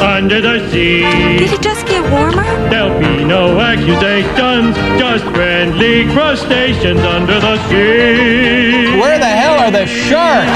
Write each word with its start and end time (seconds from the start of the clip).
Under 0.00 0.40
the 0.40 0.70
sea. 0.70 1.00
Did 1.38 1.52
it 1.52 1.60
just 1.60 1.84
get 1.86 2.08
warmer? 2.10 2.44
There'll 2.70 2.98
be 3.00 3.24
no 3.24 3.58
accusations, 3.60 4.76
just 4.98 5.24
friendly 5.34 6.04
crustaceans 6.12 7.00
under 7.00 7.40
the 7.40 7.56
sea. 7.68 8.96
Where 8.98 9.18
the 9.18 9.26
hell 9.26 9.58
are 9.58 9.70
the 9.72 9.86
sharks? 9.86 10.50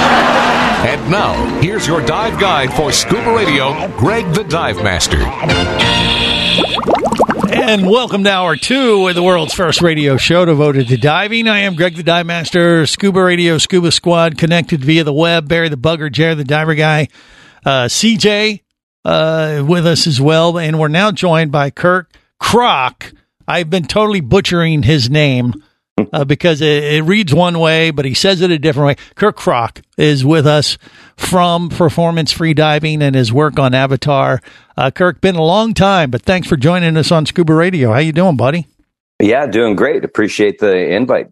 And 0.87 1.11
now, 1.11 1.61
here's 1.61 1.87
your 1.87 2.05
dive 2.07 2.39
guide 2.41 2.73
for 2.73 2.93
scuba 2.93 3.35
radio, 3.35 3.89
Greg 3.97 4.33
the 4.33 4.45
Dive 4.45 4.77
Master. 4.77 5.19
And 7.53 7.89
welcome 7.89 8.25
to 8.25 8.31
hour 8.31 8.57
two 8.57 9.07
of 9.09 9.15
the 9.15 9.23
world's 9.23 9.55
first 9.55 9.83
radio 9.83 10.17
show 10.17 10.45
devoted 10.45 10.89
to 10.89 10.97
diving. 10.97 11.49
I 11.49 11.61
am 11.61 11.75
Greg 11.75 11.97
the 11.97 12.03
Dive 12.03 12.27
Master, 12.27 12.87
Scuba 12.87 13.23
Radio, 13.23 13.59
Scuba 13.59 13.93
Squad, 13.93 14.39
connected 14.39 14.85
via 14.85 15.05
the 15.05 15.13
web. 15.13 15.49
Barry 15.49 15.69
the 15.69 15.77
Bugger, 15.77 16.11
Jared 16.11 16.39
the 16.39 16.45
Diver 16.45 16.75
Guy, 16.75 17.09
uh, 17.65 17.85
CJ 17.85 18.62
uh, 19.05 19.65
with 19.67 19.87
us 19.87 20.07
as 20.07 20.21
well. 20.21 20.59
And 20.59 20.79
we're 20.79 20.89
now 20.89 21.11
joined 21.11 21.53
by 21.53 21.71
Kirk 21.71 22.13
Krack. 22.41 23.15
I've 23.47 23.71
been 23.71 23.85
totally 23.85 24.21
butchering 24.21 24.83
his 24.83 25.11
name 25.11 25.55
uh, 26.13 26.25
because 26.27 26.61
it, 26.61 26.85
it, 26.85 27.03
reads 27.03 27.35
one 27.35 27.59
way, 27.59 27.91
but 27.91 28.05
he 28.05 28.15
says 28.15 28.41
it 28.41 28.51
a 28.51 28.59
different 28.59 28.87
way. 28.87 29.05
Kirk 29.15 29.37
Krack 29.37 29.83
is 29.99 30.25
with 30.25 30.47
us 30.47 30.79
from 31.17 31.69
Performance 31.69 32.33
Free 32.33 32.55
Diving 32.55 33.03
and 33.03 33.15
his 33.15 33.33
work 33.33 33.59
on 33.59 33.75
Avatar. 33.75 34.41
Uh, 34.77 34.91
Kirk, 34.91 35.21
been 35.21 35.37
a 35.37 35.43
long 35.43 35.75
time, 35.75 36.11
but 36.11 36.23
thanks 36.23 36.49
for 36.49 36.57
joining 36.57 36.97
us 36.97 37.13
on 37.13 37.27
Scuba 37.27 37.55
Radio. 37.55 37.93
How 37.93 37.99
you 37.99 38.13
doing, 38.13 38.37
buddy? 38.37 38.67
Yeah, 39.21 39.47
doing 39.47 39.77
great. 39.77 40.05
Appreciate 40.05 40.59
the 40.59 40.95
invite. 40.95 41.29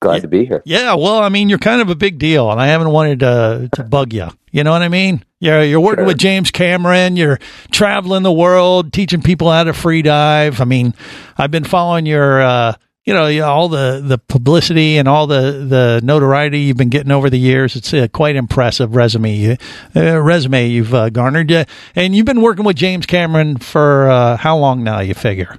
Glad 0.00 0.16
yeah, 0.16 0.20
to 0.20 0.28
be 0.28 0.46
here. 0.46 0.62
Yeah, 0.64 0.94
well, 0.94 1.18
I 1.18 1.28
mean, 1.28 1.50
you're 1.50 1.58
kind 1.58 1.82
of 1.82 1.90
a 1.90 1.94
big 1.94 2.18
deal, 2.18 2.50
and 2.50 2.58
I 2.58 2.68
haven't 2.68 2.90
wanted 2.90 3.20
to 3.20 3.68
to 3.74 3.84
bug 3.84 4.14
you. 4.14 4.28
You 4.50 4.64
know 4.64 4.72
what 4.72 4.82
I 4.82 4.88
mean? 4.88 5.24
You're 5.40 5.62
you're 5.62 5.80
working 5.80 6.04
sure. 6.04 6.06
with 6.06 6.18
James 6.18 6.50
Cameron. 6.50 7.16
You're 7.16 7.38
traveling 7.70 8.22
the 8.22 8.32
world, 8.32 8.94
teaching 8.94 9.20
people 9.20 9.50
how 9.50 9.64
to 9.64 9.74
free 9.74 10.00
dive. 10.00 10.60
I 10.60 10.64
mean, 10.64 10.94
I've 11.36 11.50
been 11.50 11.64
following 11.64 12.06
your. 12.06 12.40
Uh, 12.40 12.74
you 13.06 13.14
know 13.14 13.44
all 13.44 13.68
the 13.68 14.02
the 14.04 14.18
publicity 14.18 14.98
and 14.98 15.08
all 15.08 15.26
the 15.26 15.66
the 15.68 16.00
notoriety 16.04 16.60
you've 16.60 16.76
been 16.76 16.90
getting 16.90 17.10
over 17.10 17.30
the 17.30 17.38
years. 17.38 17.74
It's 17.74 17.92
a 17.92 18.08
quite 18.08 18.36
impressive 18.36 18.94
resume 18.94 19.56
uh, 19.96 20.20
resume 20.20 20.68
you've 20.68 20.94
uh, 20.94 21.10
garnered, 21.10 21.50
and 21.96 22.14
you've 22.14 22.26
been 22.26 22.42
working 22.42 22.64
with 22.64 22.76
James 22.76 23.06
Cameron 23.06 23.56
for 23.56 24.10
uh, 24.10 24.36
how 24.36 24.58
long 24.58 24.84
now? 24.84 25.00
You 25.00 25.14
figure? 25.14 25.58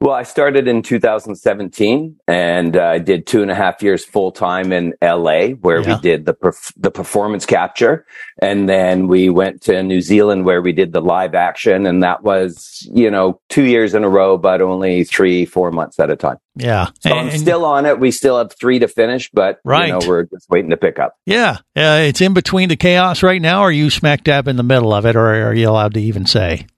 Well, 0.00 0.14
I 0.14 0.22
started 0.22 0.68
in 0.68 0.82
2017 0.82 2.20
and 2.28 2.76
uh, 2.76 2.84
I 2.84 2.98
did 2.98 3.26
two 3.26 3.42
and 3.42 3.50
a 3.50 3.54
half 3.56 3.82
years 3.82 4.04
full 4.04 4.30
time 4.30 4.70
in 4.70 4.94
LA 5.02 5.48
where 5.48 5.80
yeah. 5.80 5.96
we 5.96 6.00
did 6.00 6.24
the, 6.24 6.34
perf- 6.34 6.72
the 6.76 6.92
performance 6.92 7.44
capture. 7.44 8.06
And 8.40 8.68
then 8.68 9.08
we 9.08 9.28
went 9.28 9.62
to 9.62 9.82
New 9.82 10.00
Zealand 10.00 10.44
where 10.44 10.62
we 10.62 10.72
did 10.72 10.92
the 10.92 11.00
live 11.00 11.34
action. 11.34 11.84
And 11.84 12.04
that 12.04 12.22
was, 12.22 12.88
you 12.94 13.10
know, 13.10 13.40
two 13.48 13.64
years 13.64 13.92
in 13.92 14.04
a 14.04 14.08
row, 14.08 14.38
but 14.38 14.62
only 14.62 15.02
three, 15.02 15.44
four 15.44 15.72
months 15.72 15.98
at 15.98 16.10
a 16.10 16.16
time. 16.16 16.38
Yeah. 16.54 16.90
So 17.00 17.10
and, 17.10 17.30
I'm 17.30 17.36
still 17.36 17.64
on 17.64 17.84
it. 17.84 17.98
We 17.98 18.12
still 18.12 18.38
have 18.38 18.52
three 18.52 18.78
to 18.78 18.86
finish, 18.86 19.30
but 19.32 19.58
right. 19.64 19.88
you 19.88 19.92
know, 19.94 20.00
we're 20.06 20.24
just 20.24 20.48
waiting 20.48 20.70
to 20.70 20.76
pick 20.76 21.00
up. 21.00 21.16
Yeah. 21.26 21.58
Uh, 21.74 22.02
it's 22.06 22.20
in 22.20 22.34
between 22.34 22.68
the 22.68 22.76
chaos 22.76 23.24
right 23.24 23.42
now. 23.42 23.62
Or 23.62 23.68
are 23.68 23.72
you 23.72 23.90
smack 23.90 24.22
dab 24.22 24.46
in 24.46 24.54
the 24.54 24.62
middle 24.62 24.94
of 24.94 25.06
it 25.06 25.16
or 25.16 25.48
are 25.48 25.54
you 25.54 25.68
allowed 25.68 25.94
to 25.94 26.00
even 26.00 26.24
say? 26.24 26.68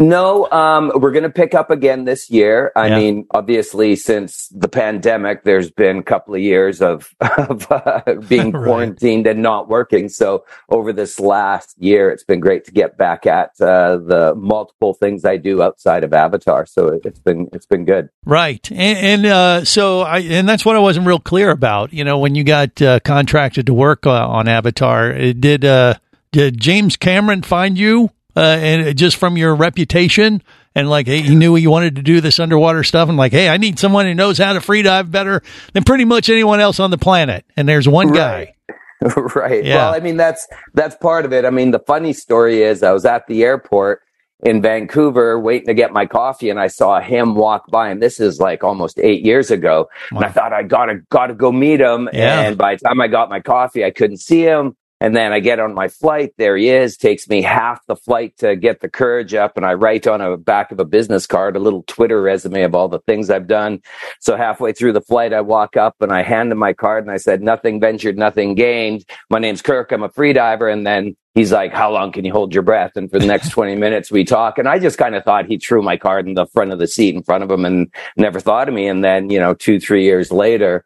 No, 0.00 0.50
um, 0.50 0.90
we're 0.96 1.12
going 1.12 1.22
to 1.22 1.30
pick 1.30 1.54
up 1.54 1.70
again 1.70 2.04
this 2.04 2.28
year. 2.28 2.72
I 2.74 2.88
yeah. 2.88 2.96
mean, 2.96 3.26
obviously, 3.30 3.94
since 3.94 4.48
the 4.48 4.68
pandemic, 4.68 5.44
there's 5.44 5.70
been 5.70 5.98
a 5.98 6.02
couple 6.02 6.34
of 6.34 6.40
years 6.40 6.82
of, 6.82 7.14
of 7.20 7.70
uh, 7.70 8.02
being 8.26 8.50
right. 8.52 8.64
quarantined 8.64 9.28
and 9.28 9.40
not 9.40 9.68
working. 9.68 10.08
So 10.08 10.44
over 10.68 10.92
this 10.92 11.20
last 11.20 11.76
year, 11.78 12.10
it's 12.10 12.24
been 12.24 12.40
great 12.40 12.64
to 12.64 12.72
get 12.72 12.98
back 12.98 13.24
at 13.24 13.52
uh, 13.60 13.98
the 13.98 14.34
multiple 14.36 14.94
things 14.94 15.24
I 15.24 15.36
do 15.36 15.62
outside 15.62 16.02
of 16.02 16.12
Avatar. 16.12 16.66
So 16.66 17.00
it's 17.04 17.20
been 17.20 17.48
it's 17.52 17.66
been 17.66 17.84
good. 17.84 18.08
Right, 18.24 18.68
and, 18.72 18.98
and 18.98 19.26
uh, 19.26 19.64
so 19.64 20.00
I 20.00 20.18
and 20.18 20.48
that's 20.48 20.64
what 20.64 20.74
I 20.74 20.80
wasn't 20.80 21.06
real 21.06 21.20
clear 21.20 21.50
about. 21.50 21.92
You 21.92 22.02
know, 22.02 22.18
when 22.18 22.34
you 22.34 22.42
got 22.42 22.82
uh, 22.82 22.98
contracted 23.00 23.66
to 23.66 23.74
work 23.74 24.06
uh, 24.06 24.26
on 24.26 24.48
Avatar, 24.48 25.12
did 25.12 25.64
uh, 25.64 25.94
did 26.32 26.60
James 26.60 26.96
Cameron 26.96 27.42
find 27.42 27.78
you? 27.78 28.10
Uh, 28.36 28.40
and 28.40 28.96
just 28.96 29.16
from 29.16 29.36
your 29.36 29.54
reputation 29.54 30.42
and 30.74 30.90
like 30.90 31.06
hey, 31.06 31.22
he 31.22 31.34
knew 31.34 31.54
he 31.54 31.66
wanted 31.66 31.96
to 31.96 32.02
do 32.02 32.20
this 32.20 32.38
underwater 32.40 32.82
stuff 32.82 33.08
and 33.08 33.18
like 33.18 33.32
hey 33.32 33.48
i 33.48 33.56
need 33.56 33.78
someone 33.78 34.06
who 34.06 34.14
knows 34.14 34.38
how 34.38 34.52
to 34.52 34.60
free 34.60 34.82
dive 34.82 35.10
better 35.10 35.42
than 35.72 35.84
pretty 35.84 36.04
much 36.04 36.28
anyone 36.28 36.60
else 36.60 36.80
on 36.80 36.90
the 36.90 36.98
planet 36.98 37.44
and 37.56 37.68
there's 37.68 37.88
one 37.88 38.12
guy 38.12 38.54
right, 39.00 39.16
right. 39.36 39.64
Yeah. 39.64 39.76
well 39.76 39.94
i 39.94 40.00
mean 40.00 40.16
that's 40.16 40.46
that's 40.74 40.96
part 40.96 41.24
of 41.24 41.32
it 41.32 41.44
i 41.44 41.50
mean 41.50 41.70
the 41.70 41.80
funny 41.80 42.12
story 42.12 42.62
is 42.62 42.82
i 42.82 42.92
was 42.92 43.04
at 43.04 43.26
the 43.26 43.42
airport 43.44 44.00
in 44.44 44.60
Vancouver 44.60 45.38
waiting 45.40 45.66
to 45.68 45.74
get 45.74 45.92
my 45.92 46.04
coffee 46.06 46.50
and 46.50 46.60
I 46.60 46.66
saw 46.66 47.00
him 47.00 47.34
walk 47.34 47.66
by 47.70 47.88
and 47.88 48.02
this 48.02 48.20
is 48.20 48.38
like 48.38 48.62
almost 48.62 48.98
eight 49.00 49.24
years 49.24 49.50
ago. 49.50 49.88
Wow. 50.12 50.18
And 50.18 50.26
I 50.26 50.28
thought 50.28 50.52
I 50.52 50.62
gotta 50.62 51.00
gotta 51.10 51.34
go 51.34 51.50
meet 51.50 51.80
him. 51.80 52.10
Yeah. 52.12 52.42
And 52.42 52.58
by 52.58 52.74
the 52.74 52.80
time 52.80 53.00
I 53.00 53.08
got 53.08 53.30
my 53.30 53.40
coffee, 53.40 53.84
I 53.84 53.90
couldn't 53.90 54.18
see 54.18 54.42
him. 54.42 54.76
And 55.00 55.14
then 55.14 55.32
I 55.32 55.40
get 55.40 55.60
on 55.60 55.74
my 55.74 55.88
flight. 55.88 56.32
There 56.38 56.56
he 56.56 56.68
is. 56.68 56.96
Takes 56.96 57.28
me 57.28 57.42
half 57.42 57.84
the 57.86 57.96
flight 57.96 58.36
to 58.38 58.56
get 58.56 58.80
the 58.80 58.88
courage 58.88 59.34
up. 59.34 59.56
And 59.56 59.66
I 59.66 59.74
write 59.74 60.06
on 60.06 60.20
a 60.20 60.36
back 60.36 60.72
of 60.72 60.80
a 60.80 60.84
business 60.84 61.26
card 61.26 61.56
a 61.56 61.60
little 61.60 61.82
Twitter 61.86 62.22
resume 62.22 62.62
of 62.62 62.74
all 62.74 62.88
the 62.88 63.00
things 63.00 63.28
I've 63.28 63.48
done. 63.48 63.80
So 64.20 64.36
halfway 64.36 64.72
through 64.72 64.92
the 64.92 65.00
flight, 65.00 65.32
I 65.32 65.40
walk 65.40 65.76
up 65.76 65.96
and 66.00 66.12
I 66.12 66.22
hand 66.22 66.52
him 66.52 66.58
my 66.58 66.72
card 66.72 67.04
and 67.04 67.10
I 67.10 67.16
said, 67.16 67.42
nothing 67.42 67.80
ventured, 67.80 68.16
nothing 68.16 68.54
gained. 68.54 69.04
My 69.30 69.38
name's 69.38 69.62
Kirk. 69.62 69.92
I'm 69.92 70.02
a 70.02 70.08
freediver. 70.08 70.72
And 70.72 70.86
then 70.86 71.16
he's 71.34 71.52
like, 71.52 71.72
how 71.72 71.90
long 71.90 72.12
can 72.12 72.24
you 72.24 72.32
hold 72.32 72.54
your 72.54 72.62
breath? 72.62 72.92
And 72.94 73.10
for 73.10 73.18
the 73.18 73.26
next 73.26 73.50
20 73.50 73.76
minutes, 73.76 74.10
we 74.10 74.24
talk. 74.24 74.58
And 74.58 74.68
I 74.68 74.78
just 74.78 74.96
kind 74.96 75.16
of 75.16 75.24
thought 75.24 75.46
he 75.46 75.58
threw 75.58 75.82
my 75.82 75.96
card 75.96 76.26
in 76.26 76.34
the 76.34 76.46
front 76.46 76.72
of 76.72 76.78
the 76.78 76.86
seat 76.86 77.14
in 77.14 77.22
front 77.22 77.44
of 77.44 77.50
him 77.50 77.64
and 77.64 77.92
never 78.16 78.40
thought 78.40 78.68
of 78.68 78.74
me. 78.74 78.86
And 78.86 79.04
then, 79.04 79.28
you 79.28 79.40
know, 79.40 79.54
two, 79.54 79.80
three 79.80 80.04
years 80.04 80.30
later, 80.30 80.84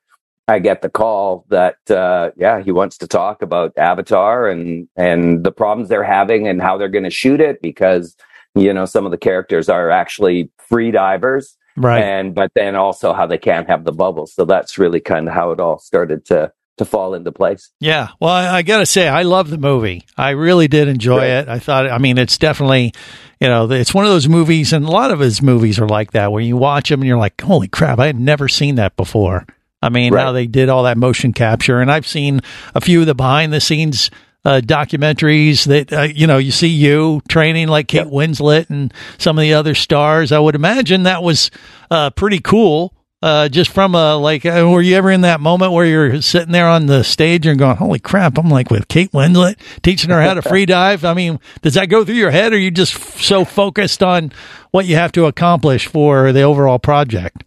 I 0.49 0.59
get 0.59 0.81
the 0.83 0.89
call 0.89 1.45
that 1.51 1.77
uh, 1.91 2.31
yeah 2.37 2.63
he 2.63 2.73
wants 2.73 2.99
to 2.99 3.07
talk 3.07 3.43
about 3.43 3.77
Avatar 3.77 4.49
and 4.49 4.89
and 4.97 5.45
the 5.45 5.53
problems 5.53 5.89
they're 5.89 6.03
having 6.03 6.49
and 6.49 6.61
how 6.61 6.79
they're 6.79 6.89
going 6.89 7.05
to 7.05 7.11
shoot 7.11 7.41
it 7.41 7.61
because 7.63 8.17
you 8.55 8.73
know 8.73 8.87
some 8.87 9.05
of 9.05 9.11
the 9.11 9.19
characters 9.19 9.69
are 9.69 9.91
actually 9.91 10.51
free 10.59 10.91
divers 10.91 11.57
right 11.77 12.03
and 12.03 12.35
but 12.35 12.51
then 12.55 12.75
also 12.75 13.13
how 13.13 13.27
they 13.27 13.39
can't 13.39 13.69
have 13.69 13.85
the 13.85 13.93
bubbles 13.93 14.35
so 14.35 14.45
that's 14.45 14.79
really 14.79 15.01
kind 15.01 15.29
of 15.29 15.35
how 15.35 15.53
it 15.53 15.61
all 15.61 15.79
started 15.79 16.25
to 16.25 16.51
to 16.79 16.85
fall 16.85 17.15
into 17.15 17.31
place. 17.31 17.71
Yeah. 17.81 18.09
Well, 18.21 18.31
I, 18.31 18.59
I 18.59 18.63
got 18.63 18.79
to 18.79 18.87
say, 18.87 19.07
I 19.07 19.23
love 19.23 19.51
the 19.51 19.59
movie. 19.59 20.07
I 20.17 20.31
really 20.31 20.69
did 20.69 20.89
enjoy 20.89 21.19
right. 21.19 21.31
it. 21.31 21.49
I 21.49 21.59
thought, 21.59 21.91
I 21.91 21.99
mean, 21.99 22.19
it's 22.19 22.39
definitely, 22.39 22.95
you 23.41 23.49
know, 23.49 23.71
it's 23.71 23.93
one 23.93 24.05
of 24.05 24.11
those 24.11 24.29
movies, 24.29 24.73
and 24.73 24.85
a 24.85 24.91
lot 24.91 25.11
of 25.11 25.21
his 25.21 25.43
movies 25.43 25.79
are 25.79 25.89
like 25.89 26.13
that, 26.13 26.33
where 26.33 26.43
you 26.43 26.57
watch 26.57 26.89
them 26.89 27.01
and 27.01 27.09
you're 27.09 27.19
like, 27.19 27.41
holy 27.41 27.69
crap, 27.69 27.99
I 27.99 28.07
had 28.07 28.19
never 28.19 28.49
seen 28.49 28.77
that 28.77 28.97
before. 28.97 29.45
I 29.81 29.91
mean, 29.91 30.13
right. 30.13 30.25
how 30.25 30.33
they 30.33 30.47
did 30.47 30.69
all 30.69 30.85
that 30.85 30.99
motion 30.99 31.33
capture, 31.33 31.81
and 31.81 31.91
I've 31.91 32.07
seen 32.07 32.41
a 32.75 32.81
few 32.81 33.01
of 33.01 33.07
the 33.07 33.15
behind 33.15 33.53
the 33.53 33.61
scenes 33.61 34.11
uh, 34.45 34.61
documentaries 34.61 35.67
that 35.67 35.93
uh, 35.93 36.03
you 36.03 36.27
know 36.27 36.39
you 36.39 36.51
see 36.51 36.69
you 36.69 37.21
training 37.29 37.69
like 37.69 37.89
Kate 37.89 37.99
yep. 37.99 38.09
Winslet 38.09 38.71
and 38.71 38.93
some 39.19 39.39
of 39.39 39.43
the 39.43 39.55
other 39.55 39.75
stars. 39.75 40.33
I 40.33 40.39
would 40.39 40.55
imagine 40.55 41.05
that 41.05 41.23
was 41.23 41.51
uh, 41.91 42.11
pretty 42.11 42.41
cool. 42.41 42.95
Uh, 43.21 43.49
just 43.49 43.73
from 43.73 43.97
a 43.97 44.15
like, 44.15 44.47
uh, 44.47 44.65
were 44.71 44.81
you 44.81 44.95
ever 44.95 45.11
in 45.11 45.23
that 45.23 45.41
moment 45.41 45.73
where 45.73 45.85
you're 45.85 46.23
sitting 46.23 46.53
there 46.53 46.69
on 46.69 46.87
the 46.87 47.03
stage 47.03 47.47
and 47.47 47.59
going, 47.59 47.77
"Holy 47.77 47.99
crap!" 47.99 48.39
I'm 48.39 48.49
like 48.49 48.71
with 48.71 48.87
Kate 48.87 49.11
Winslet 49.11 49.59
teaching 49.83 50.11
her 50.11 50.23
how 50.23 50.35
to 50.35 50.43
free 50.49 50.67
dive. 50.67 51.05
I 51.05 51.15
mean, 51.15 51.41
does 51.61 51.75
that 51.75 51.87
go 51.87 52.05
through 52.05 52.15
your 52.15 52.31
head, 52.31 52.53
or 52.53 52.57
are 52.57 52.61
you 52.61 52.71
just 52.71 52.95
so 53.21 53.45
focused 53.45 54.05
on 54.05 54.33
what 54.71 54.87
you 54.87 54.95
have 54.95 55.11
to 55.13 55.27
accomplish 55.27 55.89
for 55.89 56.33
the 56.33 56.43
overall 56.43 56.79
project? 56.79 57.43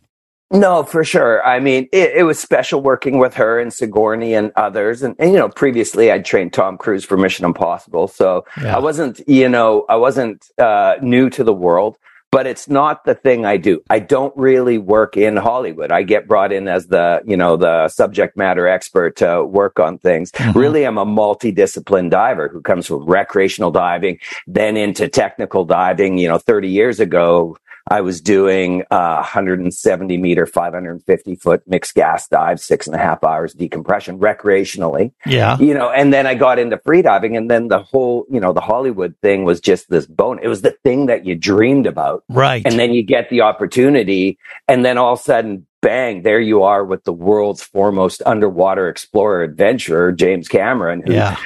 No, 0.51 0.83
for 0.83 1.03
sure. 1.03 1.45
I 1.45 1.59
mean, 1.59 1.87
it, 1.91 2.11
it, 2.17 2.23
was 2.23 2.37
special 2.37 2.81
working 2.81 3.19
with 3.19 3.33
her 3.35 3.59
and 3.59 3.73
Sigourney 3.73 4.33
and 4.33 4.51
others. 4.55 5.01
And, 5.01 5.15
and, 5.17 5.31
you 5.31 5.37
know, 5.37 5.47
previously 5.49 6.11
I'd 6.11 6.25
trained 6.25 6.51
Tom 6.51 6.77
Cruise 6.77 7.05
for 7.05 7.15
Mission 7.17 7.45
Impossible. 7.45 8.09
So 8.09 8.45
yeah. 8.61 8.75
I 8.75 8.79
wasn't, 8.79 9.21
you 9.27 9.47
know, 9.47 9.85
I 9.87 9.95
wasn't 9.95 10.45
uh, 10.57 10.95
new 11.01 11.29
to 11.29 11.43
the 11.45 11.53
world, 11.53 11.97
but 12.31 12.47
it's 12.47 12.67
not 12.67 13.05
the 13.05 13.15
thing 13.15 13.45
I 13.45 13.57
do. 13.57 13.81
I 13.89 13.99
don't 13.99 14.35
really 14.35 14.77
work 14.77 15.15
in 15.15 15.37
Hollywood. 15.37 15.91
I 15.91 16.03
get 16.03 16.27
brought 16.27 16.51
in 16.51 16.67
as 16.67 16.87
the, 16.87 17.21
you 17.25 17.37
know, 17.37 17.55
the 17.55 17.87
subject 17.87 18.35
matter 18.35 18.67
expert 18.67 19.15
to 19.17 19.43
work 19.45 19.79
on 19.79 19.99
things. 19.99 20.31
Mm-hmm. 20.33 20.57
Really, 20.57 20.85
I'm 20.85 20.97
a 20.97 21.05
multidiscipline 21.05 22.09
diver 22.09 22.49
who 22.49 22.61
comes 22.61 22.87
from 22.87 23.05
recreational 23.05 23.71
diving, 23.71 24.19
then 24.47 24.75
into 24.75 25.07
technical 25.07 25.65
diving. 25.65 26.17
You 26.17 26.29
know, 26.29 26.37
30 26.37 26.69
years 26.69 26.99
ago, 26.99 27.57
I 27.89 28.01
was 28.01 28.21
doing 28.21 28.83
a 28.91 29.15
170 29.15 30.17
meter, 30.17 30.45
550 30.45 31.35
foot 31.35 31.63
mixed 31.67 31.95
gas 31.95 32.27
dive, 32.27 32.59
six 32.59 32.87
and 32.87 32.95
a 32.95 32.99
half 32.99 33.23
hours 33.23 33.53
decompression 33.53 34.19
recreationally. 34.19 35.13
Yeah. 35.25 35.57
You 35.57 35.73
know, 35.73 35.89
and 35.89 36.13
then 36.13 36.27
I 36.27 36.35
got 36.35 36.59
into 36.59 36.77
freediving 36.77 37.37
and 37.37 37.49
then 37.49 37.67
the 37.67 37.79
whole, 37.79 38.25
you 38.29 38.39
know, 38.39 38.53
the 38.53 38.61
Hollywood 38.61 39.15
thing 39.21 39.43
was 39.43 39.59
just 39.59 39.89
this 39.89 40.05
bone. 40.05 40.39
It 40.41 40.47
was 40.47 40.61
the 40.61 40.75
thing 40.83 41.07
that 41.07 41.25
you 41.25 41.35
dreamed 41.35 41.87
about. 41.87 42.23
Right. 42.29 42.61
And 42.65 42.79
then 42.79 42.93
you 42.93 43.03
get 43.03 43.29
the 43.29 43.41
opportunity 43.41 44.37
and 44.67 44.85
then 44.85 44.97
all 44.97 45.13
of 45.13 45.19
a 45.19 45.23
sudden, 45.23 45.65
bang, 45.81 46.21
there 46.21 46.39
you 46.39 46.63
are 46.63 46.85
with 46.85 47.03
the 47.03 47.13
world's 47.13 47.63
foremost 47.63 48.21
underwater 48.25 48.87
explorer 48.87 49.43
adventurer, 49.43 50.11
James 50.11 50.47
Cameron, 50.47 51.01
who 51.05 51.13
yeah. 51.13 51.37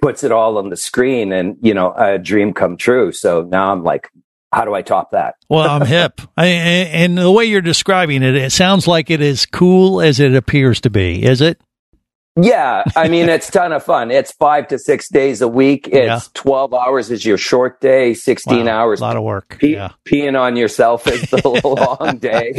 puts 0.00 0.22
it 0.22 0.30
all 0.30 0.58
on 0.58 0.70
the 0.70 0.76
screen 0.76 1.32
and, 1.32 1.56
you 1.60 1.74
know, 1.74 1.92
a 1.96 2.18
dream 2.18 2.54
come 2.54 2.76
true. 2.76 3.10
So 3.10 3.42
now 3.42 3.72
I'm 3.72 3.82
like, 3.82 4.08
how 4.52 4.64
do 4.64 4.74
I 4.74 4.82
top 4.82 5.12
that? 5.12 5.36
well, 5.48 5.68
I'm 5.68 5.86
hip. 5.86 6.20
I, 6.36 6.46
and 6.46 7.16
the 7.16 7.30
way 7.30 7.44
you're 7.44 7.60
describing 7.60 8.22
it, 8.22 8.34
it 8.34 8.52
sounds 8.52 8.86
like 8.86 9.10
it 9.10 9.20
is 9.20 9.46
cool 9.46 10.00
as 10.00 10.20
it 10.20 10.34
appears 10.34 10.80
to 10.82 10.90
be. 10.90 11.24
Is 11.24 11.40
it? 11.40 11.60
Yeah, 12.36 12.84
I 12.96 13.08
mean 13.08 13.28
it's 13.28 13.50
ton 13.50 13.72
of 13.72 13.82
fun. 13.82 14.10
It's 14.10 14.32
five 14.32 14.68
to 14.68 14.78
six 14.78 15.08
days 15.08 15.42
a 15.42 15.48
week. 15.48 15.88
It's 15.88 15.94
yeah. 15.94 16.20
twelve 16.34 16.72
hours 16.72 17.10
is 17.10 17.24
your 17.24 17.36
short 17.36 17.80
day, 17.80 18.14
sixteen 18.14 18.66
wow, 18.66 18.82
hours. 18.82 19.00
A 19.00 19.04
lot 19.04 19.16
of 19.16 19.24
work. 19.24 19.58
Pe- 19.60 19.72
yeah. 19.72 19.90
Peeing 20.04 20.38
on 20.38 20.56
yourself 20.56 21.06
is 21.06 21.22
the 21.22 21.96
long 22.00 22.18
day. 22.18 22.52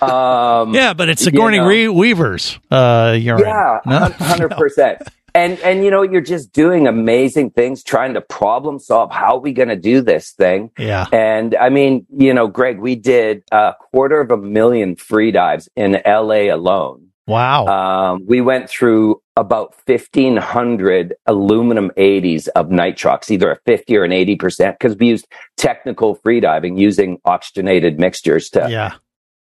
Um, 0.00 0.74
yeah, 0.74 0.94
but 0.94 1.08
it's 1.08 1.22
Sigourney 1.22 1.56
you 1.56 1.86
know, 1.86 1.92
Weaver's. 1.92 2.58
Uh, 2.70 3.16
you're 3.18 3.40
yeah, 3.40 3.80
hundred 3.84 4.50
no? 4.50 4.56
percent 4.56 5.02
and 5.36 5.60
and 5.60 5.84
you 5.84 5.90
know 5.90 6.02
you're 6.02 6.20
just 6.20 6.52
doing 6.52 6.86
amazing 6.86 7.50
things 7.50 7.82
trying 7.82 8.14
to 8.14 8.20
problem 8.20 8.78
solve 8.78 9.12
how 9.12 9.36
are 9.36 9.40
we 9.40 9.52
going 9.52 9.68
to 9.68 9.76
do 9.76 10.00
this 10.00 10.32
thing 10.32 10.70
yeah 10.78 11.06
and 11.12 11.54
i 11.56 11.68
mean 11.68 12.06
you 12.16 12.32
know 12.32 12.48
greg 12.48 12.78
we 12.78 12.94
did 12.94 13.44
a 13.52 13.74
quarter 13.92 14.20
of 14.20 14.30
a 14.30 14.36
million 14.36 14.96
free 14.96 15.30
dives 15.30 15.68
in 15.76 16.00
la 16.04 16.54
alone 16.54 17.05
wow 17.26 17.66
um, 17.66 18.24
we 18.26 18.40
went 18.40 18.68
through 18.68 19.20
about 19.36 19.74
1500 19.86 21.14
aluminum 21.26 21.90
80s 21.96 22.48
of 22.56 22.68
nitrox 22.68 23.30
either 23.30 23.50
a 23.50 23.58
50 23.66 23.96
or 23.96 24.04
an 24.04 24.12
80% 24.12 24.72
because 24.72 24.96
we 24.96 25.08
used 25.08 25.26
technical 25.56 26.16
freediving 26.16 26.78
using 26.78 27.18
oxygenated 27.24 27.98
mixtures 27.98 28.50
to 28.50 28.66
yeah 28.70 28.94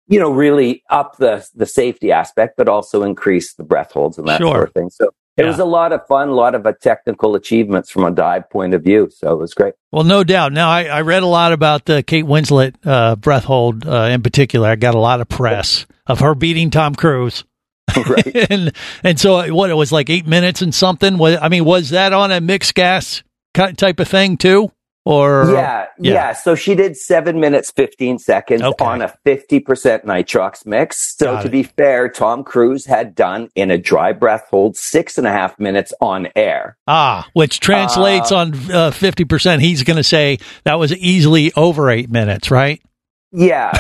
you 0.08 0.20
know, 0.20 0.32
really 0.32 0.84
up 0.90 1.18
the 1.18 1.48
the 1.56 1.66
safety 1.66 2.12
aspect, 2.12 2.56
but 2.58 2.70
also 2.70 3.04
increase 3.04 3.56
the 3.56 3.64
breath 3.64 3.92
holds 3.92 4.18
and 4.18 4.28
that 4.28 4.38
sure. 4.40 4.54
sort 4.54 4.68
of 4.68 4.74
thing. 4.74 4.90
So 4.90 5.10
it 5.38 5.44
yeah. 5.44 5.48
was 5.48 5.60
a 5.60 5.66
lot 5.66 5.92
of 5.92 6.06
fun, 6.08 6.30
a 6.30 6.34
lot 6.34 6.56
of 6.56 6.66
uh, 6.66 6.74
technical 6.82 7.36
achievements 7.36 7.92
from 7.92 8.06
a 8.06 8.12
dive 8.12 8.50
point 8.50 8.74
of 8.74 8.84
view. 8.84 9.10
So 9.12 9.34
it 9.34 9.40
was 9.40 9.54
great. 9.54 9.74
Well, 9.92 10.04
no 10.04 10.24
doubt. 10.24 10.54
Now, 10.54 10.70
I, 10.70 10.86
I 10.86 11.02
read 11.02 11.24
a 11.24 11.28
lot 11.28 11.52
about 11.52 11.90
uh, 11.90 12.04
Kate 12.04 12.26
Winslet 12.26 12.76
uh, 12.86 13.16
breath 13.16 13.44
hold 13.44 13.86
uh, 13.86 14.10
in 14.12 14.22
particular. 14.22 14.70
I 14.70 14.76
got 14.76 14.96
a 14.96 15.00
lot 15.00 15.22
of 15.22 15.28
press 15.28 15.86
of 16.06 16.20
her 16.20 16.36
beating 16.36 16.70
Tom 16.70 16.96
Cruise. 16.96 17.44
Right. 18.10 18.52
and 18.52 18.74
and 19.04 19.20
so 19.20 19.54
what 19.54 19.70
it 19.70 19.76
was 19.76 19.92
like 19.92 20.10
eight 20.10 20.28
minutes 20.28 20.62
and 20.62 20.76
something. 20.76 21.18
Was 21.18 21.38
I 21.42 21.50
mean, 21.50 21.64
was 21.66 21.92
that 21.92 22.14
on 22.14 22.32
a 22.32 22.42
mixed 22.42 22.76
gas 22.76 23.24
type 23.54 24.00
of 24.00 24.08
thing 24.08 24.38
too? 24.38 24.72
Or 25.08 25.52
yeah, 25.54 25.86
yeah, 26.00 26.14
yeah. 26.14 26.34
So 26.34 26.56
she 26.56 26.74
did 26.74 26.98
seven 26.98 27.40
minutes 27.40 27.70
fifteen 27.70 28.18
seconds 28.18 28.64
okay. 28.64 28.84
on 28.84 29.04
a 29.04 29.14
fifty 29.24 29.60
percent 29.60 30.04
nitrox 30.04 30.66
mix. 30.66 31.16
So 31.16 31.34
Got 31.34 31.42
to 31.44 31.48
it. 31.48 31.52
be 31.52 31.62
fair, 31.62 32.10
Tom 32.10 32.44
Cruise 32.44 32.88
had 32.88 33.14
done 33.14 33.50
in 33.54 33.70
a 33.70 33.78
dry 33.78 34.14
breath 34.14 34.48
hold 34.50 34.76
six 34.76 35.20
and 35.20 35.28
a 35.28 35.32
half 35.32 35.60
minutes 35.60 35.94
on 36.02 36.30
air. 36.36 36.76
Ah, 36.88 37.30
which 37.34 37.60
translates 37.60 38.32
uh, 38.32 38.38
on 38.38 38.72
uh, 38.72 38.90
fifty 38.90 39.26
percent. 39.26 39.62
He's 39.62 39.84
going 39.84 39.98
to 39.98 40.04
say 40.04 40.40
that 40.64 40.80
was 40.80 40.92
easily 40.92 41.54
over 41.56 41.92
eight 41.92 42.10
minutes, 42.10 42.50
right? 42.50 42.82
Yeah, 43.38 43.78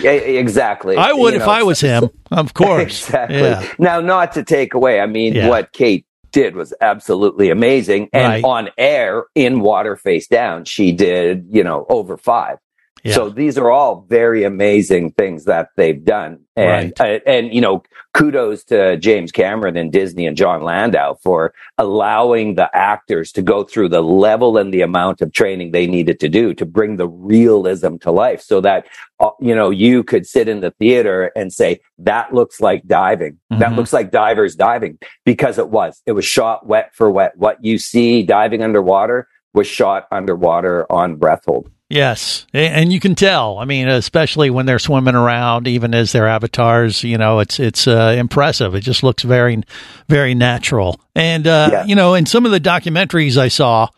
yeah, 0.00 0.10
exactly. 0.10 0.96
I 0.96 1.12
would 1.12 1.34
you 1.34 1.40
if 1.40 1.46
I 1.46 1.62
was 1.62 1.80
him, 1.80 2.10
of 2.30 2.52
course. 2.54 2.82
exactly. 2.82 3.38
Yeah. 3.38 3.72
Now, 3.78 4.00
not 4.00 4.32
to 4.32 4.42
take 4.42 4.74
away, 4.74 5.00
I 5.00 5.06
mean, 5.06 5.34
yeah. 5.34 5.48
what 5.48 5.72
Kate 5.72 6.04
did 6.32 6.56
was 6.56 6.74
absolutely 6.80 7.50
amazing. 7.50 8.10
And 8.12 8.26
right. 8.26 8.44
on 8.44 8.70
air 8.76 9.26
in 9.34 9.60
water 9.60 9.96
face 9.96 10.26
down, 10.26 10.64
she 10.64 10.90
did, 10.90 11.46
you 11.50 11.62
know, 11.62 11.86
over 11.88 12.16
five. 12.16 12.58
Yeah. 13.04 13.16
So 13.16 13.28
these 13.28 13.58
are 13.58 13.70
all 13.70 14.06
very 14.08 14.44
amazing 14.44 15.12
things 15.12 15.44
that 15.44 15.68
they've 15.76 16.02
done. 16.02 16.40
And, 16.56 16.94
right. 16.98 17.20
uh, 17.20 17.20
and, 17.26 17.52
you 17.52 17.60
know, 17.60 17.82
kudos 18.14 18.64
to 18.64 18.96
James 18.96 19.30
Cameron 19.30 19.76
and 19.76 19.92
Disney 19.92 20.26
and 20.26 20.34
Jon 20.34 20.62
Landau 20.62 21.14
for 21.22 21.52
allowing 21.76 22.54
the 22.54 22.74
actors 22.74 23.30
to 23.32 23.42
go 23.42 23.62
through 23.62 23.90
the 23.90 24.02
level 24.02 24.56
and 24.56 24.72
the 24.72 24.80
amount 24.80 25.20
of 25.20 25.32
training 25.32 25.72
they 25.72 25.86
needed 25.86 26.18
to 26.20 26.30
do 26.30 26.54
to 26.54 26.64
bring 26.64 26.96
the 26.96 27.06
realism 27.06 27.96
to 27.96 28.10
life 28.10 28.40
so 28.40 28.62
that, 28.62 28.86
uh, 29.20 29.30
you 29.38 29.54
know, 29.54 29.68
you 29.68 30.02
could 30.02 30.26
sit 30.26 30.48
in 30.48 30.60
the 30.60 30.70
theater 30.70 31.30
and 31.36 31.52
say, 31.52 31.80
that 31.98 32.32
looks 32.32 32.58
like 32.58 32.86
diving. 32.86 33.34
Mm-hmm. 33.52 33.58
That 33.58 33.72
looks 33.74 33.92
like 33.92 34.12
divers 34.12 34.56
diving 34.56 34.98
because 35.26 35.58
it 35.58 35.68
was, 35.68 36.00
it 36.06 36.12
was 36.12 36.24
shot 36.24 36.66
wet 36.66 36.94
for 36.94 37.10
wet. 37.10 37.36
What 37.36 37.62
you 37.62 37.76
see 37.76 38.22
diving 38.22 38.62
underwater 38.62 39.28
was 39.52 39.66
shot 39.66 40.06
underwater 40.10 40.90
on 40.90 41.16
breath 41.16 41.44
hold. 41.44 41.70
Yes, 41.90 42.46
and 42.54 42.90
you 42.90 42.98
can 42.98 43.14
tell. 43.14 43.58
I 43.58 43.66
mean, 43.66 43.88
especially 43.88 44.48
when 44.48 44.64
they're 44.64 44.78
swimming 44.78 45.14
around, 45.14 45.68
even 45.68 45.94
as 45.94 46.12
their 46.12 46.26
avatars, 46.26 47.04
you 47.04 47.18
know, 47.18 47.40
it's 47.40 47.60
it's 47.60 47.86
uh, 47.86 48.14
impressive. 48.18 48.74
It 48.74 48.80
just 48.80 49.02
looks 49.02 49.22
very, 49.22 49.62
very 50.08 50.34
natural. 50.34 50.98
And 51.14 51.46
uh, 51.46 51.68
yeah. 51.70 51.84
you 51.84 51.94
know, 51.94 52.14
in 52.14 52.24
some 52.24 52.46
of 52.46 52.52
the 52.52 52.60
documentaries 52.60 53.36
I 53.36 53.48
saw, 53.48 53.88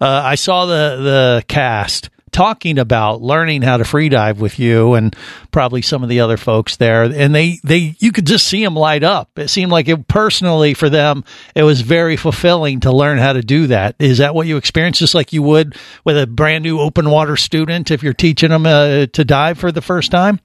uh, 0.00 0.22
I 0.24 0.36
saw 0.36 0.66
the 0.66 1.02
the 1.02 1.44
cast 1.48 2.08
talking 2.34 2.80
about 2.80 3.22
learning 3.22 3.62
how 3.62 3.76
to 3.76 3.84
free 3.84 4.08
dive 4.08 4.40
with 4.40 4.58
you 4.58 4.94
and 4.94 5.14
probably 5.52 5.80
some 5.80 6.02
of 6.02 6.08
the 6.08 6.18
other 6.18 6.36
folks 6.36 6.76
there. 6.76 7.04
And 7.04 7.32
they, 7.32 7.60
they, 7.62 7.94
you 8.00 8.10
could 8.10 8.26
just 8.26 8.48
see 8.48 8.62
them 8.62 8.74
light 8.74 9.04
up. 9.04 9.38
It 9.38 9.48
seemed 9.48 9.70
like 9.70 9.88
it 9.88 10.08
personally 10.08 10.74
for 10.74 10.90
them, 10.90 11.24
it 11.54 11.62
was 11.62 11.80
very 11.80 12.16
fulfilling 12.16 12.80
to 12.80 12.92
learn 12.92 13.18
how 13.18 13.34
to 13.34 13.40
do 13.40 13.68
that. 13.68 13.94
Is 14.00 14.18
that 14.18 14.34
what 14.34 14.48
you 14.48 14.56
experienced? 14.56 14.98
Just 14.98 15.14
like 15.14 15.32
you 15.32 15.42
would 15.44 15.76
with 16.04 16.18
a 16.18 16.26
brand 16.26 16.64
new 16.64 16.80
open 16.80 17.08
water 17.08 17.36
student 17.36 17.92
if 17.92 18.02
you're 18.02 18.12
teaching 18.12 18.50
them 18.50 18.66
uh, 18.66 19.06
to 19.06 19.24
dive 19.24 19.56
for 19.56 19.70
the 19.70 19.80
first 19.80 20.10
time? 20.10 20.40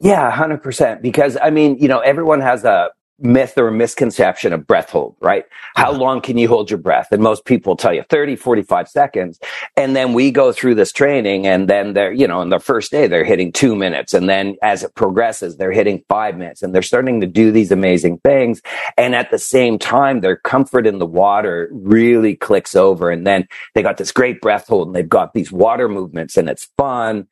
Yeah, 0.00 0.30
100%. 0.30 1.02
Because 1.02 1.36
I 1.42 1.50
mean, 1.50 1.78
you 1.78 1.88
know, 1.88 1.98
everyone 1.98 2.40
has 2.42 2.64
a 2.64 2.90
myth 3.20 3.56
or 3.56 3.70
misconception 3.70 4.52
of 4.52 4.66
breath 4.66 4.90
hold, 4.90 5.16
right? 5.20 5.44
How 5.76 5.90
uh-huh. 5.90 5.98
long 5.98 6.20
can 6.20 6.36
you 6.36 6.48
hold 6.48 6.70
your 6.70 6.78
breath? 6.78 7.08
And 7.12 7.22
most 7.22 7.44
people 7.44 7.76
tell 7.76 7.94
you 7.94 8.02
30, 8.08 8.36
45 8.36 8.88
seconds. 8.88 9.38
And 9.76 9.94
then 9.94 10.12
we 10.14 10.30
go 10.30 10.52
through 10.52 10.74
this 10.74 10.92
training 10.92 11.46
and 11.46 11.68
then 11.68 11.92
they're, 11.92 12.12
you 12.12 12.26
know, 12.26 12.42
in 12.42 12.48
the 12.48 12.58
first 12.58 12.90
day, 12.90 13.06
they're 13.06 13.24
hitting 13.24 13.52
two 13.52 13.76
minutes. 13.76 14.14
And 14.14 14.28
then 14.28 14.56
as 14.62 14.82
it 14.82 14.94
progresses, 14.94 15.56
they're 15.56 15.72
hitting 15.72 16.02
five 16.08 16.36
minutes 16.36 16.62
and 16.62 16.74
they're 16.74 16.82
starting 16.82 17.20
to 17.20 17.26
do 17.26 17.52
these 17.52 17.70
amazing 17.70 18.18
things. 18.18 18.60
And 18.98 19.14
at 19.14 19.30
the 19.30 19.38
same 19.38 19.78
time, 19.78 20.20
their 20.20 20.36
comfort 20.36 20.86
in 20.86 20.98
the 20.98 21.06
water 21.06 21.68
really 21.72 22.34
clicks 22.34 22.74
over. 22.74 23.10
And 23.10 23.26
then 23.26 23.46
they 23.74 23.82
got 23.82 23.96
this 23.96 24.12
great 24.12 24.40
breath 24.40 24.66
hold 24.66 24.88
and 24.88 24.96
they've 24.96 25.08
got 25.08 25.34
these 25.34 25.52
water 25.52 25.88
movements 25.88 26.36
and 26.36 26.48
it's 26.48 26.68
fun. 26.76 27.28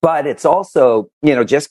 But 0.00 0.26
it's 0.26 0.44
also, 0.44 1.10
you 1.22 1.34
know, 1.34 1.44
just 1.44 1.70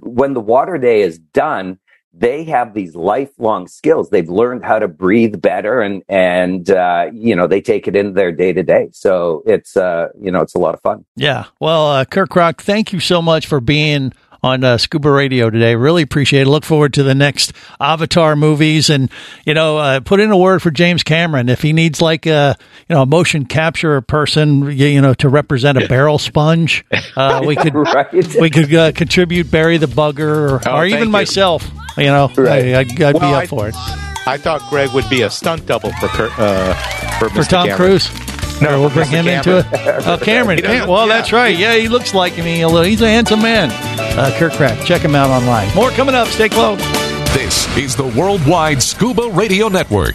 when 0.00 0.34
the 0.34 0.40
water 0.40 0.78
day 0.78 1.02
is 1.02 1.18
done, 1.18 1.78
they 2.14 2.44
have 2.44 2.74
these 2.74 2.94
lifelong 2.94 3.66
skills. 3.68 4.10
They've 4.10 4.28
learned 4.28 4.64
how 4.64 4.78
to 4.78 4.88
breathe 4.88 5.40
better 5.40 5.80
and, 5.80 6.02
and, 6.08 6.68
uh, 6.70 7.10
you 7.12 7.34
know, 7.34 7.46
they 7.46 7.60
take 7.60 7.88
it 7.88 7.96
in 7.96 8.14
their 8.14 8.32
day 8.32 8.52
to 8.52 8.62
day. 8.62 8.88
So 8.92 9.42
it's, 9.46 9.76
uh, 9.76 10.08
you 10.20 10.30
know, 10.30 10.40
it's 10.40 10.54
a 10.54 10.58
lot 10.58 10.74
of 10.74 10.80
fun. 10.82 11.04
Yeah. 11.16 11.46
Well, 11.58 11.90
uh, 11.90 12.04
Kirk 12.04 12.30
Krack, 12.30 12.60
thank 12.60 12.92
you 12.92 13.00
so 13.00 13.22
much 13.22 13.46
for 13.46 13.60
being 13.60 14.12
on 14.42 14.64
uh, 14.64 14.76
Scuba 14.76 15.10
Radio 15.10 15.50
today. 15.50 15.76
Really 15.76 16.02
appreciate 16.02 16.42
it. 16.42 16.50
Look 16.50 16.64
forward 16.64 16.94
to 16.94 17.02
the 17.02 17.14
next 17.14 17.52
Avatar 17.80 18.34
movies, 18.34 18.90
and 18.90 19.10
you 19.46 19.54
know, 19.54 19.78
uh, 19.78 20.00
put 20.00 20.20
in 20.20 20.30
a 20.30 20.36
word 20.36 20.62
for 20.62 20.70
James 20.70 21.02
Cameron 21.02 21.48
if 21.48 21.62
he 21.62 21.72
needs 21.72 22.02
like 22.02 22.26
a 22.26 22.56
you 22.88 22.94
know 22.94 23.02
a 23.02 23.06
motion 23.06 23.44
capture 23.44 24.00
person, 24.00 24.70
you 24.76 25.00
know, 25.00 25.14
to 25.14 25.28
represent 25.28 25.78
a 25.78 25.86
barrel 25.86 26.18
sponge. 26.18 26.84
Uh, 27.16 27.42
we 27.46 27.56
could 27.56 27.74
right. 27.74 28.12
we 28.40 28.50
could 28.50 28.74
uh, 28.74 28.92
contribute 28.92 29.50
Barry 29.50 29.78
the 29.78 29.86
Bugger, 29.86 30.50
or, 30.50 30.60
oh, 30.68 30.76
or 30.78 30.86
even 30.86 31.10
myself. 31.10 31.70
You 31.96 32.04
know, 32.04 32.30
right. 32.36 32.74
I, 32.74 32.78
would 32.82 32.98
well, 32.98 33.12
be 33.12 33.18
up 33.18 33.42
I, 33.42 33.46
for 33.46 33.68
it. 33.68 33.74
I 34.26 34.38
thought 34.38 34.62
Greg 34.70 34.90
would 34.92 35.08
be 35.10 35.22
a 35.22 35.30
stunt 35.30 35.66
double 35.66 35.92
for 35.92 36.30
uh, 36.38 36.74
for, 37.18 37.28
for 37.30 37.42
Tom 37.42 37.66
Cameron. 37.66 37.76
Cruise. 37.76 38.60
No, 38.62 38.80
we'll 38.80 38.90
bring 38.90 39.08
him 39.08 39.24
Cameron. 39.24 39.38
into 39.38 39.58
it. 39.58 40.06
Oh, 40.06 40.18
Cameron. 40.22 40.60
well, 40.88 41.08
yeah. 41.08 41.14
that's 41.14 41.32
right. 41.32 41.56
Yeah, 41.56 41.74
he 41.74 41.88
looks 41.88 42.14
like 42.14 42.36
me 42.38 42.62
a 42.62 42.68
little. 42.68 42.84
He's 42.84 43.02
a 43.02 43.08
handsome 43.08 43.42
man. 43.42 43.70
uh, 44.18 44.32
Kirk 44.38 44.52
Krack. 44.52 44.84
Check 44.84 45.02
him 45.02 45.14
out 45.16 45.30
online. 45.30 45.74
More 45.74 45.90
coming 45.90 46.14
up. 46.14 46.28
Stay 46.28 46.48
close. 46.48 46.78
This 47.34 47.76
is 47.76 47.96
the 47.96 48.06
Worldwide 48.06 48.82
Scuba 48.82 49.28
Radio 49.30 49.68
Network. 49.68 50.14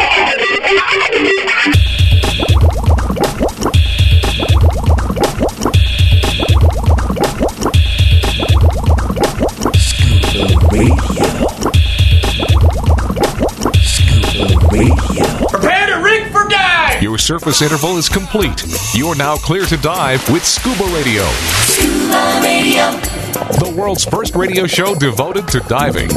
Prepare 15.49 15.87
to 15.87 16.01
rig 16.01 16.31
for 16.31 16.47
dive! 16.47 17.01
Your 17.03 17.17
surface 17.17 17.61
interval 17.61 17.97
is 17.97 18.09
complete. 18.09 18.63
You're 18.93 19.15
now 19.15 19.35
clear 19.35 19.65
to 19.65 19.77
dive 19.77 20.27
with 20.29 20.45
Scuba 20.45 20.85
Radio. 20.95 21.23
Scuba 21.65 22.39
Radio. 22.41 23.20
The 23.33 23.73
world's 23.77 24.03
first 24.03 24.35
radio 24.35 24.67
show 24.67 24.93
devoted 24.95 25.47
to 25.49 25.59
diving. 25.61 26.09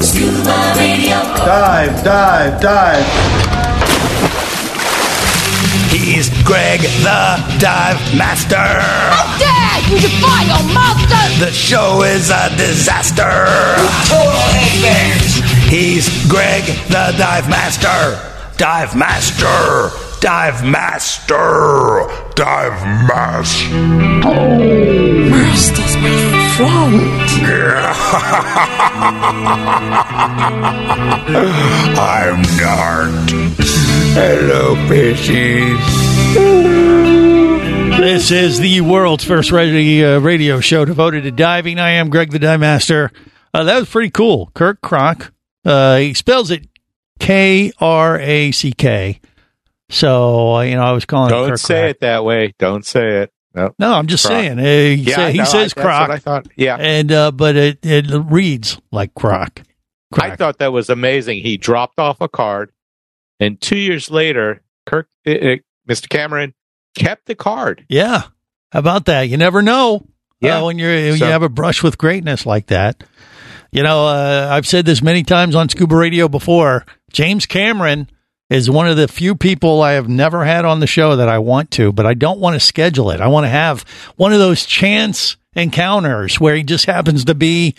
Scuba 0.00 0.74
Radio. 0.76 1.16
Dive, 1.44 2.02
dive, 2.02 2.60
dive. 2.60 3.52
He's 5.90 6.30
Greg 6.44 6.80
the 6.80 7.58
Dive 7.58 8.00
Master. 8.16 8.56
How 8.56 9.38
dare 9.38 9.92
you 9.92 10.00
defy 10.00 10.42
your 10.44 10.74
master! 10.74 11.44
The 11.44 11.52
show 11.52 12.02
is 12.02 12.30
a 12.30 12.48
disaster. 12.56 13.46
Total 14.08 14.32
He's 15.68 16.08
Greg 16.30 16.64
the 16.88 17.14
Dive 17.18 17.48
Master. 17.50 18.18
Dive 18.56 18.96
Master. 18.96 20.11
Dive 20.22 20.64
Master. 20.64 22.06
Dive 22.36 22.80
Master. 23.08 23.74
Master's 25.28 25.96
my 25.98 26.62
I'm 31.98 32.40
not. 32.56 33.30
Hello, 34.14 34.76
fishies. 34.86 35.76
This 37.98 38.30
is 38.30 38.60
the 38.60 38.80
world's 38.82 39.24
first 39.24 39.50
radio, 39.50 40.18
uh, 40.18 40.20
radio 40.20 40.60
show 40.60 40.84
devoted 40.84 41.24
to 41.24 41.32
diving. 41.32 41.80
I 41.80 41.90
am 41.94 42.10
Greg 42.10 42.30
the 42.30 42.38
Dive 42.38 42.60
Master. 42.60 43.10
Uh, 43.52 43.64
that 43.64 43.80
was 43.80 43.90
pretty 43.90 44.10
cool. 44.10 44.52
Kirk 44.54 44.80
Croc. 44.82 45.32
Uh, 45.64 45.96
he 45.96 46.14
spells 46.14 46.52
it 46.52 46.68
K 47.18 47.72
R 47.80 48.20
A 48.20 48.52
C 48.52 48.70
K. 48.70 49.18
So, 49.92 50.56
uh, 50.56 50.60
you 50.62 50.74
know, 50.74 50.82
I 50.82 50.92
was 50.92 51.04
calling 51.04 51.30
Don't 51.30 51.52
it 51.52 51.58
say 51.58 51.80
Croc. 51.82 51.90
it 51.90 52.00
that 52.00 52.24
way. 52.24 52.54
Don't 52.58 52.84
say 52.84 53.22
it. 53.22 53.32
No, 53.54 53.74
No, 53.78 53.92
I'm 53.92 54.06
just 54.06 54.24
Croc. 54.24 54.38
saying. 54.38 54.58
Uh, 54.58 54.62
he 54.62 54.94
Yeah, 54.94 55.16
say- 55.16 55.32
he 55.32 55.38
know, 55.38 55.44
says 55.44 55.54
I- 55.54 55.58
that's 55.58 55.74
Croc. 55.74 56.08
what 56.08 56.10
I 56.10 56.18
thought. 56.18 56.48
Yeah. 56.56 56.76
And, 56.76 57.12
uh, 57.12 57.30
but 57.30 57.56
it, 57.56 57.78
it 57.84 58.06
reads 58.10 58.78
like 58.90 59.14
Croc. 59.14 59.62
I 60.14 60.36
thought 60.36 60.58
that 60.58 60.72
was 60.72 60.90
amazing. 60.90 61.42
He 61.42 61.56
dropped 61.56 61.98
off 61.98 62.20
a 62.20 62.28
card, 62.28 62.70
and 63.40 63.58
two 63.60 63.76
years 63.78 64.10
later, 64.10 64.60
Kirk, 64.84 65.08
uh, 65.26 65.30
uh, 65.30 65.56
Mr. 65.88 66.08
Cameron, 66.08 66.52
kept 66.94 67.26
the 67.26 67.34
card. 67.34 67.84
Yeah. 67.88 68.24
How 68.72 68.78
about 68.78 69.06
that? 69.06 69.22
You 69.28 69.36
never 69.38 69.62
know. 69.62 70.06
Yeah. 70.40 70.58
Uh, 70.60 70.66
when 70.66 70.78
you're 70.78 70.90
when 70.94 71.16
So- 71.18 71.24
you 71.26 71.30
have 71.30 71.42
a 71.42 71.48
brush 71.48 71.82
with 71.82 71.96
greatness 71.98 72.44
like 72.44 72.66
that. 72.66 73.04
You 73.70 73.82
know, 73.82 74.06
uh, 74.06 74.48
I've 74.50 74.66
said 74.66 74.84
this 74.84 75.02
many 75.02 75.22
times 75.22 75.54
on 75.54 75.68
Scuba 75.70 75.96
Radio 75.96 76.28
before. 76.28 76.84
James 77.10 77.46
Cameron 77.46 78.10
is 78.52 78.68
one 78.68 78.86
of 78.86 78.98
the 78.98 79.08
few 79.08 79.34
people 79.34 79.80
I 79.80 79.92
have 79.92 80.08
never 80.08 80.44
had 80.44 80.66
on 80.66 80.80
the 80.80 80.86
show 80.86 81.16
that 81.16 81.28
I 81.28 81.38
want 81.38 81.70
to, 81.72 81.90
but 81.90 82.04
I 82.04 82.12
don't 82.12 82.38
want 82.38 82.54
to 82.54 82.60
schedule 82.60 83.10
it. 83.10 83.20
I 83.20 83.28
want 83.28 83.44
to 83.44 83.50
have 83.50 83.82
one 84.16 84.34
of 84.34 84.38
those 84.38 84.66
chance 84.66 85.36
encounters 85.54 86.38
where 86.38 86.54
he 86.54 86.62
just 86.62 86.84
happens 86.84 87.24
to 87.24 87.34
be, 87.34 87.74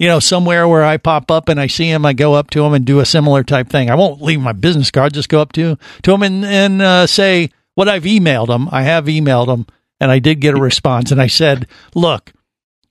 you 0.00 0.08
know, 0.08 0.18
somewhere 0.18 0.66
where 0.66 0.84
I 0.84 0.96
pop 0.96 1.30
up 1.30 1.48
and 1.48 1.60
I 1.60 1.68
see 1.68 1.88
him, 1.88 2.04
I 2.04 2.12
go 2.12 2.34
up 2.34 2.50
to 2.50 2.64
him 2.64 2.74
and 2.74 2.84
do 2.84 2.98
a 2.98 3.06
similar 3.06 3.44
type 3.44 3.68
thing. 3.68 3.88
I 3.88 3.94
won't 3.94 4.20
leave 4.20 4.40
my 4.40 4.52
business 4.52 4.90
card, 4.90 5.14
just 5.14 5.28
go 5.28 5.40
up 5.40 5.52
to 5.52 5.78
to 6.02 6.12
him 6.12 6.22
and 6.24 6.44
and 6.44 6.82
uh, 6.82 7.06
say 7.06 7.50
what 7.76 7.88
I've 7.88 8.02
emailed 8.02 8.48
him. 8.48 8.68
I 8.72 8.82
have 8.82 9.04
emailed 9.04 9.46
him, 9.46 9.66
and 10.00 10.10
I 10.10 10.18
did 10.18 10.40
get 10.40 10.54
a 10.54 10.60
response, 10.60 11.12
and 11.12 11.22
I 11.22 11.28
said, 11.28 11.68
"Look, 11.94 12.32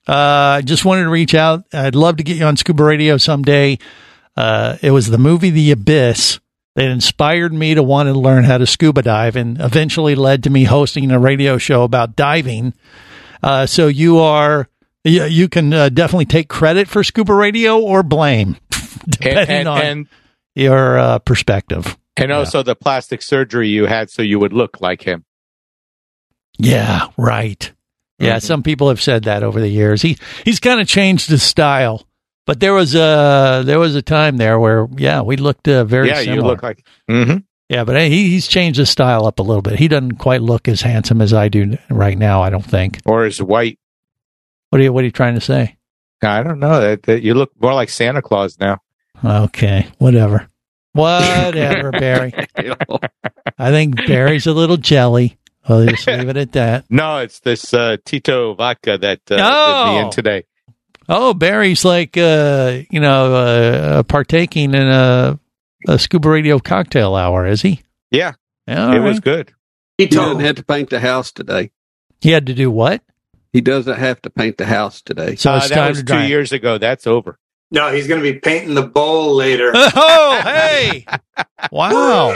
uh, 0.08 0.56
I 0.56 0.62
just 0.64 0.86
wanted 0.86 1.02
to 1.02 1.10
reach 1.10 1.34
out. 1.34 1.64
I'd 1.72 1.94
love 1.94 2.16
to 2.16 2.24
get 2.24 2.38
you 2.38 2.46
on 2.46 2.56
Scuba 2.56 2.82
Radio 2.82 3.18
someday. 3.18 3.78
Uh, 4.38 4.78
it 4.80 4.92
was 4.92 5.08
the 5.08 5.18
movie 5.18 5.50
The 5.50 5.72
Abyss." 5.72 6.40
That 6.80 6.90
inspired 6.90 7.52
me 7.52 7.74
to 7.74 7.82
want 7.82 8.06
to 8.08 8.14
learn 8.14 8.44
how 8.44 8.56
to 8.58 8.66
scuba 8.66 9.02
dive 9.02 9.36
and 9.36 9.60
eventually 9.60 10.14
led 10.14 10.44
to 10.44 10.50
me 10.50 10.64
hosting 10.64 11.10
a 11.10 11.18
radio 11.18 11.58
show 11.58 11.82
about 11.82 12.16
diving. 12.16 12.72
Uh, 13.42 13.66
so 13.66 13.86
you 13.86 14.18
are 14.18 14.68
you, 15.04 15.24
you 15.24 15.48
can 15.48 15.72
uh, 15.74 15.88
definitely 15.90 16.24
take 16.24 16.48
credit 16.48 16.88
for 16.88 17.04
scuba 17.04 17.34
radio 17.34 17.78
or 17.78 18.02
blame 18.02 18.56
depending 19.08 19.56
and, 19.56 19.68
on 19.68 19.80
and, 19.82 20.06
your 20.54 20.98
uh, 20.98 21.18
perspective 21.18 21.96
and 22.16 22.32
also 22.32 22.62
the 22.62 22.74
plastic 22.74 23.22
surgery 23.22 23.68
you 23.68 23.86
had 23.86 24.10
so 24.10 24.20
you 24.22 24.38
would 24.38 24.52
look 24.52 24.80
like 24.80 25.02
him. 25.02 25.24
yeah 26.58 27.08
right 27.16 27.72
yeah 28.18 28.36
Mhm. 28.36 28.42
some 28.42 28.62
people 28.62 28.88
have 28.88 29.00
said 29.00 29.24
that 29.24 29.42
over 29.42 29.60
the 29.60 29.68
years 29.68 30.02
he 30.02 30.18
he's 30.44 30.60
kind 30.60 30.80
of 30.80 30.86
changed 30.86 31.30
his 31.30 31.42
style 31.42 32.06
but 32.50 32.58
there 32.58 32.74
was 32.74 32.96
a 32.96 33.62
there 33.64 33.78
was 33.78 33.94
a 33.94 34.02
time 34.02 34.36
there 34.36 34.58
where 34.58 34.88
yeah 34.96 35.20
we 35.22 35.36
looked 35.36 35.68
uh, 35.68 35.84
very 35.84 36.08
yeah, 36.08 36.16
similar 36.20 36.34
you 36.34 36.42
look 36.42 36.62
like. 36.64 36.84
hmm 37.08 37.36
yeah 37.68 37.84
but 37.84 37.94
he, 38.10 38.28
he's 38.28 38.48
changed 38.48 38.76
his 38.76 38.90
style 38.90 39.24
up 39.24 39.38
a 39.38 39.42
little 39.42 39.62
bit 39.62 39.78
he 39.78 39.86
doesn't 39.86 40.16
quite 40.18 40.42
look 40.42 40.66
as 40.66 40.80
handsome 40.80 41.20
as 41.22 41.32
i 41.32 41.48
do 41.48 41.78
right 41.90 42.18
now 42.18 42.42
i 42.42 42.50
don't 42.50 42.64
think 42.66 42.98
Or 43.06 43.24
as 43.24 43.40
white. 43.40 43.78
What 44.70 44.80
are 44.80 44.82
you 44.82 44.92
What 44.92 45.02
are 45.02 45.04
you 45.04 45.12
trying 45.12 45.34
to 45.36 45.40
say? 45.40 45.76
I 46.24 46.42
don't 46.42 46.58
know. 46.58 46.80
That, 46.80 47.04
that 47.04 47.22
you 47.22 47.34
look 47.34 47.52
more 47.62 47.72
like 47.72 47.88
Santa 47.88 48.20
Claus 48.22 48.58
now. 48.58 48.78
Okay, 49.24 49.86
whatever, 49.98 50.48
whatever, 50.92 51.90
Barry. 52.04 52.32
I 53.58 53.70
think 53.70 53.96
Barry's 54.06 54.46
a 54.48 54.52
little 54.52 54.76
jelly. 54.76 55.38
I'll 55.68 55.86
just 55.86 56.06
leave 56.06 56.28
it 56.28 56.36
at 56.36 56.52
that. 56.52 56.84
No, 56.90 57.18
it's 57.18 57.40
this 57.40 57.72
uh, 57.74 57.96
Tito 58.04 58.54
vodka 58.54 58.98
that 58.98 59.20
uh, 59.30 59.36
did 59.36 59.40
Oh. 59.44 59.92
me 59.92 59.98
in 60.04 60.10
today. 60.10 60.44
Oh, 61.12 61.34
Barry's 61.34 61.84
like 61.84 62.16
uh, 62.16 62.82
you 62.88 63.00
know 63.00 63.34
uh, 63.34 64.02
partaking 64.04 64.74
in 64.74 64.86
a, 64.86 65.38
a 65.88 65.98
scuba 65.98 66.30
radio 66.30 66.60
cocktail 66.60 67.16
hour, 67.16 67.46
is 67.46 67.62
he? 67.62 67.82
Yeah, 68.12 68.34
Yeah, 68.68 68.92
it 68.94 68.98
all 68.98 69.04
was 69.04 69.18
good. 69.18 69.52
He 69.98 70.06
doesn't 70.06 70.40
have 70.40 70.56
to 70.56 70.64
paint 70.64 70.90
the 70.90 71.00
house 71.00 71.32
today. 71.32 71.72
He 72.20 72.30
had 72.30 72.46
to 72.46 72.54
do 72.54 72.70
what? 72.70 73.02
He 73.52 73.60
doesn't 73.60 73.98
have 73.98 74.22
to 74.22 74.30
paint 74.30 74.56
the 74.56 74.66
house 74.66 75.02
today. 75.02 75.34
So 75.34 75.52
Uh, 75.52 75.56
it's 75.56 75.68
that 75.70 75.74
time 75.74 75.88
was 75.90 75.98
to 75.98 76.04
two 76.04 76.28
years 76.28 76.52
ago. 76.52 76.78
That's 76.78 77.06
over. 77.06 77.38
No, 77.72 77.92
he's 77.92 78.08
going 78.08 78.22
to 78.22 78.32
be 78.32 78.38
painting 78.38 78.74
the 78.74 78.82
bowl 78.82 79.34
later. 79.34 79.72
Oh, 79.74 80.40
hey! 80.42 81.06
Wow. 81.70 82.34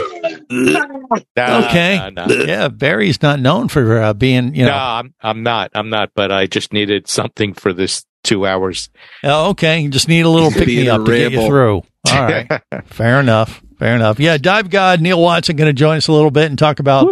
Nah, 0.51 1.65
okay. 1.65 1.97
nah, 1.97 2.09
nah. 2.09 2.27
Yeah, 2.27 2.67
Barry's 2.67 3.21
not 3.23 3.39
known 3.39 3.67
for 3.67 3.99
uh, 3.99 4.13
being, 4.13 4.53
you 4.53 4.65
no, 4.65 4.69
know. 4.69 4.77
I'm 4.77 5.13
I'm 5.19 5.41
not. 5.41 5.71
I'm 5.73 5.89
not. 5.89 6.11
But 6.13 6.31
I 6.31 6.45
just 6.45 6.71
needed 6.71 7.07
something 7.07 7.55
for 7.55 7.73
this 7.73 8.05
two 8.25 8.45
hours. 8.45 8.89
Oh, 9.23 9.51
okay. 9.51 9.79
You 9.79 9.89
just 9.89 10.07
need 10.09 10.21
a 10.25 10.29
little 10.29 10.51
pick 10.51 10.67
me 10.67 10.89
up 10.89 11.05
to 11.05 11.11
get 11.17 11.31
you 11.31 11.47
through. 11.47 11.83
All 12.11 12.21
right. 12.23 12.61
Fair 12.85 13.19
enough. 13.19 13.61
Fair 13.79 13.95
enough. 13.95 14.19
Yeah, 14.19 14.37
Dive 14.37 14.69
God 14.69 15.01
Neal 15.01 15.21
Watson 15.21 15.55
going 15.55 15.69
to 15.69 15.73
join 15.73 15.97
us 15.97 16.07
a 16.07 16.11
little 16.13 16.31
bit 16.31 16.45
and 16.45 16.57
talk 16.57 16.79
about 16.79 17.09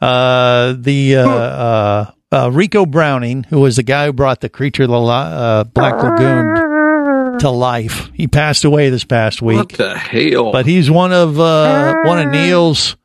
uh, 0.00 0.74
the 0.76 1.16
uh, 1.16 1.28
uh, 1.28 2.10
uh, 2.32 2.48
Ricou 2.50 2.90
Browning, 2.90 3.44
who 3.44 3.60
was 3.60 3.76
the 3.76 3.82
guy 3.82 4.06
who 4.06 4.12
brought 4.12 4.40
the 4.40 4.48
creature 4.48 4.86
the 4.86 4.98
La- 4.98 5.22
uh, 5.60 5.64
Black 5.64 5.94
Lagoon 6.02 7.38
to 7.38 7.50
life. 7.50 8.10
He 8.14 8.26
passed 8.26 8.64
away 8.64 8.90
this 8.90 9.04
past 9.04 9.42
week. 9.42 9.58
What 9.58 9.68
the 9.70 9.96
hell? 9.96 10.50
but 10.50 10.66
he's 10.66 10.90
one 10.90 11.12
of 11.12 11.38
uh, 11.38 11.94
one 12.04 12.18
of 12.18 12.32
Neal's, 12.32 12.96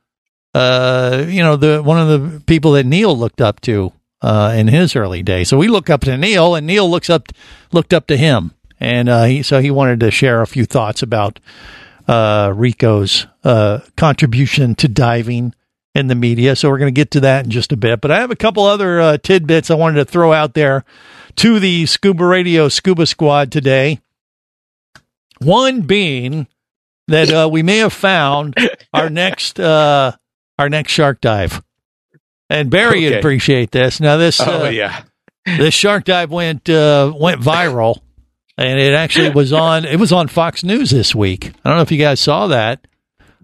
uh, 0.55 1.23
you 1.27 1.43
know, 1.43 1.55
the 1.55 1.83
one 1.83 1.99
of 1.99 2.07
the 2.07 2.39
people 2.41 2.71
that 2.73 2.85
Neal 2.85 3.15
looked 3.17 3.41
up 3.41 3.61
to 3.61 3.91
uh, 4.21 4.53
in 4.55 4.67
his 4.67 4.95
early 4.95 5.23
days. 5.23 5.49
So 5.49 5.57
we 5.57 5.67
look 5.67 5.89
up 5.89 6.01
to 6.01 6.17
Neal, 6.17 6.55
and 6.55 6.67
Neal 6.67 6.89
looks 6.89 7.09
up 7.09 7.29
looked 7.71 7.93
up 7.93 8.07
to 8.07 8.17
him, 8.17 8.53
and 8.79 9.09
uh, 9.09 9.23
he, 9.23 9.43
so 9.43 9.61
he 9.61 9.71
wanted 9.71 9.99
to 10.01 10.11
share 10.11 10.41
a 10.41 10.47
few 10.47 10.65
thoughts 10.65 11.01
about 11.01 11.39
uh, 12.07 12.53
Ricou's 12.55 13.27
uh, 13.43 13.79
contribution 13.95 14.75
to 14.75 14.87
diving 14.87 15.53
in 15.93 16.07
the 16.07 16.15
media. 16.15 16.55
So 16.55 16.69
we're 16.69 16.77
going 16.77 16.93
to 16.93 16.99
get 16.99 17.11
to 17.11 17.19
that 17.21 17.45
in 17.45 17.51
just 17.51 17.71
a 17.71 17.77
bit. 17.77 18.01
But 18.01 18.11
I 18.11 18.19
have 18.19 18.31
a 18.31 18.35
couple 18.35 18.63
other 18.63 19.01
uh, 19.01 19.17
tidbits 19.17 19.71
I 19.71 19.75
wanted 19.75 19.97
to 19.97 20.05
throw 20.05 20.31
out 20.31 20.53
there 20.53 20.85
to 21.37 21.59
the 21.59 21.85
Scuba 21.85 22.25
Radio 22.25 22.69
Scuba 22.69 23.05
Squad 23.05 23.51
today. 23.51 23.99
One 25.39 25.81
being 25.81 26.47
that 27.07 27.31
uh, 27.31 27.49
we 27.51 27.61
may 27.63 27.77
have 27.77 27.93
found 27.93 28.55
our 28.93 29.09
next 29.09 29.59
our 29.59 30.69
next 30.69 30.91
shark 30.91 31.21
dive, 31.21 31.61
and 32.49 32.69
Barry 32.69 33.03
would 33.03 33.09
Okay. 33.13 33.19
appreciate 33.19 33.71
this. 33.71 33.99
Now 33.99 34.17
this 34.17 34.39
Oh 34.41 34.65
uh, 34.65 34.69
yeah. 34.69 35.01
this 35.45 35.73
shark 35.73 36.03
dive 36.05 36.31
went 36.31 36.69
uh, 36.69 37.13
went 37.15 37.41
viral, 37.41 37.99
and 38.57 38.79
it 38.79 38.93
actually 38.93 39.29
was 39.31 39.53
on 39.53 39.85
it 39.85 39.99
was 39.99 40.11
on 40.11 40.27
Fox 40.27 40.63
News 40.63 40.89
this 40.91 41.13
week. 41.15 41.51
I 41.63 41.69
don't 41.69 41.77
know 41.77 41.83
if 41.83 41.91
you 41.91 41.97
guys 41.97 42.19
saw 42.19 42.47
that, 42.47 42.85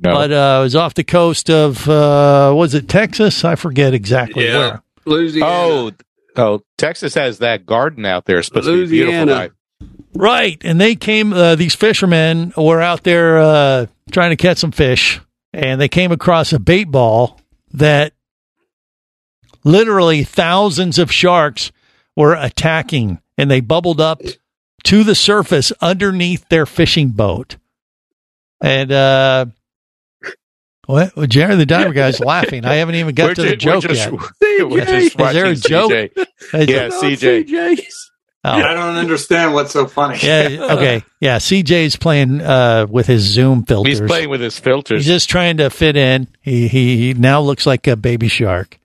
No. 0.02 0.14
but 0.14 0.32
uh, 0.32 0.58
it 0.60 0.64
was 0.64 0.76
off 0.76 0.94
the 0.94 1.04
coast 1.04 1.50
of 1.50 1.88
uh, 1.90 2.54
was 2.56 2.74
it 2.74 2.88
Texas? 2.90 3.44
I 3.46 3.56
forget 3.56 3.94
exactly 3.94 4.46
Yeah. 4.46 4.58
where. 4.58 4.84
Louisiana. 5.06 5.52
oh, 5.52 5.92
oh, 6.38 6.62
Texas 6.78 7.14
has 7.16 7.40
that 7.40 7.66
garden 7.66 8.06
out 8.06 8.24
there. 8.26 8.38
It's 8.40 8.48
supposed 8.48 8.68
to 8.68 8.86
be 8.86 8.90
beautiful. 8.90 9.28
Right? 9.34 9.52
Right, 10.16 10.62
and 10.64 10.80
they 10.80 10.96
came. 10.96 11.34
Uh, 11.34 11.56
these 11.56 11.76
fishermen 11.76 12.54
were 12.56 12.80
out 12.82 13.04
there 13.04 13.40
uh, 13.40 13.86
trying 14.12 14.30
to 14.30 14.36
catch 14.38 14.60
some 14.60 14.72
fish, 14.72 15.20
and 15.54 15.82
they 15.82 15.90
came 15.90 16.12
across 16.14 16.54
a 16.54 16.60
bait 16.60 16.86
ball 16.86 17.42
that 17.74 18.14
literally 19.64 20.24
thousands 20.24 21.00
of 21.00 21.12
sharks 21.12 21.72
were 22.16 22.34
attacking, 22.36 23.20
and 23.38 23.50
they 23.50 23.60
bubbled 23.62 24.00
up 24.02 24.22
to 24.84 25.04
the 25.04 25.16
surface 25.16 25.72
underneath 25.82 26.48
their 26.50 26.66
fishing 26.66 27.10
boat. 27.10 27.58
And 28.62 28.92
uh, 28.92 29.46
what? 30.86 31.16
Well, 31.16 31.28
Jerry 31.28 31.56
the 31.56 31.66
diver 31.66 31.94
guy's 31.94 32.20
laughing. 32.20 32.66
I 32.66 32.76
haven't 32.76 32.96
even 32.96 33.16
got 33.16 33.30
We're 33.30 33.36
to 33.36 33.42
the 33.44 33.50
ju- 33.52 33.56
joke 33.58 33.84
we're 33.84 33.90
just, 33.90 34.12
yet. 34.12 34.70
we're 34.70 34.86
just 34.86 35.20
Is 35.20 35.34
there 35.34 35.46
a 35.46 35.56
joke? 35.56 35.92
CJ. 35.92 36.18
Is- 36.18 36.70
Yeah, 36.70 36.90
CJ. 36.90 37.84
Oh. 38.46 38.52
I 38.52 38.74
don't 38.74 38.98
understand 38.98 39.54
what's 39.54 39.72
so 39.72 39.88
funny. 39.88 40.20
Yeah. 40.22 40.68
Okay. 40.72 41.04
Yeah. 41.22 41.38
CJ's 41.38 41.96
playing 41.96 42.42
uh, 42.42 42.86
with 42.90 43.08
his 43.08 43.22
Zoom 43.22 43.64
filters. 43.64 44.00
He's 44.00 44.06
playing 44.08 44.30
with 44.30 44.42
his 44.42 44.60
filters. 44.60 45.00
He's 45.00 45.08
just 45.08 45.30
trying 45.30 45.58
to 45.58 45.70
fit 45.70 45.96
in. 45.96 46.28
He 46.42 46.68
he, 46.68 46.98
he 46.98 47.14
now 47.14 47.40
looks 47.40 47.66
like 47.66 47.88
a 47.88 47.96
baby 47.96 48.28
shark. 48.28 48.78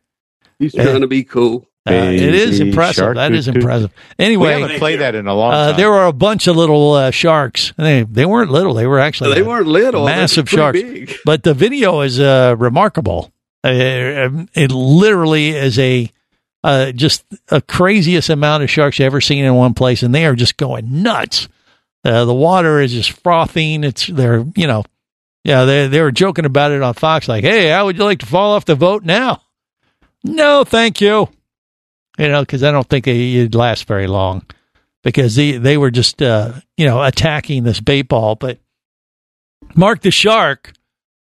He's 0.59 0.75
trying 0.75 1.01
to 1.03 1.07
be 1.07 1.25
cool. 1.25 1.67
Uh, 1.89 1.93
it 1.93 2.35
is 2.35 2.61
impressive. 2.61 2.97
shark, 3.03 3.15
That 3.17 3.33
is 3.33 3.47
doo, 3.47 3.53
doo. 3.53 3.59
impressive. 3.61 3.93
we 4.19 4.25
Anyway, 4.27 4.61
haven't 4.61 4.79
played 4.79 5.01
that 5.01 5.15
in 5.15 5.27
a 5.27 5.35
long 5.35 5.55
uh, 5.55 5.73
there 5.73 5.91
were 5.91 6.05
a 6.05 6.13
bunch 6.13 6.47
of 6.47 6.55
little 6.57 6.93
uh, 6.93 7.11
sharks. 7.11 7.73
They 7.79 8.03
they 8.03 8.27
weren't 8.27 8.51
little. 8.51 8.75
They 8.75 8.87
were 8.87 8.99
actually 8.99 9.35
They 9.35 9.41
uh, 9.41 9.47
weren't 9.47 9.69
little. 9.69 10.05
Massive 10.05 10.49
sharks. 10.51 10.83
big. 10.83 11.15
But 11.25 11.45
the 11.45 11.55
video 11.55 12.01
is 12.03 12.21
uh, 12.21 12.57
remarkable. 12.59 13.33
Uh, 13.65 14.45
it 14.55 14.71
literally 14.71 15.49
is 15.51 15.79
a 15.79 16.11
uh, 16.63 16.93
just 16.93 17.25
a 17.49 17.63
craziest 17.63 18.29
amount 18.29 18.65
of 18.65 18.71
sharks 18.71 18.99
you've 18.99 19.07
ever 19.07 19.21
seen 19.23 19.45
in 19.45 19.55
one 19.55 19.73
place, 19.75 20.03
and 20.03 20.15
they 20.15 20.27
are 20.27 20.35
just 20.35 20.57
going 20.59 21.03
nuts. 21.03 21.49
Uh, 22.05 22.25
the 22.27 22.35
water 22.35 22.81
is 22.81 22.93
just 22.93 23.13
frothing. 23.13 23.83
It's 23.85 24.07
they're 24.09 24.45
you 24.57 24.67
know, 24.67 24.85
yeah 25.45 25.65
they 25.65 25.87
they 25.89 26.03
were 26.03 26.13
joking 26.13 26.45
about 26.45 26.71
it 26.73 26.83
on 26.83 26.93
Fox, 26.95 27.29
like, 27.29 27.45
hey, 27.45 27.71
how 27.71 27.87
would 27.87 27.97
you 27.97 28.05
like 28.05 28.19
to 28.19 28.27
fall 28.27 28.53
off 28.53 28.67
the 28.67 28.77
boat 28.77 29.05
now? 29.05 29.43
No, 30.35 30.65
thank 30.65 31.01
you. 31.01 31.29
You 32.19 32.29
know, 32.29 32.41
because 32.41 32.63
I 32.63 32.73
don't 32.73 32.89
think 32.89 33.07
it'd 33.07 33.55
last 33.55 33.87
very 33.87 34.07
long 34.07 34.45
because 35.03 35.37
they 35.37 35.53
they 35.53 35.77
were 35.77 35.91
just 35.91 36.21
uh, 36.21 36.53
you 36.77 36.87
know 36.87 37.03
attacking 37.03 37.65
this 37.65 37.81
bait 37.81 38.03
ball. 38.03 38.35
But 38.35 38.59
Mark 39.75 40.03
the 40.03 40.11
shark, 40.11 40.73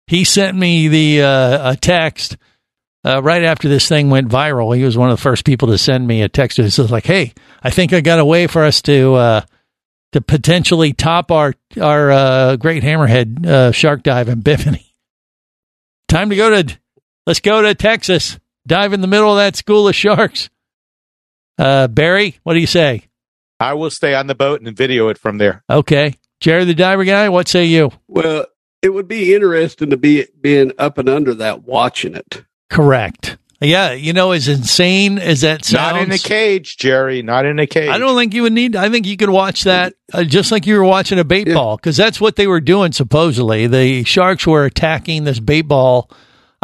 he 0.07 0.23
sent 0.23 0.57
me 0.57 0.87
the 0.87 1.21
uh, 1.21 1.71
a 1.71 1.75
text 1.75 2.37
uh, 3.05 3.21
right 3.21 3.43
after 3.43 3.69
this 3.69 3.87
thing 3.87 4.09
went 4.09 4.29
viral. 4.29 4.75
He 4.75 4.83
was 4.83 4.97
one 4.97 5.09
of 5.09 5.17
the 5.17 5.21
first 5.21 5.45
people 5.45 5.69
to 5.69 5.77
send 5.77 6.07
me 6.07 6.21
a 6.23 6.29
text. 6.29 6.59
It 6.59 6.63
was 6.63 6.91
like, 6.91 7.05
"Hey, 7.05 7.33
I 7.63 7.69
think 7.69 7.93
I 7.93 8.01
got 8.01 8.19
a 8.19 8.25
way 8.25 8.47
for 8.47 8.63
us 8.63 8.81
to 8.83 9.13
uh, 9.13 9.41
to 10.13 10.21
potentially 10.21 10.93
top 10.93 11.31
our 11.31 11.53
our 11.79 12.11
uh, 12.11 12.55
great 12.55 12.83
hammerhead 12.83 13.45
uh, 13.45 13.71
shark 13.71 14.03
dive 14.03 14.29
in 14.29 14.41
Bimini. 14.41 14.93
Time 16.07 16.29
to 16.29 16.35
go 16.35 16.61
to 16.61 16.77
let's 17.25 17.39
go 17.39 17.61
to 17.61 17.75
Texas. 17.75 18.39
Dive 18.67 18.93
in 18.93 19.01
the 19.01 19.07
middle 19.07 19.31
of 19.31 19.37
that 19.37 19.55
school 19.55 19.87
of 19.87 19.95
sharks." 19.95 20.49
Uh, 21.57 21.87
Barry, 21.87 22.37
what 22.43 22.53
do 22.53 22.59
you 22.59 22.67
say? 22.67 23.05
I 23.59 23.73
will 23.73 23.89
stay 23.89 24.13
on 24.13 24.27
the 24.27 24.35
boat 24.35 24.61
and 24.61 24.77
video 24.77 25.07
it 25.07 25.17
from 25.17 25.39
there. 25.39 25.63
Okay, 25.69 26.15
Jerry 26.39 26.65
the 26.65 26.75
diver 26.75 27.03
guy, 27.03 27.29
what 27.29 27.47
say 27.47 27.65
you? 27.65 27.91
Well, 28.07 28.45
it 28.81 28.89
would 28.89 29.07
be 29.07 29.33
interesting 29.33 29.89
to 29.89 29.97
be 29.97 30.27
being 30.39 30.71
up 30.77 30.97
and 30.97 31.09
under 31.09 31.33
that, 31.35 31.63
watching 31.63 32.13
it. 32.13 32.43
Correct. 32.69 33.37
Yeah, 33.59 33.93
you 33.93 34.13
know, 34.13 34.33
as 34.33 34.47
insane 34.47 35.17
as 35.17 35.41
that 35.41 35.65
sounds. 35.65 35.93
Not 35.93 36.03
in 36.03 36.11
a 36.11 36.19
cage, 36.19 36.77
Jerry. 36.77 37.23
Not 37.23 37.45
in 37.45 37.57
a 37.57 37.65
cage. 37.65 37.89
I 37.89 37.97
don't 37.97 38.15
think 38.15 38.35
you 38.35 38.43
would 38.43 38.53
need. 38.53 38.75
I 38.75 38.89
think 38.89 39.07
you 39.07 39.17
could 39.17 39.31
watch 39.31 39.63
that 39.63 39.95
uh, 40.13 40.23
just 40.23 40.51
like 40.51 40.67
you 40.67 40.75
were 40.75 40.83
watching 40.83 41.17
a 41.17 41.23
bait 41.23 41.45
ball 41.45 41.75
because 41.75 41.97
that's 41.97 42.21
what 42.21 42.35
they 42.35 42.45
were 42.45 42.61
doing. 42.61 42.91
Supposedly, 42.91 43.65
the 43.65 44.03
sharks 44.03 44.45
were 44.45 44.65
attacking 44.65 45.23
this 45.23 45.39
bait 45.39 45.63
ball. 45.63 46.11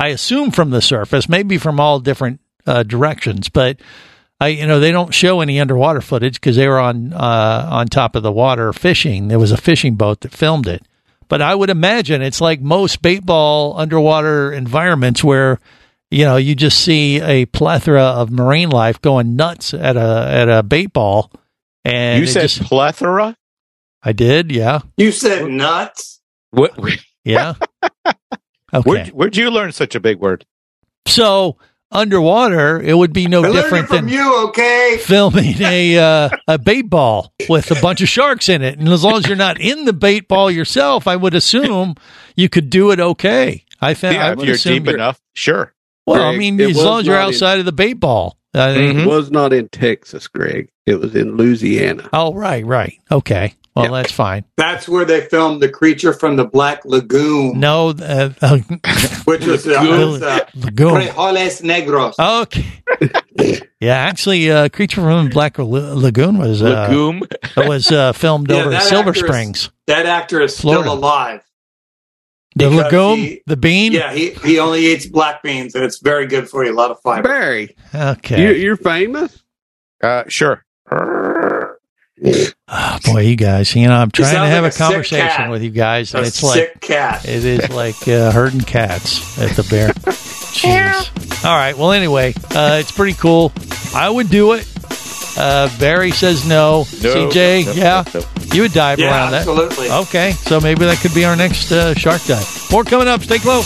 I 0.04 0.08
assume 0.10 0.52
from 0.52 0.70
the 0.72 0.82
surface, 0.82 1.30
maybe 1.30 1.58
from 1.58 1.80
all 1.80 2.00
different 2.00 2.39
uh, 2.66 2.84
directions, 2.84 3.50
but 3.50 3.80
I, 4.39 4.48
you 4.50 4.68
know, 4.68 4.80
they 4.80 4.92
don't 4.92 5.13
show 5.13 5.39
any 5.42 5.60
underwater 5.60 6.02
footage 6.02 6.36
because 6.36 6.56
they 6.58 6.68
were 6.68 6.80
on 6.80 7.13
uh, 7.13 7.68
on 7.72 7.88
top 7.88 8.16
of 8.16 8.24
the 8.24 8.32
water 8.32 8.74
fishing. 8.74 9.28
There 9.30 9.39
was 9.39 9.52
a 9.52 9.58
fishing 9.58 9.96
boat 9.96 10.22
that 10.22 10.34
filmed 10.34 10.68
it, 10.68 10.82
but 11.30 11.42
I 11.42 11.56
would 11.56 11.70
imagine 11.70 12.22
it's 12.22 12.42
like 12.42 12.60
most 12.62 13.02
bait 13.02 13.26
ball 13.26 13.78
underwater 13.80 14.52
environments 14.52 15.24
where 15.24 15.60
you 16.12 16.26
know 16.26 16.36
you 16.38 16.56
just 16.56 16.80
see 16.80 17.22
a 17.22 17.46
plethora 17.46 18.04
of 18.04 18.30
marine 18.32 18.70
life 18.70 19.00
going 19.02 19.36
nuts 19.38 19.74
at 19.74 19.96
a 19.96 20.28
at 20.30 20.50
a 20.50 20.63
bait 20.63 20.92
ball. 20.92 21.32
And 21.86 22.20
You 22.20 22.28
said 22.28 22.42
just- 22.50 22.63
plethora. 22.63 23.38
I 24.06 24.12
did, 24.12 24.52
yeah, 24.52 24.80
You 24.98 25.13
said 25.13 25.48
nuts. 25.48 26.20
What? 26.52 26.78
yeah. 27.24 27.54
Okay, 28.74 28.90
Where'd, 28.90 29.08
where'd 29.10 29.38
you 29.38 29.52
learn 29.52 29.72
such 29.72 29.96
a 29.96 30.00
big 30.00 30.20
word? 30.20 30.46
so 31.08 31.58
underwater 31.92 32.82
it 32.82 32.96
would 32.98 33.14
be 33.14 33.28
no 33.28 33.44
I 33.44 33.52
different 33.52 33.88
from 33.88 34.06
than 34.06 34.10
you, 34.10 34.48
okay? 34.48 34.98
filming 35.00 35.62
a 35.62 35.98
uh, 36.26 36.30
a 36.48 36.58
bait 36.58 36.84
ball 36.90 37.32
with 37.48 37.70
a 37.72 37.80
bunch 37.82 38.02
of 38.02 38.10
sharks 38.10 38.50
in 38.50 38.62
it. 38.64 38.80
And 38.80 38.88
as 38.90 39.04
long 39.04 39.18
as 39.18 39.28
you're 39.28 39.36
not 39.36 39.60
in 39.62 39.86
the 39.86 39.94
bait 39.94 40.28
ball 40.28 40.50
yourself, 40.50 41.08
I 41.08 41.16
would 41.16 41.36
assume 41.36 41.96
you 42.36 42.50
could 42.50 42.70
do 42.72 42.90
it 42.92 43.00
okay. 43.00 43.64
I 43.80 43.94
found 43.94 44.18
I 44.18 44.20
yeah, 44.20 44.32
if 44.32 44.38
would 44.38 44.48
you're 44.48 44.56
assume 44.56 44.84
deep 44.84 44.94
enough, 44.96 45.20
sure. 45.36 45.74
Well, 46.08 46.24
I 46.24 46.36
mean, 46.36 46.60
as 46.60 46.76
long 46.76 47.02
as 47.02 47.06
you're 47.06 47.16
not 47.16 47.28
in- 47.28 47.34
outside 47.36 47.60
of 47.60 47.66
the 47.66 47.72
bait 47.72 47.94
ball, 47.94 48.38
I 48.56 48.74
think- 48.74 49.00
It 49.00 49.08
was 49.08 49.30
not 49.32 49.54
in 49.54 49.70
Texas, 49.70 50.28
Greg. 50.28 50.70
It 50.86 50.96
was 50.96 51.16
in 51.16 51.38
Louisiana. 51.38 52.10
Oh, 52.12 52.34
right, 52.34 52.66
right. 52.66 52.96
Okay. 53.12 53.54
Well, 53.76 53.92
that's 53.94 54.12
fine. 54.12 54.46
That's 54.56 54.88
where 54.88 55.04
they 55.04 55.22
filmed 55.22 55.62
the 55.62 55.70
creature 55.70 56.14
from 56.14 56.36
the 56.36 56.46
Black 56.46 56.86
Lagoon, 56.86 57.60
No, 57.60 57.90
uh, 57.90 58.30
uh, 58.42 58.58
which 59.26 59.46
was, 59.46 59.66
uh, 59.68 59.80
was 59.82 60.22
uh, 60.22 60.46
Lagoon. 60.56 60.94
Frijoles 60.94 61.62
Negros. 61.64 62.44
Okay. 62.44 63.60
yeah, 63.80 63.96
actually, 63.96 64.52
uh, 64.52 64.70
Creature 64.70 65.02
from 65.02 65.26
the 65.26 65.32
Black 65.32 65.58
La- 65.58 65.66
Lagoon 65.66 66.38
was 66.38 66.62
uh, 66.62 66.70
Lagoon? 66.88 67.24
was 67.58 67.92
uh, 67.92 68.14
filmed 68.14 68.52
Yeah, 68.52 68.58
over 68.58 68.80
Silver 68.82 69.10
actor 69.10 69.20
is- 69.26 69.28
Springs. 69.32 69.70
That 69.88 70.06
actor 70.06 70.40
is 70.42 70.60
Florida. 70.60 70.84
still 70.84 70.94
alive. 71.00 71.42
The 72.56 72.70
because 72.70 72.84
Lagoon, 72.84 73.18
he- 73.18 73.42
the 73.48 73.58
bean. 73.58 73.92
Yeah, 73.94 74.14
he, 74.14 74.30
he 74.46 74.60
only 74.60 74.86
eats 74.86 75.08
black 75.08 75.42
beans, 75.42 75.74
and 75.74 75.84
it's 75.84 75.98
very 75.98 76.28
good 76.28 76.48
for 76.48 76.64
you. 76.64 76.72
A 76.72 76.76
lot 76.78 76.92
of 76.92 77.00
fiber. 77.02 77.28
Barry, 77.28 77.76
Okay. 77.96 78.40
you, 78.40 78.54
you're 78.54 78.78
famous. 78.78 79.44
Uh, 80.04 80.26
sure. 80.28 80.64
Oh, 82.68 82.98
boy, 83.06 83.22
you 83.22 83.36
guys. 83.36 83.76
You 83.76 83.88
know, 83.88 83.96
I'm 83.96 84.10
trying 84.12 84.34
to 84.36 84.40
have 84.48 84.64
like 84.64 84.74
a 84.74 84.76
a 84.76 84.78
conversation 84.78 85.50
with 85.50 85.62
you 85.62 85.70
guys, 85.72 86.14
and 86.14 86.24
A 86.24 86.28
it's 86.28 86.42
like 86.42 86.54
sick 86.54 86.82
cat. 86.82 87.26
it 87.28 87.44
is 87.44 87.70
like 87.76 88.08
uh, 88.08 88.32
herding 88.32 88.62
cats 88.62 89.38
at 89.40 89.52
the 89.56 89.64
bear. 89.70 89.90
Jeez. 90.54 91.46
All 91.46 91.56
right. 91.58 91.78
Well, 91.78 91.92
anyway, 91.92 92.34
uh, 92.56 92.78
it's 92.80 92.92
pretty 92.92 93.14
cool. 93.14 93.52
I 93.94 94.10
would 94.10 94.30
do 94.30 94.54
it. 94.54 94.68
Uh, 95.38 95.68
Barry 95.80 96.12
says 96.12 96.48
no. 96.48 96.80
No, 97.02 97.30
CJ, 97.30 97.66
no, 97.66 97.72
yeah, 97.74 98.04
no, 98.14 98.20
no. 98.20 98.26
you 98.54 98.62
would 98.62 98.72
dive 98.74 99.00
Yeah, 99.00 99.08
around 99.10 99.32
that. 99.32 99.38
absolutely. 99.48 99.90
Okay, 99.90 100.32
so 100.32 100.62
maybe 100.62 100.86
that 100.86 101.00
could 101.00 101.14
be 101.16 101.26
our 101.26 101.36
next 101.36 101.72
uh, 101.72 101.94
shark 101.96 102.22
dive. 102.24 102.68
More 102.72 102.84
coming 102.84 103.08
up. 103.08 103.22
Stay 103.24 103.40
close. 103.40 103.66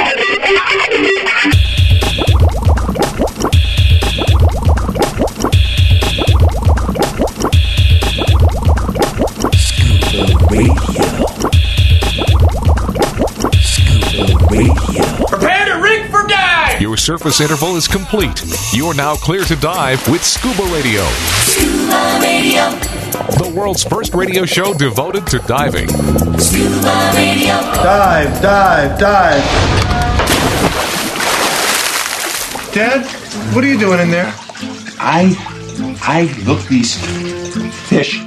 Prepare 15.27 15.65
to 15.65 15.81
rig 15.81 16.09
for 16.11 16.27
dive. 16.27 16.81
Your 16.81 16.97
surface 16.97 17.41
interval 17.41 17.75
is 17.75 17.87
complete. 17.87 18.43
You're 18.73 18.93
now 18.93 19.15
clear 19.15 19.43
to 19.45 19.55
dive 19.55 20.07
with 20.09 20.23
Scuba 20.23 20.63
Radio, 20.73 21.03
Scuba 21.43 22.19
Radio. 22.21 22.69
the 23.37 23.53
world's 23.55 23.83
first 23.83 24.13
radio 24.13 24.45
show 24.45 24.73
devoted 24.73 25.27
to 25.27 25.39
diving. 25.39 25.89
Scuba 26.39 27.11
Radio. 27.15 27.53
Dive, 27.83 28.41
dive, 28.41 28.99
dive. 28.99 29.90
Dad, 32.73 33.05
what 33.53 33.65
are 33.65 33.67
you 33.67 33.77
doing 33.77 33.99
in 33.99 34.11
there? 34.11 34.33
I 34.97 35.35
I 36.01 36.31
look 36.47 36.61
these 36.67 36.95
fish 37.89 38.17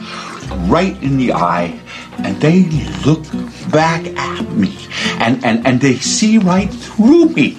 right 0.68 0.94
in 1.02 1.16
the 1.16 1.33
eye 1.33 1.80
and 2.18 2.37
they 2.42 2.64
look 3.07 3.24
back 3.72 4.04
at 4.04 4.50
me 4.52 4.76
and, 5.18 5.42
and, 5.44 5.66
and 5.66 5.80
they 5.80 5.94
see 5.96 6.37
right 6.37 6.70
through 6.70 7.30
me. 7.30 7.57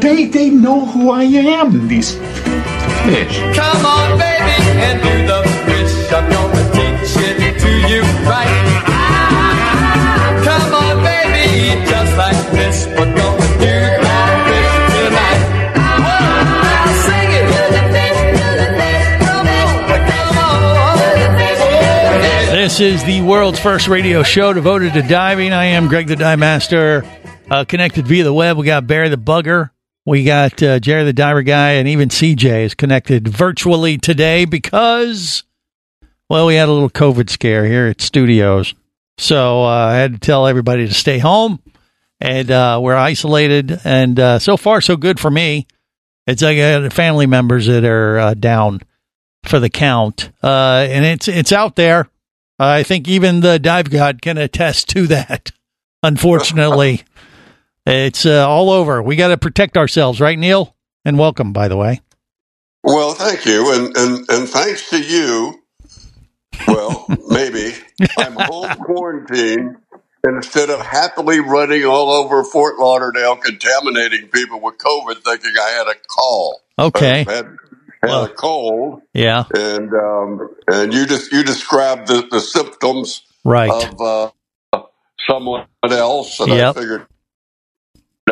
They 0.00 0.24
they 0.26 0.50
know 0.50 0.84
who 0.84 1.10
I 1.10 1.22
am, 1.22 1.86
these 1.86 2.14
fish. 3.06 3.38
Come 3.54 3.86
on, 3.86 4.18
baby, 4.18 4.56
and 4.82 4.98
do 5.06 5.14
the 5.30 5.40
fish. 5.62 6.12
I'm 6.12 6.26
gonna 6.28 6.64
teach 6.74 7.14
it 7.22 7.60
to 7.60 7.70
you 7.86 8.02
right. 8.26 8.82
Come 10.42 10.74
on, 10.74 11.04
baby, 11.06 11.86
just 11.88 12.16
like 12.16 12.50
this. 12.50 12.86
This 22.70 23.02
is 23.02 23.04
the 23.04 23.20
world's 23.22 23.58
first 23.58 23.88
radio 23.88 24.22
show 24.22 24.52
devoted 24.52 24.92
to 24.92 25.02
diving. 25.02 25.52
I 25.52 25.64
am 25.64 25.88
Greg 25.88 26.06
the 26.06 26.14
Dive 26.14 26.38
Master. 26.38 27.02
Uh, 27.50 27.64
connected 27.64 28.06
via 28.06 28.22
the 28.22 28.32
web, 28.32 28.56
we 28.56 28.64
got 28.64 28.86
Barry 28.86 29.08
the 29.08 29.18
Bugger. 29.18 29.70
We 30.06 30.22
got 30.22 30.62
uh, 30.62 30.78
Jerry 30.78 31.02
the 31.02 31.12
Diver 31.12 31.42
Guy, 31.42 31.72
and 31.72 31.88
even 31.88 32.10
CJ 32.10 32.66
is 32.66 32.74
connected 32.76 33.26
virtually 33.26 33.98
today 33.98 34.44
because, 34.44 35.42
well, 36.28 36.46
we 36.46 36.54
had 36.54 36.68
a 36.68 36.72
little 36.72 36.88
COVID 36.88 37.28
scare 37.28 37.66
here 37.66 37.88
at 37.88 38.00
studios. 38.00 38.72
So 39.18 39.64
uh, 39.64 39.66
I 39.66 39.96
had 39.96 40.12
to 40.12 40.20
tell 40.20 40.46
everybody 40.46 40.86
to 40.86 40.94
stay 40.94 41.18
home, 41.18 41.58
and 42.20 42.52
uh, 42.52 42.78
we're 42.80 42.94
isolated. 42.94 43.80
And 43.82 44.18
uh, 44.18 44.38
so 44.38 44.56
far, 44.56 44.80
so 44.80 44.96
good 44.96 45.18
for 45.18 45.30
me. 45.30 45.66
It's 46.28 46.40
like 46.40 46.92
family 46.92 47.26
members 47.26 47.66
that 47.66 47.84
are 47.84 48.18
uh, 48.20 48.34
down 48.34 48.80
for 49.42 49.58
the 49.58 49.70
count, 49.70 50.30
and 50.40 51.04
it's 51.04 51.26
it's 51.26 51.50
out 51.50 51.74
there. 51.74 52.08
I 52.60 52.82
think 52.82 53.08
even 53.08 53.40
the 53.40 53.58
dive 53.58 53.90
god 53.90 54.20
can 54.20 54.36
attest 54.36 54.88
to 54.90 55.06
that. 55.06 55.50
Unfortunately, 56.02 57.02
it's 57.86 58.26
uh, 58.26 58.48
all 58.48 58.70
over. 58.70 59.02
We 59.02 59.16
got 59.16 59.28
to 59.28 59.38
protect 59.38 59.76
ourselves, 59.76 60.20
right, 60.20 60.38
Neal? 60.38 60.74
And 61.04 61.18
welcome, 61.18 61.52
by 61.52 61.68
the 61.68 61.76
way. 61.76 62.00
Well, 62.82 63.12
thank 63.12 63.46
you, 63.46 63.72
and 63.72 63.96
and 63.96 64.30
and 64.30 64.48
thanks 64.48 64.90
to 64.90 65.00
you. 65.00 65.62
Well, 66.66 67.06
maybe 67.28 67.72
I'm 68.18 68.36
home 68.36 68.74
quarantined 68.76 69.76
and 70.22 70.36
instead 70.36 70.68
of 70.68 70.80
happily 70.80 71.40
running 71.40 71.84
all 71.84 72.10
over 72.10 72.44
Fort 72.44 72.78
Lauderdale, 72.78 73.36
contaminating 73.36 74.28
people 74.28 74.60
with 74.60 74.76
COVID, 74.76 75.22
thinking 75.22 75.52
I 75.58 75.70
had 75.70 75.86
a 75.86 75.94
call. 75.94 76.60
Okay. 76.78 77.24
I 77.26 77.32
had, 77.32 77.56
had 78.02 78.10
a 78.10 78.28
cold, 78.34 79.02
Yeah, 79.14 79.44
and 79.54 79.92
um, 79.94 80.50
and 80.68 80.92
you 80.94 81.06
just 81.06 81.32
you 81.32 81.42
described 81.44 82.08
the, 82.08 82.26
the 82.30 82.40
symptoms 82.40 83.22
Right. 83.44 83.70
of 83.70 84.00
uh, 84.74 84.82
someone 85.28 85.66
else, 85.84 86.40
and 86.40 86.50
Yep. 86.52 86.76
I 86.76 86.80
figured. 86.80 87.06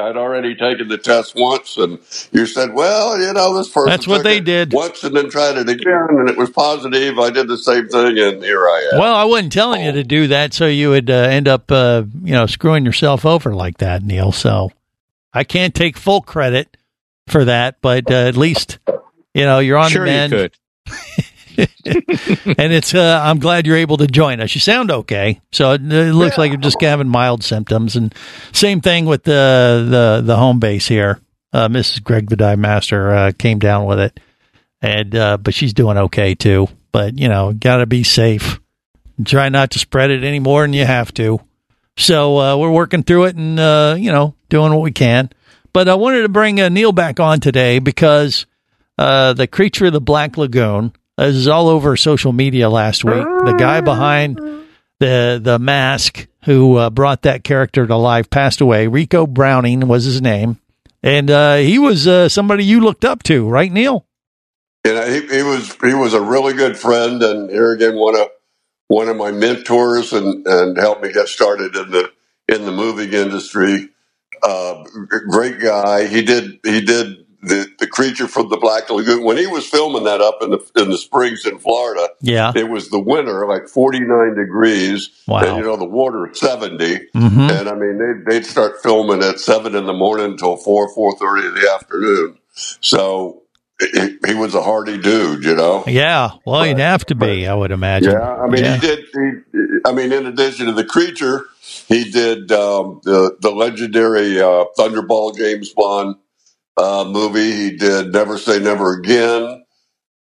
I'd 0.00 0.16
already 0.16 0.54
taken 0.54 0.86
the 0.86 0.98
test 0.98 1.34
once, 1.34 1.76
and 1.76 1.98
you 2.30 2.46
said, 2.46 2.72
"Well, 2.72 3.18
you 3.20 3.32
know, 3.32 3.56
this 3.56 3.68
person 3.68 3.88
That's 3.90 4.06
what 4.06 4.22
they 4.22 4.38
did. 4.38 4.72
once 4.72 5.02
and 5.02 5.16
then 5.16 5.28
tried 5.28 5.56
it 5.56 5.68
again, 5.68 6.06
and 6.10 6.28
it 6.28 6.36
was 6.36 6.50
positive. 6.50 7.18
I 7.18 7.30
did 7.30 7.48
the 7.48 7.58
same 7.58 7.88
thing, 7.88 8.16
and 8.16 8.42
here 8.42 8.64
I 8.64 8.90
am." 8.92 9.00
Well, 9.00 9.14
I 9.14 9.24
wasn't 9.24 9.52
telling 9.52 9.82
you 9.84 9.90
to 9.92 10.04
do 10.04 10.28
that, 10.28 10.54
so 10.54 10.66
you 10.66 10.90
would 10.90 11.10
uh, 11.10 11.14
end 11.14 11.48
up, 11.48 11.72
uh, 11.72 12.04
you 12.22 12.32
know, 12.32 12.46
screwing 12.46 12.84
yourself 12.84 13.26
over 13.26 13.54
like 13.56 13.78
that, 13.78 14.04
Neal. 14.04 14.30
So 14.30 14.70
I 15.34 15.42
can't 15.42 15.74
take 15.74 15.96
full 15.96 16.20
credit 16.20 16.76
for 17.26 17.44
that, 17.46 17.78
but 17.80 18.08
uh, 18.08 18.14
at 18.14 18.36
least 18.36 18.78
you 19.38 19.44
know 19.46 19.58
you're 19.60 19.78
on 19.78 19.90
Sure 19.90 20.04
the 20.04 20.12
you 20.12 20.28
could. 20.28 20.54
and 22.58 22.72
it's 22.72 22.94
uh, 22.94 23.20
I'm 23.22 23.38
glad 23.38 23.66
you're 23.66 23.76
able 23.76 23.96
to 23.98 24.06
join 24.06 24.40
us. 24.40 24.54
You 24.54 24.60
sound 24.60 24.90
okay, 24.90 25.40
so 25.50 25.72
it, 25.72 25.82
it 25.92 26.14
looks 26.14 26.38
like 26.38 26.50
you're 26.50 26.60
just 26.60 26.80
having 26.80 27.08
mild 27.08 27.42
symptoms. 27.42 27.96
And 27.96 28.14
same 28.52 28.80
thing 28.80 29.06
with 29.06 29.24
the 29.24 29.86
the 29.88 30.22
the 30.24 30.36
home 30.36 30.60
base 30.60 30.86
here. 30.86 31.20
Uh, 31.52 31.68
Mrs. 31.68 32.04
Greg 32.04 32.28
the 32.28 32.36
Dive 32.36 32.58
Master 32.58 33.10
uh, 33.10 33.32
came 33.36 33.58
down 33.58 33.86
with 33.86 33.98
it. 33.98 34.20
and 34.82 35.14
uh, 35.14 35.36
but 35.38 35.54
she's 35.54 35.72
doing 35.72 35.96
okay 35.98 36.34
too. 36.34 36.68
But 36.92 37.18
you 37.18 37.28
know, 37.28 37.52
got 37.52 37.78
to 37.78 37.86
be 37.86 38.04
safe. 38.04 38.60
Try 39.24 39.48
not 39.48 39.70
to 39.72 39.78
spread 39.78 40.10
it 40.10 40.22
any 40.22 40.38
more 40.38 40.62
than 40.62 40.72
you 40.72 40.84
have 40.84 41.12
to. 41.14 41.40
So 41.96 42.38
uh, 42.38 42.56
we're 42.56 42.70
working 42.70 43.02
through 43.02 43.24
it 43.24 43.36
and 43.36 43.58
uh, 43.58 43.96
you 43.98 44.12
know 44.12 44.34
doing 44.48 44.72
what 44.72 44.82
we 44.82 44.92
can. 44.92 45.30
But 45.72 45.88
I 45.88 45.94
wanted 45.96 46.22
to 46.22 46.28
bring 46.28 46.60
uh, 46.60 46.68
Neal 46.68 46.92
back 46.92 47.18
on 47.18 47.40
today 47.40 47.78
because 47.78 48.46
uh, 48.98 49.32
the 49.32 49.46
creature 49.46 49.86
of 49.86 49.92
the 49.92 50.00
Black 50.00 50.36
Lagoon 50.36 50.92
this 51.18 51.34
is 51.34 51.48
all 51.48 51.68
over 51.68 51.96
social 51.96 52.32
media 52.32 52.70
last 52.70 53.04
week. 53.04 53.24
The 53.24 53.56
guy 53.58 53.80
behind 53.80 54.38
the 55.00 55.40
the 55.42 55.58
mask 55.58 56.28
who 56.44 56.76
uh, 56.76 56.90
brought 56.90 57.22
that 57.22 57.42
character 57.42 57.86
to 57.86 57.96
life 57.96 58.30
passed 58.30 58.60
away. 58.60 58.86
Ricou 58.86 59.28
Browning 59.28 59.88
was 59.88 60.04
his 60.04 60.22
name, 60.22 60.58
and 61.02 61.28
uh, 61.28 61.56
he 61.56 61.80
was 61.80 62.06
uh, 62.06 62.28
somebody 62.28 62.64
you 62.64 62.80
looked 62.80 63.04
up 63.04 63.24
to, 63.24 63.48
right, 63.48 63.70
Neal? 63.70 64.06
Know, 64.86 65.06
he, 65.10 65.26
he 65.26 65.42
was 65.42 65.76
he 65.82 65.92
was 65.92 66.14
a 66.14 66.20
really 66.20 66.54
good 66.54 66.78
friend, 66.78 67.20
and 67.20 67.50
here 67.50 67.72
again 67.72 67.96
one 67.96 68.14
of 68.14 68.28
one 68.86 69.08
of 69.08 69.16
my 69.16 69.32
mentors, 69.32 70.12
and 70.12 70.46
and 70.46 70.78
helped 70.78 71.02
me 71.02 71.12
get 71.12 71.26
started 71.26 71.74
in 71.74 71.90
the 71.90 72.12
in 72.48 72.64
the 72.64 72.72
movie 72.72 73.14
industry. 73.14 73.88
Uh, 74.40 74.84
great 75.28 75.58
guy. 75.58 76.06
He 76.06 76.22
did 76.22 76.60
he 76.62 76.80
did 76.80 77.26
the 77.48 77.68
the 77.78 77.86
creature 77.86 78.28
from 78.28 78.48
the 78.48 78.56
Black 78.56 78.88
Lagoon 78.90 79.24
when 79.24 79.36
he 79.36 79.46
was 79.46 79.66
filming 79.66 80.04
that 80.04 80.20
up 80.20 80.38
in 80.42 80.50
the 80.50 80.58
in 80.76 80.90
the 80.90 80.98
springs 80.98 81.44
in 81.46 81.58
Florida. 81.58 82.08
Yeah, 82.20 82.52
it 82.54 82.68
was 82.68 82.90
the 82.90 83.00
winter, 83.00 83.46
like 83.46 83.68
forty 83.68 84.00
nine 84.00 84.34
degrees. 84.36 85.10
Wow. 85.26 85.40
and 85.40 85.56
you 85.58 85.62
know 85.64 85.76
the 85.76 85.84
water 85.84 86.30
70 86.32 86.76
Mhm. 87.14 87.60
and 87.60 87.68
I 87.68 87.74
mean 87.74 87.98
they'd, 87.98 88.24
they'd 88.32 88.46
start 88.46 88.82
filming 88.82 89.22
at 89.22 89.40
seven 89.40 89.74
in 89.74 89.84
the 89.86 89.92
morning 89.92 90.26
until 90.32 90.56
four 90.56 90.88
four 90.94 91.16
thirty 91.18 91.46
in 91.48 91.54
the 91.54 91.70
afternoon. 91.74 92.38
So 92.80 93.42
he, 93.80 94.16
he 94.26 94.34
was 94.34 94.54
a 94.54 94.62
hardy 94.62 94.98
dude, 94.98 95.44
you 95.44 95.54
know. 95.54 95.84
Yeah, 95.86 96.30
well, 96.44 96.64
he'd 96.64 96.78
have 96.78 97.04
to 97.06 97.14
be, 97.14 97.46
I 97.46 97.54
would 97.54 97.70
imagine. 97.70 98.10
Yeah, 98.12 98.34
I 98.34 98.46
mean, 98.48 98.64
Yeah. 98.64 98.74
he 98.74 98.80
did. 98.80 98.98
He, 99.12 99.30
I 99.86 99.92
mean, 99.92 100.12
in 100.12 100.26
addition 100.26 100.66
to 100.66 100.72
the 100.72 100.84
creature, 100.84 101.44
he 101.86 102.10
did 102.10 102.50
um, 102.50 103.00
the 103.04 103.36
the 103.40 103.50
legendary 103.50 104.40
uh, 104.40 104.64
Thunderball 104.76 105.36
James 105.36 105.72
Bond 105.72 106.16
uh, 106.78 107.04
movie. 107.08 107.52
He 107.52 107.76
did 107.76 108.12
Never 108.12 108.38
Say 108.38 108.60
Never 108.60 108.94
Again. 108.98 109.64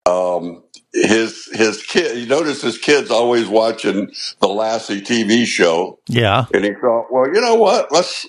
Um, 0.06 0.64
his 0.94 1.46
his 1.52 1.82
kid. 1.84 2.18
You 2.18 2.26
notice 2.26 2.62
his 2.62 2.78
kids 2.78 3.10
always 3.10 3.48
watching 3.48 4.12
the 4.40 4.48
Lassie 4.48 5.02
TV 5.02 5.46
show, 5.46 6.00
Yeah, 6.08 6.46
and 6.54 6.64
he 6.64 6.72
thought, 6.74 7.06
well, 7.12 7.26
you 7.28 7.40
know 7.40 7.56
what? 7.56 7.92
Let's. 7.92 8.26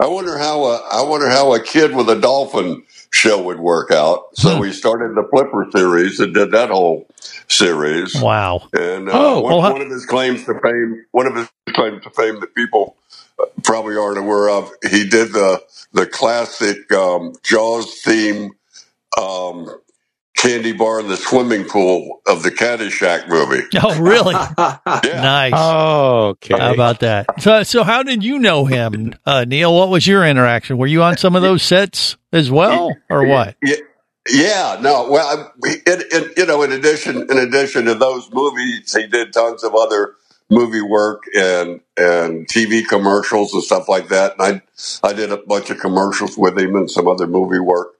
I 0.00 0.08
wonder 0.08 0.38
how 0.38 0.64
a, 0.64 0.76
I 0.92 1.02
wonder 1.08 1.28
how 1.28 1.54
a 1.54 1.60
kid 1.62 1.96
with 1.96 2.08
a 2.10 2.20
dolphin 2.20 2.84
show 3.12 3.42
would 3.42 3.60
work 3.60 3.90
out. 3.90 4.24
So 4.36 4.56
Hmm. 4.56 4.60
we 4.60 4.72
started 4.72 5.16
the 5.16 5.26
Flipper 5.30 5.68
series 5.72 6.20
and 6.20 6.34
did 6.34 6.52
that 6.52 6.70
whole 6.70 7.08
series. 7.48 8.14
Wow. 8.14 8.68
And 8.74 9.08
uh, 9.08 9.12
Oh, 9.14 9.40
one, 9.40 9.52
well, 9.58 9.72
one 9.72 9.82
of 9.82 9.90
his 9.90 10.06
claims 10.06 10.44
to 10.44 10.54
fame, 10.60 11.04
one 11.12 11.26
of 11.26 11.36
his 11.36 11.48
claims 11.70 12.04
to 12.04 12.10
fame 12.10 12.40
that 12.40 12.54
people 12.54 12.96
probably 13.62 13.96
aren't 13.96 14.18
aware 14.18 14.50
of, 14.50 14.70
he 14.90 15.08
did 15.08 15.32
the 15.32 15.62
the 15.92 16.06
classic 16.06 16.90
um, 16.92 17.34
Jaws 17.42 18.00
theme 18.02 18.52
um, 19.20 19.68
candy 20.36 20.72
bar 20.72 21.00
in 21.00 21.08
the 21.08 21.16
swimming 21.16 21.64
pool 21.64 22.22
of 22.26 22.42
the 22.42 22.50
Caddyshack 22.50 23.28
movie. 23.28 23.62
Oh, 23.84 24.00
really? 24.00 24.34
Nice. 25.04 25.52
Okay. 25.54 26.58
How 26.58 26.72
about 26.72 27.00
that? 27.00 27.40
So, 27.42 27.62
so 27.62 27.84
how 27.84 28.02
did 28.02 28.24
you 28.24 28.38
know 28.38 28.64
him, 28.64 29.14
uh, 29.26 29.44
Neal? 29.44 29.74
What 29.74 29.88
was 29.90 30.06
your 30.06 30.26
interaction? 30.26 30.78
Were 30.78 30.86
you 30.86 31.02
on 31.02 31.16
some 31.16 31.36
of 31.36 31.42
those 31.42 31.62
sets 31.62 32.16
as 32.32 32.50
well, 32.50 32.96
or 33.10 33.26
what? 33.26 33.56
Yeah, 33.62 33.76
yeah, 34.30 34.78
no. 34.80 35.10
Well, 35.10 35.50
I- 35.64 35.68
in, 35.86 36.02
in, 36.12 36.30
you 36.36 36.46
know, 36.46 36.62
in 36.62 36.72
addition, 36.72 37.22
in 37.30 37.38
addition 37.38 37.84
to 37.86 37.94
those 37.94 38.30
movies, 38.32 38.94
he 38.94 39.06
did 39.06 39.32
tons 39.32 39.62
of 39.64 39.74
other 39.74 40.14
movie 40.50 40.82
work 40.82 41.24
and 41.36 41.80
and 41.96 42.46
TV 42.48 42.86
commercials 42.86 43.54
and 43.54 43.62
stuff 43.62 43.88
like 43.88 44.08
that. 44.08 44.34
And 44.38 44.62
I 45.02 45.08
I 45.08 45.12
did 45.12 45.32
a 45.32 45.38
bunch 45.38 45.70
of 45.70 45.78
commercials 45.80 46.38
with 46.38 46.58
him 46.58 46.76
and 46.76 46.90
some 46.90 47.08
other 47.08 47.26
movie 47.26 47.60
work. 47.60 47.94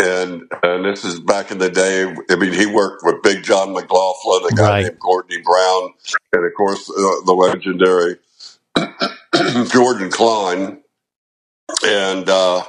And 0.00 0.42
and 0.62 0.84
this 0.84 1.04
is 1.04 1.20
back 1.20 1.50
in 1.50 1.58
the 1.58 1.70
day. 1.70 2.14
I 2.30 2.36
mean, 2.36 2.52
he 2.52 2.66
worked 2.66 3.04
with 3.04 3.22
Big 3.22 3.44
John 3.44 3.72
McLaughlin, 3.72 4.52
a 4.52 4.54
guy 4.56 4.68
Right. 4.70 4.82
named 4.84 4.98
Courtney 5.00 5.40
Brown, 5.42 5.94
and 6.32 6.44
of 6.46 6.52
course 6.56 6.90
uh, 6.90 7.24
the 7.26 7.34
legendary 7.34 8.16
Jordan 9.72 10.10
Klein 10.10 10.72
and 11.84 12.28
uh, 12.28 12.62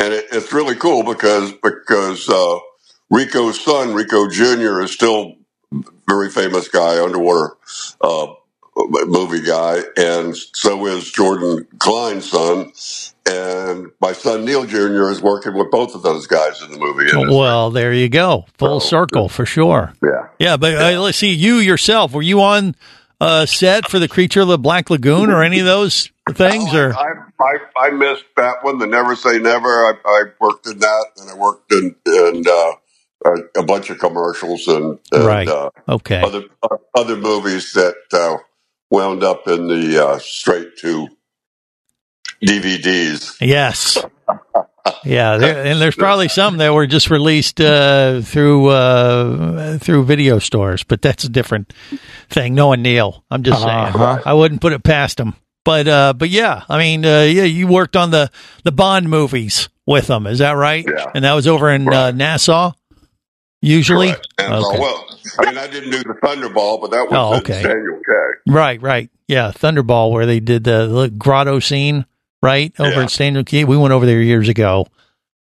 and 0.00 0.14
it, 0.14 0.26
it's 0.32 0.52
really 0.52 0.76
cool 0.76 1.02
because 1.04 1.52
because 1.62 2.28
uh, 2.28 2.58
Ricou's 3.12 3.60
son, 3.64 3.88
Ricou 3.90 4.30
Jr., 4.32 4.82
is 4.82 4.92
still 4.92 5.34
a 5.74 5.82
very 6.08 6.30
famous 6.30 6.68
guy, 6.68 7.02
underwater 7.02 7.56
uh, 8.00 8.28
movie 8.76 9.42
guy, 9.42 9.80
and 9.96 10.36
so 10.36 10.86
is 10.86 11.10
Jordan 11.10 11.66
Klein's 11.78 12.30
son, 12.30 12.72
and 13.26 13.90
my 14.00 14.12
son 14.12 14.44
Neal 14.44 14.64
Jr. 14.66 15.10
is 15.10 15.22
working 15.22 15.54
with 15.54 15.70
both 15.70 15.94
of 15.94 16.02
those 16.02 16.26
guys 16.26 16.60
in 16.62 16.70
the 16.72 16.78
movie. 16.78 17.06
Well, 17.34 17.70
there 17.70 17.92
you 17.92 18.08
go. 18.08 18.46
Full 18.58 18.80
circle 18.80 19.28
for 19.28 19.46
sure. 19.46 19.92
Yeah. 20.02 20.28
Yeah, 20.38 20.56
but 20.58 20.74
uh, 20.74 21.00
let's 21.00 21.16
see. 21.18 21.32
You 21.32 21.54
yourself, 21.56 22.12
were 22.12 22.22
you 22.22 22.42
on 22.42 22.74
uh, 23.20 23.46
set 23.46 23.88
for 23.88 23.98
the 23.98 24.08
creature 24.08 24.42
of 24.42 24.48
the 24.48 24.58
Black 24.58 24.90
Lagoon 24.90 25.30
or 25.30 25.42
any 25.42 25.60
of 25.60 25.66
those 25.66 26.10
things? 26.32 26.74
Or 26.74 26.94
I, 26.94 27.12
I 27.40 27.86
I 27.86 27.90
missed 27.90 28.24
that 28.36 28.62
one, 28.62 28.78
the 28.78 28.86
Never 28.86 29.16
Say 29.16 29.38
Never. 29.38 29.68
I, 29.86 29.92
I 30.04 30.22
worked 30.38 30.66
in 30.66 30.78
that, 30.80 31.06
and 31.16 31.30
I 31.30 31.34
worked 31.34 31.72
in 31.72 31.96
in 32.06 32.44
uh, 32.46 32.72
a, 33.24 33.60
a 33.60 33.64
bunch 33.64 33.88
of 33.88 33.98
commercials 33.98 34.68
and, 34.68 34.98
and 35.12 35.24
Right. 35.24 35.48
uh, 35.48 35.70
Okay. 35.88 36.20
other 36.20 36.42
uh, 36.62 36.76
other 36.94 37.16
movies 37.16 37.72
that 37.72 37.94
uh, 38.12 38.36
wound 38.90 39.22
up 39.24 39.48
in 39.48 39.68
the 39.68 40.04
uh, 40.06 40.18
straight 40.18 40.76
to 40.78 41.08
DVDs. 42.44 43.36
Yes. 43.40 43.98
Yeah, 45.04 45.36
there, 45.38 45.64
and 45.66 45.80
there's 45.80 45.96
probably 45.96 46.28
some 46.28 46.58
that 46.58 46.72
were 46.72 46.86
just 46.86 47.10
released 47.10 47.60
uh, 47.60 48.20
through 48.20 48.68
uh, 48.68 49.78
through 49.78 50.04
video 50.04 50.38
stores, 50.38 50.84
but 50.84 51.02
that's 51.02 51.24
a 51.24 51.28
different 51.28 51.72
thing. 52.30 52.54
Knowing 52.54 52.82
Neal, 52.82 53.24
I'm 53.30 53.42
just 53.42 53.62
Uh-huh. 53.64 53.92
saying, 54.16 54.22
I 54.24 54.34
wouldn't 54.34 54.60
put 54.60 54.72
it 54.72 54.82
past 54.82 55.18
him. 55.18 55.34
But 55.64 55.88
uh, 55.88 56.12
but 56.12 56.28
yeah, 56.30 56.62
I 56.68 56.78
mean, 56.78 57.04
uh, 57.04 57.22
yeah, 57.22 57.42
you 57.44 57.66
worked 57.66 57.96
on 57.96 58.10
the 58.10 58.30
the 58.62 58.70
Bond 58.72 59.08
movies 59.10 59.68
with 59.86 60.06
them, 60.06 60.26
is 60.26 60.38
that 60.38 60.52
right? 60.52 60.84
Yeah. 60.86 61.06
And 61.14 61.24
that 61.24 61.34
was 61.34 61.46
over 61.48 61.70
in 61.70 61.88
uh, 61.92 62.12
Nassau, 62.12 62.72
usually. 63.62 64.08
So, 64.10 64.18
uh, 64.38 64.60
Okay. 64.70 64.78
well, 64.80 65.04
I 65.40 65.46
mean, 65.46 65.58
I 65.58 65.66
didn't 65.66 65.90
do 65.90 65.98
the 65.98 66.14
Thunderball, 66.22 66.80
but 66.80 66.90
that 66.92 67.06
was 67.08 67.12
Oh, 67.12 67.32
in 67.34 67.38
okay. 67.40 67.62
Daniel 67.62 68.00
K. 68.06 68.12
Right, 68.52 68.80
right. 68.80 69.10
Yeah, 69.28 69.50
Thunderball, 69.50 70.10
where 70.12 70.26
they 70.26 70.40
did 70.40 70.64
the, 70.64 70.86
the 70.86 71.10
grotto 71.10 71.58
scene, 71.58 72.06
right? 72.42 72.72
Over 72.78 72.90
Yeah. 72.92 73.00
in 73.02 73.06
Staniel 73.08 73.44
Cay. 73.44 73.64
We 73.64 73.76
went 73.76 73.92
over 73.92 74.06
there 74.06 74.20
years 74.20 74.48
ago. 74.48 74.86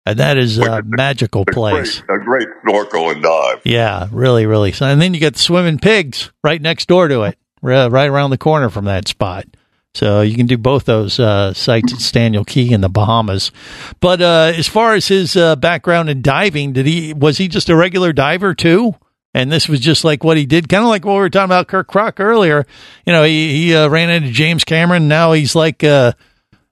And 0.06 0.18
that 0.18 0.38
is 0.38 0.58
a 0.58 0.82
magical 0.82 1.44
place. 1.44 2.00
Great, 2.00 2.20
a 2.20 2.24
great 2.24 2.48
snorkel 2.62 3.10
and 3.10 3.22
dive. 3.22 3.60
Yeah, 3.64 4.08
really, 4.10 4.46
really. 4.46 4.72
So, 4.72 4.86
and 4.86 5.00
then 5.00 5.12
you 5.12 5.20
get 5.20 5.34
the 5.34 5.38
swimming 5.38 5.78
pigs 5.78 6.32
right 6.42 6.60
next 6.60 6.88
door 6.88 7.06
to 7.08 7.22
it, 7.24 7.36
right 7.62 8.08
around 8.08 8.30
the 8.30 8.38
corner 8.38 8.70
from 8.70 8.86
that 8.86 9.06
spot. 9.08 9.44
So 9.92 10.20
you 10.20 10.36
can 10.36 10.46
do 10.46 10.56
both 10.56 10.84
those 10.84 11.18
uh, 11.18 11.52
sites 11.52 11.92
at 11.92 11.98
Staniel 11.98 12.46
Cay 12.46 12.70
in 12.70 12.80
the 12.80 12.88
Bahamas. 12.88 13.50
But 13.98 14.22
uh, 14.22 14.52
as 14.56 14.68
far 14.68 14.94
as 14.94 15.08
his 15.08 15.36
uh, 15.36 15.56
background 15.56 16.08
in 16.08 16.22
diving, 16.22 16.72
did 16.72 16.86
he 16.86 17.12
was 17.12 17.38
he 17.38 17.48
just 17.48 17.68
a 17.68 17.76
regular 17.76 18.12
diver 18.12 18.54
too? 18.54 18.94
And 19.34 19.50
this 19.50 19.68
was 19.68 19.80
just 19.80 20.04
like 20.04 20.22
what 20.24 20.36
he 20.36 20.46
did, 20.46 20.68
kind 20.68 20.82
of 20.82 20.88
like 20.88 21.04
what 21.04 21.14
we 21.14 21.18
were 21.18 21.30
talking 21.30 21.44
about 21.46 21.68
Kirk 21.68 21.88
Croc 21.88 22.20
earlier. 22.20 22.66
You 23.04 23.12
know, 23.12 23.24
he 23.24 23.52
he 23.52 23.74
uh, 23.74 23.88
ran 23.88 24.10
into 24.10 24.30
James 24.30 24.64
Cameron. 24.64 25.08
Now 25.08 25.32
he's 25.32 25.56
like, 25.56 25.82
uh, 25.82 26.12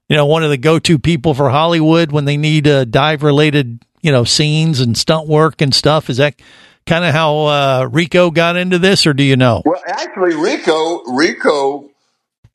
you 0.07 0.15
know, 0.15 0.25
one 0.25 0.43
of 0.43 0.49
the 0.49 0.57
go-to 0.57 0.97
people 0.97 1.33
for 1.33 1.49
Hollywood 1.49 2.11
when 2.11 2.25
they 2.25 2.37
need 2.37 2.67
uh, 2.67 2.85
dive-related, 2.85 3.83
you 4.01 4.11
know, 4.11 4.23
scenes 4.23 4.79
and 4.79 4.97
stunt 4.97 5.27
work 5.27 5.61
and 5.61 5.73
stuff. 5.73 6.09
Is 6.09 6.17
that 6.17 6.41
kind 6.85 7.05
of 7.05 7.13
how 7.13 7.85
Ricou 7.87 8.33
got 8.33 8.55
into 8.55 8.79
this, 8.79 9.05
or 9.05 9.13
do 9.13 9.23
you 9.23 9.35
know? 9.35 9.61
Well, 9.65 9.81
actually, 9.87 10.31
Ricou 10.31 11.03
Ricou 11.05 11.88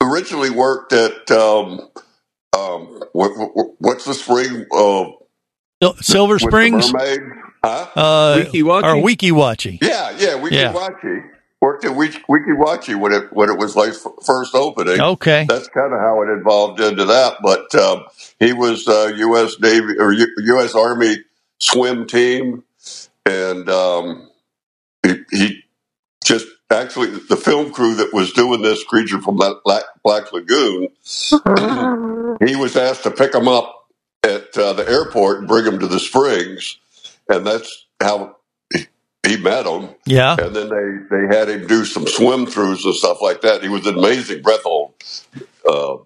originally 0.01 0.51
worked 0.51 0.93
at 0.93 1.31
um, 1.31 1.81
um, 2.57 3.03
what, 3.13 3.31
what, 3.55 3.67
what's 3.79 4.05
the 4.05 4.15
spring? 4.15 4.67
Uh, 4.73 5.05
Sil- 5.83 5.97
Silver 6.01 6.35
the 6.35 6.41
Springs, 6.41 6.93
mermaid? 6.93 7.21
Huh? 7.65 7.87
uh, 7.97 8.37
Weeki 8.37 8.63
Wachee? 8.63 8.85
or 8.85 8.95
Weeki 9.03 9.33
Wachee. 9.33 9.79
Yeah, 9.83 10.15
yeah, 10.19 10.35
Wiki 10.37 10.57
Yeah. 10.57 10.73
Wachi. 10.73 11.31
Worked 11.61 11.87
at 11.87 11.93
Weeki 11.93 12.21
Wachee 12.29 12.95
when 12.99 13.13
it 13.13 13.33
when 13.33 13.49
it 13.49 13.57
was 13.57 13.75
like 13.75 13.95
first 14.23 14.55
opening. 14.55 15.01
Okay. 15.01 15.47
That's 15.49 15.69
kind 15.69 15.95
of 15.95 15.99
how 15.99 16.21
it 16.23 16.29
evolved 16.29 16.79
into 16.81 17.07
that. 17.07 17.37
But 17.43 17.75
um, 17.75 18.05
he 18.39 18.53
was 18.53 18.87
uh, 18.87 19.13
U.S. 19.17 19.59
Navy 19.61 19.95
or 19.99 20.13
U- 20.13 20.35
U.S. 20.45 20.75
Army 20.75 21.17
swim 21.61 22.07
team, 22.07 22.65
and 23.25 23.71
um, 23.71 24.29
he, 25.03 25.15
he 25.31 25.65
just 26.23 26.47
actually 26.71 27.11
the 27.11 27.37
film 27.37 27.73
crew 27.73 27.95
that 27.95 28.13
was 28.13 28.33
doing 28.33 28.63
this 28.63 28.85
creature 28.85 29.21
from 29.21 29.37
Black, 29.37 29.57
Black, 29.65 29.85
Black 30.03 30.33
Lagoon. 30.33 30.89
he 32.47 32.57
was 32.57 32.77
asked 32.77 33.03
to 33.05 33.11
pick 33.11 33.35
him 33.35 33.49
up 33.49 33.89
at 34.23 34.57
uh, 34.57 34.73
the 34.73 34.89
airport 34.89 35.41
and 35.41 35.49
bring 35.49 35.67
him 35.67 35.79
to 35.79 35.87
the 35.87 36.01
Springs, 36.01 36.79
and 37.29 37.47
that's 37.47 37.87
how 38.03 38.37
he 38.73 38.87
he 39.27 39.37
met 39.37 39.67
him. 39.67 39.91
Yeah. 40.07 40.37
And 40.39 40.55
then 40.55 40.69
they, 40.69 41.17
they 41.17 41.37
had 41.37 41.49
him 41.49 41.67
do 41.67 41.85
some 41.85 42.07
swim 42.07 42.47
throughs 42.47 42.85
and 42.85 42.95
stuff 42.95 43.19
like 43.21 43.43
that. 43.43 43.63
He 43.63 43.69
was 43.69 43.87
an 43.87 43.99
amazing 43.99 44.43
breath 44.43 44.63
hold 44.63 44.95
uh, 45.69 45.97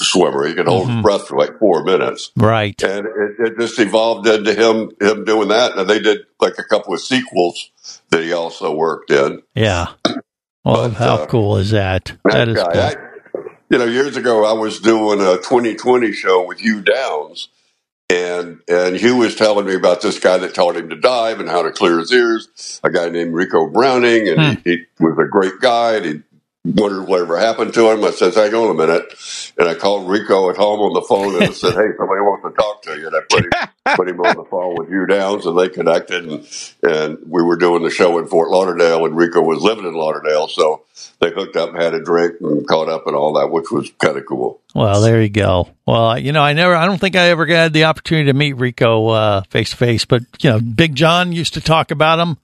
swimmer. 0.00 0.46
He 0.46 0.54
could 0.54 0.66
hold 0.68 0.88
Mhm. 0.88 0.94
his 0.96 1.02
breath 1.02 1.26
for 1.28 1.36
like 1.36 1.58
four 1.58 1.82
minutes. 1.84 2.30
Right. 2.36 2.80
And 2.82 3.06
it, 3.06 3.32
it 3.40 3.58
just 3.58 3.78
evolved 3.78 4.26
into 4.28 4.54
him 4.54 4.90
him 5.00 5.24
doing 5.24 5.48
that. 5.48 5.76
And 5.76 5.88
they 5.88 5.98
did 6.00 6.20
like 6.40 6.58
a 6.58 6.64
couple 6.64 6.94
of 6.94 7.00
sequels 7.00 7.70
that 8.10 8.22
he 8.22 8.32
also 8.32 8.72
worked 8.74 9.10
in. 9.10 9.42
Yeah. 9.54 9.88
Well, 10.64 10.90
how 10.90 11.26
cool 11.26 11.56
is 11.56 11.70
that? 11.70 12.12
That 12.24 12.48
is 12.48 12.56
guy, 12.56 12.72
cool. 12.72 12.82
I, 12.82 12.94
you 13.70 13.78
know, 13.78 13.86
years 13.86 14.16
ago 14.16 14.44
I 14.44 14.52
was 14.52 14.80
doing 14.80 15.20
a 15.20 15.36
2020 15.38 16.12
show 16.12 16.44
with 16.46 16.60
Hugh 16.60 16.82
Downs, 16.82 17.48
and 18.10 18.60
and 18.68 18.96
Hugh 18.96 19.16
was 19.16 19.34
telling 19.34 19.66
me 19.66 19.74
about 19.74 20.00
this 20.02 20.18
guy 20.18 20.38
that 20.38 20.54
taught 20.54 20.76
him 20.76 20.88
to 20.90 20.96
dive 20.96 21.40
and 21.40 21.48
how 21.48 21.62
to 21.62 21.70
clear 21.70 21.98
his 21.98 22.12
ears. 22.12 22.80
A 22.84 22.90
guy 22.90 23.08
named 23.08 23.34
Ricou 23.34 23.72
Browning, 23.72 24.28
and 24.28 24.58
he, 24.64 24.70
he 24.70 24.78
was 25.00 25.18
a 25.18 25.28
great 25.28 25.60
guy. 25.60 25.96
And 25.96 26.04
he 26.06 26.20
wondered 26.74 27.06
whatever 27.06 27.38
happened 27.38 27.74
to 27.74 27.90
him. 27.90 28.04
I 28.04 28.10
said, 28.10 28.34
"Hang 28.34 28.54
on 28.54 28.70
a 28.70 28.74
minute," 28.74 29.14
and 29.56 29.68
I 29.68 29.74
called 29.74 30.08
Ricou 30.08 30.50
at 30.50 30.56
home 30.56 30.80
on 30.80 30.92
the 30.94 31.02
phone 31.02 31.34
and 31.34 31.44
I 31.44 31.52
said, 31.52 31.74
"Hey, 31.74 31.90
somebody 31.96 32.20
wants 32.20 32.44
to 32.44 32.62
talk 32.62 32.82
to 32.82 32.98
you." 32.98 33.06
And 33.06 33.16
I 33.16 33.20
put 33.28 33.44
him, 33.44 33.50
put 33.96 34.08
him 34.08 34.20
on 34.20 34.36
the 34.36 34.44
phone 34.44 34.76
with 34.76 34.88
Hugh 34.88 35.06
Downs, 35.06 35.46
and 35.46 35.58
they 35.58 35.68
connected, 35.68 36.26
and 36.26 36.46
and 36.82 37.18
we 37.26 37.42
were 37.42 37.56
doing 37.56 37.82
the 37.82 37.90
show 37.90 38.18
in 38.18 38.26
Fort 38.26 38.50
Lauderdale, 38.50 39.04
and 39.06 39.14
Ricou 39.14 39.44
was 39.44 39.62
living 39.62 39.86
in 39.86 39.94
Lauderdale, 39.94 40.48
so 40.48 40.84
they 41.20 41.30
hooked 41.30 41.56
up, 41.56 41.74
had 41.74 41.94
a 41.94 42.02
drink, 42.02 42.34
and 42.40 42.66
caught 42.66 42.88
up, 42.88 43.06
and 43.06 43.16
all 43.16 43.34
that, 43.34 43.50
which 43.50 43.70
was 43.70 43.90
kind 43.98 44.16
of 44.16 44.26
cool. 44.26 44.60
Well, 44.74 45.00
there 45.00 45.22
you 45.22 45.28
go. 45.28 45.68
Well, 45.86 46.18
you 46.18 46.32
know, 46.32 46.42
I 46.42 46.52
never, 46.52 46.74
I 46.74 46.86
don't 46.86 46.98
think 46.98 47.16
I 47.16 47.30
ever 47.30 47.46
had 47.46 47.72
the 47.72 47.84
opportunity 47.84 48.26
to 48.26 48.34
meet 48.34 48.56
Ricou 48.56 49.14
uh, 49.14 49.42
face 49.50 49.70
to 49.70 49.76
face, 49.76 50.04
but 50.04 50.22
you 50.40 50.50
know, 50.50 50.60
Big 50.60 50.94
John 50.94 51.32
used 51.32 51.54
to 51.54 51.60
talk 51.60 51.90
about 51.90 52.18
him. 52.18 52.38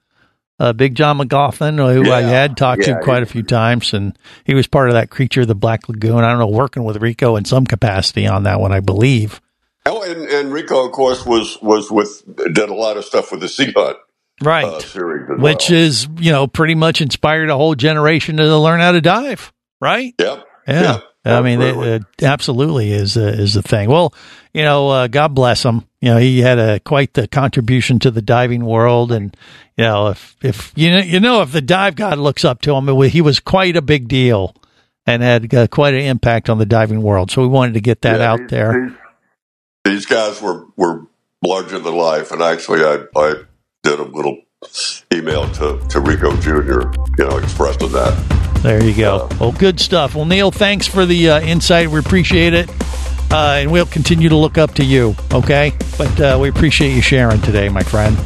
Uh, 0.60 0.72
Big 0.72 0.94
John 0.94 1.18
McGoffin, 1.18 1.76
who 1.92 2.12
I 2.12 2.22
had 2.22 2.56
talked 2.56 2.86
Yeah, 2.86 2.98
to 2.98 3.02
quite 3.04 3.22
a 3.24 3.26
few 3.26 3.42
times, 3.42 3.92
and 3.92 4.16
he 4.44 4.54
was 4.54 4.66
part 4.68 4.88
of 4.88 4.94
that 4.94 5.10
creature, 5.10 5.40
of 5.40 5.48
the 5.48 5.54
Black 5.56 5.88
Lagoon. 5.88 6.18
I 6.22 6.30
don't 6.30 6.38
know, 6.38 6.46
working 6.46 6.84
with 6.84 6.98
Ricou 7.00 7.36
in 7.36 7.44
some 7.44 7.66
capacity 7.66 8.26
on 8.26 8.44
that 8.44 8.60
one, 8.60 8.70
I 8.72 8.78
believe. 8.80 9.40
Oh, 9.86 10.02
and, 10.02 10.22
and 10.28 10.52
Ricou, 10.52 10.86
of 10.86 10.92
course, 10.92 11.26
was 11.26 11.58
was 11.60 11.90
with 11.90 12.22
did 12.36 12.68
a 12.70 12.74
lot 12.74 12.96
of 12.96 13.04
stuff 13.04 13.32
with 13.32 13.40
the 13.40 13.48
Sea 13.48 13.72
Hunt 13.76 13.96
Right. 14.42 14.64
uh, 14.64 14.78
series 14.80 15.28
Which 15.40 15.70
well. 15.70 15.78
is, 15.80 16.08
you 16.18 16.30
know, 16.32 16.46
pretty 16.46 16.74
much 16.74 17.00
inspired 17.00 17.50
a 17.50 17.56
whole 17.56 17.74
generation 17.74 18.36
to 18.38 18.56
learn 18.58 18.80
how 18.80 18.92
to 18.92 19.00
dive, 19.00 19.52
right? 19.80 20.14
Yep. 20.18 20.44
Yeah. 20.68 21.00
I 21.24 21.40
mean, 21.42 21.62
it, 21.62 21.76
it 22.18 22.22
absolutely 22.22 22.92
is 22.92 23.16
uh, 23.16 23.20
is 23.22 23.54
the 23.54 23.62
thing. 23.62 23.88
Well, 23.90 24.12
you 24.52 24.62
know, 24.62 24.88
uh, 24.90 25.06
God 25.08 25.34
bless 25.34 25.62
him. 25.62 25.84
You 26.00 26.10
know, 26.10 26.16
he 26.18 26.40
had 26.40 26.58
a 26.58 26.80
quite 26.80 27.14
the 27.14 27.26
contribution 27.26 27.98
to 28.00 28.10
the 28.10 28.20
diving 28.22 28.64
world, 28.64 29.10
and 29.10 29.34
you 29.76 29.84
know, 29.84 30.08
if 30.08 30.37
if 30.42 30.72
you 30.76 30.90
know, 30.90 30.98
you 30.98 31.20
know, 31.20 31.40
if 31.42 31.52
the 31.52 31.62
dive 31.62 31.96
god 31.96 32.18
looks 32.18 32.44
up 32.44 32.60
to 32.62 32.74
him, 32.74 32.88
it 32.88 33.08
he 33.10 33.20
was 33.22 33.40
quite 33.40 33.74
a 33.76 33.82
big 33.82 34.06
deal 34.08 34.54
and 35.06 35.22
had 35.22 35.54
uh, 35.54 35.66
quite 35.68 35.94
an 35.94 36.00
impact 36.00 36.50
on 36.50 36.58
the 36.58 36.66
diving 36.66 37.02
world. 37.02 37.30
So 37.30 37.40
we 37.42 37.48
wanted 37.48 37.74
to 37.74 37.80
get 37.80 38.02
that 38.02 38.20
Yeah, 38.20 38.32
out 38.32 38.38
these- 38.40 38.50
there. 38.50 38.96
These 39.84 40.06
guys 40.06 40.40
were 40.42 40.66
were 40.76 41.06
larger 41.44 41.78
than 41.78 41.94
life, 41.96 42.32
and 42.32 42.42
actually, 42.42 42.84
I 42.84 43.04
I 43.16 43.34
did 43.82 43.98
a 43.98 44.04
little 44.04 44.38
email 45.12 45.48
to 45.55 45.79
to 45.88 46.00
Ricou 46.00 46.40
Jr. 46.40 46.90
You 47.18 47.29
know, 47.29 47.38
expressing 47.38 47.92
that. 47.92 48.61
There 48.62 48.83
you 48.83 48.94
go. 48.96 49.29
Well, 49.38 49.53
good 49.53 49.79
stuff. 49.79 50.14
Well, 50.14 50.24
Neal, 50.24 50.50
thanks 50.50 50.87
for 50.87 51.05
the 51.05 51.31
uh, 51.31 51.40
insight. 51.40 51.88
We 51.88 51.98
appreciate 51.98 52.55
it. 52.55 52.70
Uh, 53.31 53.57
and 53.59 53.72
we'll 53.72 53.85
continue 53.85 54.29
to 54.29 54.37
look 54.37 54.59
up 54.59 54.74
to 54.74 54.85
you, 54.85 55.14
okay? 55.33 55.72
But 55.98 56.20
uh, 56.20 56.38
we 56.40 56.48
appreciate 56.48 56.94
you 56.94 57.03
sharing 57.03 57.40
today, 57.40 57.68
my 57.68 57.83
friend. 57.83 58.16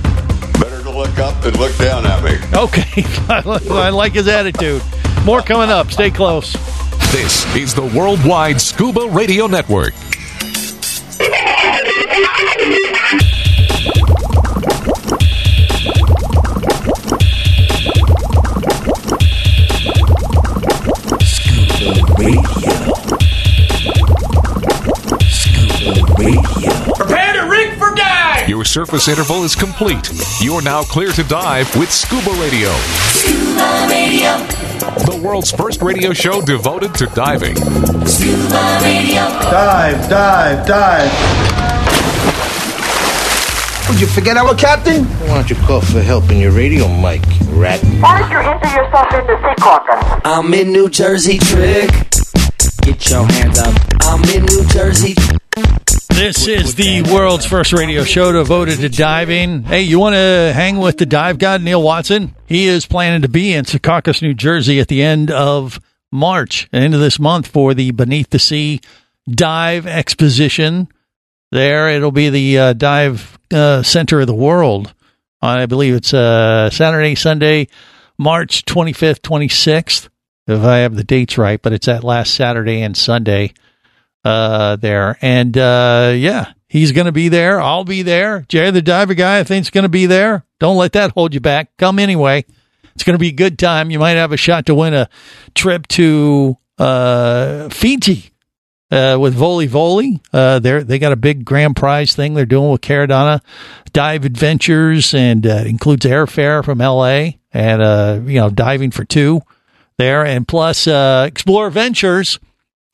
Better 0.61 0.83
to 0.83 0.91
look 0.91 1.19
up 1.19 1.43
than 1.43 1.55
look 1.55 1.77
down 1.79 2.05
at 2.07 2.23
me. 2.23 2.39
Okay. 2.57 3.05
I 3.29 3.89
like 3.89 4.13
his 4.13 4.29
attitude. 4.29 4.83
More 5.25 5.41
coming 5.41 5.71
up. 5.71 5.91
Stay 5.91 6.11
close. 6.11 6.53
This 7.11 7.57
is 7.57 7.75
the 7.75 7.91
Worldwide 7.97 8.61
Scuba 8.61 9.09
Radio 9.09 9.47
Network. 9.47 9.95
Your 28.59 28.65
surface 28.65 29.07
interval 29.07 29.45
is 29.45 29.55
complete. 29.55 30.11
You're 30.41 30.63
now 30.63 30.83
clear 30.83 31.13
to 31.13 31.23
dive 31.23 31.73
with 31.77 31.93
Scuba 31.93 32.33
Radio. 32.41 32.73
Scuba 33.13 33.87
Radio. 33.89 34.37
The 35.07 35.21
world's 35.23 35.53
first 35.53 35.81
radio 35.81 36.13
show 36.13 36.43
devoted 36.43 36.93
to 36.97 37.07
diving. 37.07 37.55
Scuba 37.55 38.81
Radio. 38.83 39.21
Dive, 39.47 40.11
dive, 40.11 40.67
dive. 40.67 41.13
Did 43.93 44.01
you 44.01 44.09
forget 44.09 44.37
our 44.37 44.57
captain? 44.57 45.05
Why 45.05 45.35
don't 45.35 45.49
you 45.49 45.55
call 45.65 45.81
for 45.81 46.03
help 46.03 46.29
in 46.29 46.39
your 46.39 46.51
radio 46.51 46.89
mic, 46.89 47.23
rat? 47.51 47.79
Why 48.01 48.23
did 48.23 48.33
you 48.33 48.39
enter 48.39 48.75
yourself 48.75 49.07
into 49.15 49.37
Secaucus? 49.37 50.21
I'm 50.25 50.53
in 50.53 50.73
New 50.73 50.89
Jersey, 50.91 51.39
trick. 51.39 51.91
Get 52.81 53.09
your 53.09 53.25
hands 53.25 53.61
up. 53.61 53.73
I'm 54.01 54.25
in 54.25 54.47
New 54.47 54.65
Jersey. 54.65 55.15
This 56.19 56.49
is 56.49 56.75
the 56.75 57.03
world's 57.03 57.47
first 57.47 57.73
radio 57.73 58.03
show 58.03 58.33
devoted 58.33 58.81
to 58.81 58.89
diving. 58.89 59.63
Hey, 59.63 59.83
you 59.83 60.01
want 60.01 60.17
to 60.17 60.53
hang 60.53 60.79
with 60.79 60.99
the 60.99 61.07
dive 61.07 61.39
god, 61.39 61.63
Neal 61.63 61.81
Watson? 61.81 62.35
He 62.47 62.67
is 62.67 62.87
planning 62.87 63.23
to 63.23 63.29
be 63.29 63.55
in 63.55 63.65
Secaucus, 63.65 64.21
New 64.21 64.35
Jersey 64.35 64.81
at 64.81 64.89
the 64.89 65.01
end 65.01 65.31
of 65.31 65.81
March, 66.11 66.69
end 66.73 66.93
of 66.93 66.99
this 66.99 67.21
month 67.21 67.47
for 67.47 67.73
the 67.73 67.93
Beneath 67.93 68.31
the 68.31 68.41
Sea 68.41 68.81
Dive 69.31 69.87
Exposition. 69.87 70.89
There, 71.53 71.89
it'll 71.89 72.11
be 72.11 72.31
the 72.31 72.59
uh, 72.59 72.73
dive 72.73 73.39
uh, 73.53 73.85
center 73.85 74.21
of 74.21 74.27
the 74.27 74.35
world. 74.35 74.93
I 75.41 75.67
believe 75.67 75.95
it's 75.95 76.13
uh, 76.13 76.69
Saturday, 76.71 77.15
Sunday, 77.15 77.69
March 78.19 78.65
25th, 78.65 79.21
26th, 79.21 80.09
if 80.49 80.65
I 80.65 80.79
have 80.79 80.97
the 80.97 81.05
dates 81.05 81.39
right, 81.39 81.63
but 81.63 81.73
it's 81.73 81.87
that 81.87 82.03
last 82.03 82.35
Saturday 82.35 82.83
and 82.83 82.97
Sunday 82.97 83.53
uh, 84.29 84.77
there. 84.77 85.17
And 85.23 85.57
uh, 85.57 86.13
yeah, 86.17 86.53
he's 86.69 86.93
going 86.93 87.07
to 87.07 87.13
be 87.13 87.29
there. 87.29 87.61
I'll 87.61 87.85
be 87.85 88.03
there. 88.03 88.45
Jerry 88.49 88.71
the 88.71 88.83
diver 88.83 89.15
guy, 89.15 89.39
I 89.39 89.45
think, 89.45 89.63
is 89.63 89.71
going 89.71 89.85
to 89.85 89.89
be 89.89 90.07
there. 90.07 90.45
Don't 90.61 90.77
let 90.77 90.93
that 90.93 91.13
hold 91.13 91.35
you 91.35 91.41
back. 91.41 91.77
Come 91.77 91.99
anyway. 91.99 92.45
It's 92.95 93.05
going 93.05 93.15
to 93.15 93.21
be 93.21 93.29
a 93.29 93.33
good 93.33 93.59
time. 93.59 93.91
You 93.91 93.99
might 93.99 94.17
have 94.17 94.33
a 94.33 94.37
shot 94.37 94.67
to 94.67 94.75
win 94.75 94.93
a 94.93 95.09
trip 95.55 95.87
to 95.89 96.59
uh, 96.79 97.69
Fiji 97.69 98.33
uh, 98.91 99.17
with 99.21 99.37
Voli 99.37 99.69
Voli. 99.69 100.21
Uh, 100.33 100.59
they 100.59 100.83
they 100.83 100.99
got 100.99 101.13
a 101.13 101.17
big 101.17 101.45
grand 101.45 101.77
prize 101.77 102.15
thing 102.15 102.35
they're 102.35 102.45
doing 102.45 102.71
with 102.71 102.81
Caradonna 102.81 103.41
Dive 103.93 104.25
Adventures, 104.25 105.15
and 105.15 105.47
uh, 105.47 105.63
includes 105.65 106.05
airfare 106.05 106.65
from 106.65 106.81
L.A. 106.81 107.39
and 107.53 107.81
uh, 107.83 108.21
you 108.25 108.41
know 108.41 108.51
diving 108.51 108.91
for 108.91 109.05
two 109.05 109.43
there, 109.97 110.25
and 110.25 110.47
plus 110.47 110.87
uh, 110.87 111.25
Explorer 111.29 111.71
Ventures 111.71 112.41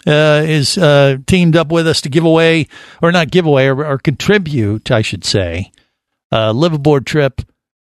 uh, 0.07 0.43
is 0.45 0.77
uh, 0.79 1.19
teamed 1.27 1.57
up 1.57 1.73
with 1.73 1.87
us 1.87 2.01
to 2.03 2.09
give 2.09 2.25
away, 2.25 2.69
or 3.03 3.13
not 3.13 3.31
give 3.31 3.47
away, 3.47 3.69
or, 3.69 3.85
or 3.85 3.99
contribute, 3.99 4.91
I 4.91 5.03
should 5.03 5.25
say, 5.25 5.73
a 6.31 6.53
liveaboard 6.53 7.07
trip 7.07 7.43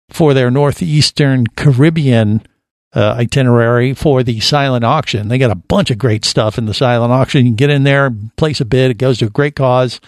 for 0.09 0.35
their 0.35 0.51
northeastern 0.51 1.47
Caribbean 1.49 2.43
uh, 2.95 3.15
itinerary 3.19 3.93
for 3.93 4.23
the 4.23 4.41
silent 4.41 4.85
auction. 4.85 5.29
They 5.29 5.39
got 5.39 5.51
a 5.51 5.57
bunch 5.57 5.91
of 5.91 5.99
great 5.99 6.25
stuff 6.25 6.57
in 6.57 6.67
the 6.67 6.75
silent 6.75 7.13
auction. 7.13 7.45
You 7.45 7.51
can 7.51 7.57
get 7.57 7.71
in 7.71 7.85
there, 7.85 8.11
place 8.37 8.61
a 8.61 8.65
bid. 8.65 8.91
It 8.91 8.99
goes 8.99 9.19
to 9.19 9.27
a 9.27 9.31
great 9.31 9.57
cause 9.57 10.01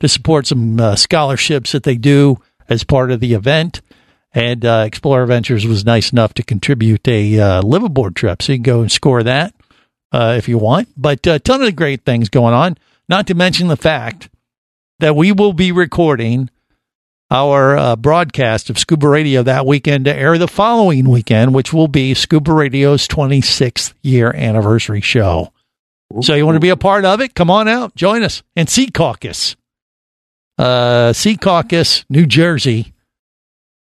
to 0.00 0.08
support 0.08 0.46
some 0.46 0.78
uh, 0.78 0.94
scholarships 0.94 1.72
that 1.72 1.82
they 1.82 1.96
do 1.96 2.40
as 2.68 2.84
part 2.84 3.10
of 3.10 3.20
the 3.20 3.34
event. 3.34 3.80
And 4.32 4.64
uh, 4.64 4.84
Explorer 4.86 5.26
Ventures 5.26 5.66
was 5.66 5.84
nice 5.84 6.12
enough 6.12 6.34
to 6.34 6.42
contribute 6.44 7.08
a 7.08 7.40
uh, 7.40 7.62
liveaboard 7.62 8.14
trip, 8.14 8.42
so 8.42 8.52
you 8.52 8.58
can 8.58 8.62
go 8.62 8.82
and 8.82 8.92
score 8.92 9.22
that 9.22 9.54
uh, 10.12 10.34
if 10.36 10.48
you 10.48 10.58
want. 10.58 10.88
But 10.96 11.26
a 11.26 11.38
ton 11.38 11.62
of 11.62 11.76
great 11.76 12.04
things 12.04 12.28
going 12.28 12.54
on. 12.54 12.76
Not 13.08 13.26
to 13.28 13.34
mention 13.34 13.68
the 13.68 13.76
fact 13.76 14.28
that 14.98 15.16
we 15.16 15.32
will 15.32 15.52
be 15.52 15.72
recording 15.72 16.50
our 17.30 17.76
uh, 17.76 17.96
broadcast 17.96 18.70
of 18.70 18.78
Scuba 18.78 19.08
Radio 19.08 19.42
that 19.42 19.66
weekend 19.66 20.06
to 20.06 20.14
air 20.14 20.38
the 20.38 20.48
following 20.48 21.08
weekend, 21.08 21.54
which 21.54 21.72
will 21.72 21.88
be 21.88 22.14
Scuba 22.14 22.52
Radio's 22.52 23.06
26th 23.06 23.92
year 24.02 24.32
anniversary 24.34 25.00
show. 25.00 25.52
So 26.22 26.34
you 26.34 26.46
want 26.46 26.56
to 26.56 26.60
be 26.60 26.70
a 26.70 26.76
part 26.76 27.04
of 27.04 27.20
it? 27.20 27.34
Come 27.34 27.50
on 27.50 27.68
out, 27.68 27.94
join 27.94 28.22
us. 28.22 28.42
And 28.56 28.66
Secaucus, 28.66 29.56
uh, 30.56 31.12
Secaucus, 31.12 32.04
New 32.08 32.24
Jersey, 32.24 32.94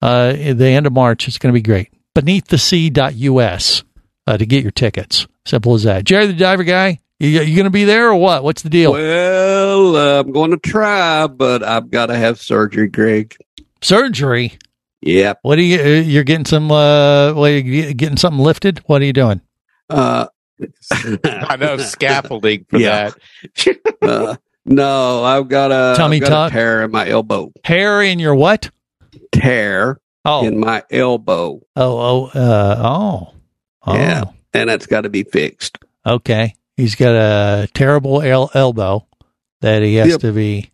uh, 0.00 0.32
the 0.32 0.66
end 0.66 0.86
of 0.86 0.92
March. 0.92 1.28
It's 1.28 1.38
going 1.38 1.52
to 1.52 1.58
be 1.58 1.62
great. 1.62 1.90
Beneath 2.14 2.46
the 2.46 2.56
Beneaththesea.us 2.56 3.84
uh, 4.26 4.36
to 4.36 4.46
get 4.46 4.62
your 4.62 4.70
tickets. 4.72 5.26
Simple 5.46 5.74
as 5.74 5.82
that. 5.84 6.04
Jerry 6.04 6.26
the 6.26 6.32
Diver 6.32 6.64
Guy, 6.64 7.00
you, 7.20 7.28
you 7.28 7.54
going 7.54 7.64
to 7.64 7.70
be 7.70 7.84
there 7.84 8.08
or 8.08 8.14
what? 8.16 8.42
What's 8.44 8.62
the 8.62 8.70
deal? 8.70 8.92
Well, 8.92 9.96
uh, 9.96 10.20
I'm 10.20 10.32
going 10.32 10.50
to 10.52 10.56
try, 10.56 11.26
but 11.26 11.62
I've 11.62 11.90
got 11.90 12.06
to 12.06 12.16
have 12.16 12.40
surgery, 12.40 12.88
Greg. 12.88 13.36
Surgery? 13.82 14.58
Yep. 15.02 15.40
What 15.42 15.58
are 15.58 15.62
you? 15.62 15.80
uh, 15.80 15.84
You're 16.00 16.24
getting 16.24 16.46
some. 16.46 16.70
Uh, 16.70 17.34
what, 17.34 17.50
are 17.50 17.58
you 17.58 17.92
getting 17.92 18.16
something 18.16 18.42
lifted? 18.42 18.78
What 18.86 19.02
are 19.02 19.04
you 19.04 19.12
doing? 19.12 19.42
Uh, 19.90 20.26
I 21.22 21.56
know 21.56 21.76
scaffolding 21.76 22.64
for 22.70 22.78
Yeah. 22.78 23.10
that. 23.56 23.78
uh, 24.00 24.36
no, 24.64 25.22
I've 25.22 25.48
got 25.48 25.70
a 25.72 25.94
Tummy 25.98 26.16
I've 26.16 26.22
got 26.22 26.28
tuck? 26.30 26.52
a 26.52 26.54
tear 26.54 26.82
in 26.84 26.90
my 26.90 27.06
elbow. 27.06 27.52
Hair 27.64 28.00
in 28.02 28.18
your 28.18 28.34
what? 28.34 28.70
Tear 29.32 30.00
Oh, 30.24 30.46
in 30.46 30.58
my 30.58 30.82
elbow. 30.90 31.60
oh, 31.76 31.98
oh, 31.98 32.26
uh, 32.34 32.76
oh, 32.82 33.33
oh. 33.86 33.94
Yeah, 33.94 34.24
and 34.52 34.68
that's 34.68 34.86
got 34.86 35.02
to 35.02 35.08
be 35.08 35.22
fixed. 35.24 35.78
Okay. 36.06 36.54
He's 36.76 36.94
got 36.96 37.14
a 37.14 37.68
terrible 37.72 38.20
el- 38.22 38.50
elbow 38.54 39.06
that 39.60 39.82
he 39.82 39.94
has 39.96 40.08
Yep. 40.10 40.20
to 40.20 40.32
be. 40.32 40.70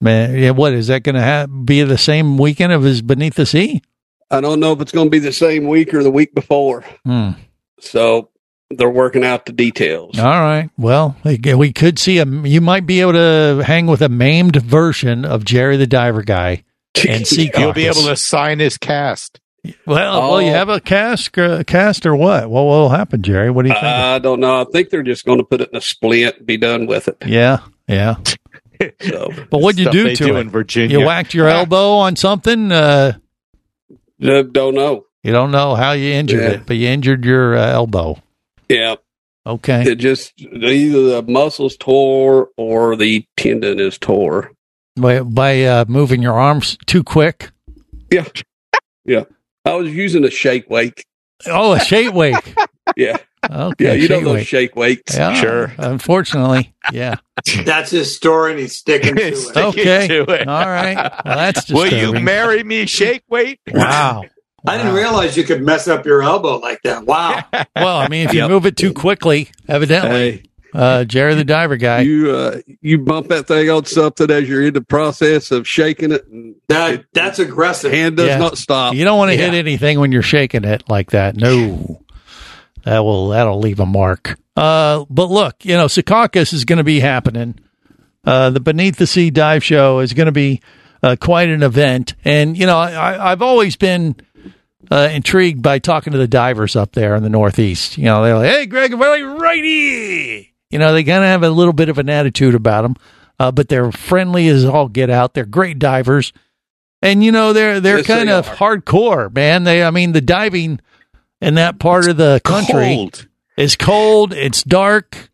Man, 0.00 0.36
yeah, 0.36 0.50
what 0.50 0.72
is 0.72 0.88
that 0.88 1.02
going 1.04 1.14
to 1.14 1.22
ha- 1.22 1.46
be 1.46 1.82
the 1.82 1.98
same 1.98 2.36
weekend 2.38 2.72
of 2.72 2.82
his 2.82 3.02
Beneath 3.02 3.34
the 3.34 3.46
Sea? 3.46 3.82
I 4.30 4.40
don't 4.40 4.58
know 4.60 4.72
if 4.72 4.80
it's 4.80 4.90
going 4.92 5.06
to 5.06 5.10
be 5.10 5.18
the 5.20 5.32
same 5.32 5.68
week 5.68 5.92
or 5.94 6.02
the 6.02 6.10
week 6.10 6.34
before. 6.34 6.84
Hmm. 7.04 7.30
So 7.78 8.30
they're 8.70 8.88
working 8.90 9.24
out 9.24 9.44
the 9.46 9.52
details. 9.52 10.18
All 10.18 10.24
right. 10.24 10.70
Well, 10.78 11.16
we 11.22 11.38
we 11.54 11.72
could 11.72 11.98
see 11.98 12.18
a. 12.18 12.24
You 12.26 12.60
might 12.60 12.86
be 12.86 13.00
able 13.02 13.12
to 13.12 13.62
hang 13.64 13.86
with 13.86 14.00
a 14.02 14.08
maimed 14.08 14.56
version 14.56 15.24
of 15.24 15.44
Jerry 15.44 15.76
the 15.76 15.86
Diver 15.86 16.22
Guy 16.22 16.64
and 17.08 17.26
see. 17.26 17.50
You'll 17.56 17.74
be 17.74 17.86
able 17.86 18.02
to 18.06 18.16
sign 18.16 18.58
his 18.58 18.78
cast. 18.78 19.38
Well, 19.86 20.30
well, 20.30 20.42
you 20.42 20.50
Oh. 20.50 20.54
have 20.54 20.68
a 20.68 20.80
cast, 20.80 21.38
uh, 21.38 21.62
cast 21.64 22.04
or 22.04 22.16
what? 22.16 22.50
What 22.50 22.62
will 22.64 22.88
happen, 22.88 23.22
Jerry? 23.22 23.50
What 23.50 23.62
do 23.62 23.68
you 23.68 23.74
think? 23.74 23.84
I 23.84 24.18
don't 24.18 24.40
know. 24.40 24.60
I 24.60 24.64
think 24.64 24.90
they're 24.90 25.04
just 25.04 25.24
going 25.24 25.38
to 25.38 25.44
put 25.44 25.60
it 25.60 25.70
in 25.70 25.76
a 25.76 25.80
splint 25.80 26.38
and 26.38 26.46
be 26.46 26.56
done 26.56 26.86
with 26.86 27.06
it. 27.08 27.16
yeah, 27.26 27.58
yeah. 27.88 28.16
So 29.00 29.30
But 29.50 29.60
what'd 29.60 29.78
you 29.78 29.90
do 29.92 30.08
to 30.08 30.14
do 30.16 30.36
it? 30.36 30.40
in 30.40 30.50
Virginia. 30.50 30.98
You 30.98 31.06
whacked 31.06 31.34
your 31.34 31.46
elbow 31.48 31.92
on 31.98 32.16
something. 32.16 32.72
Uh, 32.72 33.12
uh, 34.20 34.42
don't 34.42 34.74
know. 34.74 35.04
you 35.22 35.30
don't 35.30 35.52
know 35.52 35.76
how 35.76 35.92
you 35.92 36.12
injured 36.12 36.40
Yeah. 36.42 36.50
it, 36.50 36.66
but 36.66 36.76
you 36.76 36.88
injured 36.88 37.24
your 37.24 37.56
uh, 37.56 37.66
elbow. 37.70 38.20
Yeah, 38.68 38.96
Okay. 39.46 39.82
it 39.84 39.96
just 39.96 40.32
either 40.40 41.02
the 41.02 41.22
muscles 41.28 41.76
tore 41.76 42.48
or 42.56 42.96
the 42.96 43.24
tendon 43.36 43.78
is 43.78 43.98
tore. 43.98 44.50
by 44.96 45.20
by 45.20 45.62
uh, 45.64 45.84
moving 45.86 46.20
your 46.22 46.34
arms 46.34 46.76
too 46.86 47.04
quick. 47.04 47.50
Yeah, 48.10 48.24
yeah. 49.04 49.24
I 49.64 49.74
was 49.74 49.92
using 49.94 50.24
a 50.24 50.30
shake 50.30 50.68
weight. 50.70 51.04
Oh, 51.46 51.72
a 51.72 51.80
shake 51.80 52.12
weight. 52.14 52.36
Yeah, 52.96 53.16
Okay, 53.48 53.84
yeah. 53.84 53.92
You 53.92 54.08
know 54.08 54.16
shake 54.16 54.24
those 54.24 54.34
weight. 54.34 54.46
shake 54.46 54.76
weights. 54.76 55.16
Yeah, 55.16 55.34
Sure. 55.40 55.72
Unfortunately, 55.78 56.74
yeah. 56.92 57.14
That's 57.64 57.90
his 57.92 58.14
story, 58.14 58.50
and 58.52 58.60
he's 58.60 58.76
sticking 58.76 59.14
to 59.14 59.22
it. 59.28 59.36
Sticking 59.36 59.62
Okay. 59.68 60.08
to 60.08 60.22
it. 60.24 60.48
All 60.48 60.66
right. 60.66 60.96
Well, 61.24 61.36
that's 61.36 61.70
Will 61.70 61.86
you 61.86 62.12
marry 62.20 62.64
me, 62.64 62.86
shake 62.86 63.22
weight? 63.28 63.60
Wow. 63.72 64.24
I 64.66 64.76
didn't 64.76 64.94
realize 64.94 65.36
you 65.36 65.44
could 65.44 65.62
mess 65.62 65.86
up 65.86 66.04
your 66.04 66.22
elbow 66.22 66.58
like 66.58 66.82
that. 66.82 67.06
Wow. 67.06 67.44
Well, 67.76 67.98
I 67.98 68.08
mean, 68.08 68.26
if 68.26 68.34
you 68.34 68.40
Yep. 68.40 68.50
move 68.50 68.66
it 68.66 68.76
too 68.76 68.92
quickly, 68.92 69.48
evidently, 69.68 70.10
Hey, 70.10 70.42
uh, 70.74 71.04
Jerry 71.04 71.34
the 71.34 71.44
Diver 71.44 71.76
guy. 71.76 72.00
you 72.00 72.30
uh, 72.30 72.60
you 72.80 72.98
bump 72.98 73.28
that 73.28 73.46
thing 73.46 73.68
on 73.70 73.84
something 73.84 74.30
as 74.30 74.48
you're 74.48 74.66
in 74.66 74.74
the 74.74 74.80
process 74.82 75.50
of 75.50 75.66
shaking 75.68 76.12
it, 76.12 76.26
and 76.28 76.54
That 76.68 77.04
that's 77.12 77.38
aggressive. 77.38 77.92
hand 77.92 78.16
does 78.16 78.28
Yeah. 78.28 78.38
not 78.38 78.56
stop. 78.58 78.94
You 78.94 79.04
don't 79.04 79.18
want 79.18 79.30
to 79.32 79.36
hit 79.36 79.54
anything 79.54 80.00
when 80.00 80.12
you're 80.12 80.22
shaking 80.22 80.64
it 80.64 80.84
like 80.88 81.10
that. 81.10 81.36
No, 81.36 82.02
that 82.84 83.00
will 83.00 83.28
that'll 83.28 83.58
leave 83.60 83.80
a 83.80 83.86
mark. 83.86 84.38
Uh, 84.56 85.04
but 85.08 85.30
look, 85.30 85.64
you 85.64 85.74
know, 85.76 85.86
Secaucus 85.86 86.52
is 86.52 86.64
going 86.64 86.78
to 86.78 86.84
be 86.84 87.00
happening. 87.00 87.58
Uh, 88.24 88.50
the 88.50 88.60
Beneath 88.60 88.96
the 88.96 89.06
Sea 89.06 89.30
dive 89.30 89.64
show 89.64 89.98
is 90.00 90.12
going 90.12 90.26
to 90.26 90.32
be 90.32 90.60
uh, 91.02 91.16
quite 91.20 91.48
an 91.48 91.62
event, 91.62 92.14
and 92.24 92.56
you 92.56 92.66
know, 92.66 92.78
I, 92.78 93.32
I've 93.32 93.42
always 93.42 93.76
been 93.76 94.14
uh, 94.90 95.08
intrigued 95.10 95.62
by 95.62 95.78
talking 95.80 96.12
to 96.12 96.18
the 96.18 96.28
divers 96.28 96.76
up 96.76 96.92
there 96.92 97.16
in 97.16 97.22
the 97.22 97.28
Northeast. 97.30 97.98
You 97.98 98.04
know, 98.04 98.22
they're 98.22 98.36
like, 98.36 98.50
"Hey, 98.50 98.66
Greg, 98.66 98.94
we're 98.94 99.10
like 99.26 99.40
right 99.40 99.64
here." 99.64 100.44
You 100.72 100.78
know, 100.78 100.92
they 100.92 101.04
kind 101.04 101.22
of 101.22 101.28
have 101.28 101.42
a 101.42 101.50
little 101.50 101.72
bit 101.72 101.88
of 101.88 101.98
an 101.98 102.08
attitude 102.08 102.54
about 102.54 102.82
them, 102.82 102.96
uh, 103.38 103.52
but 103.52 103.68
they're 103.68 103.92
friendly 103.92 104.48
as 104.48 104.64
all 104.64 104.88
get 104.88 105.10
out. 105.10 105.34
They're 105.34 105.44
great 105.44 105.78
divers, 105.78 106.32
and 107.02 107.22
you 107.22 107.30
know, 107.30 107.52
they're 107.52 107.78
they're 107.80 107.98
Yes, 107.98 108.06
they 108.06 108.14
kind 108.14 108.30
of 108.30 108.48
are. 108.48 108.54
hardcore, 108.56 109.34
man. 109.34 109.64
They, 109.64 109.84
I 109.84 109.90
mean, 109.90 110.12
the 110.12 110.20
diving 110.22 110.80
in 111.40 111.54
that 111.54 111.78
part 111.78 112.08
of 112.08 112.16
the 112.16 112.40
country 112.44 112.94
Cold. 112.96 113.28
is 113.56 113.76
cold. 113.76 114.32
It's 114.32 114.62
dark. 114.62 115.30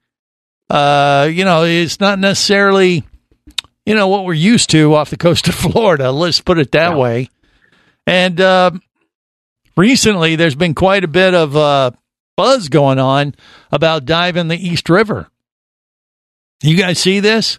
Uh, 0.69 1.29
you 1.33 1.45
know, 1.45 1.65
it's 1.65 2.01
not 2.01 2.19
necessarily, 2.19 3.05
you 3.87 3.95
know, 3.95 4.09
what 4.09 4.25
we're 4.27 4.35
used 4.35 4.71
to 4.71 4.95
off 4.97 5.09
the 5.11 5.17
coast 5.17 5.49
of 5.49 5.55
Florida. 5.73 6.11
Let's 6.13 6.41
put 6.41 6.59
it 6.59 6.73
that 6.73 6.97
way. 6.99 7.31
And 8.07 8.41
um 8.41 8.83
recently, 9.77 10.37
there's 10.37 10.55
been 10.57 10.75
quite 10.75 11.05
a 11.05 11.09
bit 11.09 11.35
of 11.35 11.57
uh, 11.57 11.91
buzz 12.39 12.69
going 12.69 13.01
on 13.01 13.35
about 13.73 14.05
diving 14.05 14.47
the 14.47 14.57
East 14.57 14.89
River. 14.89 15.29
You 16.63 16.77
guys 16.77 16.99
see 17.01 17.19
this? 17.19 17.59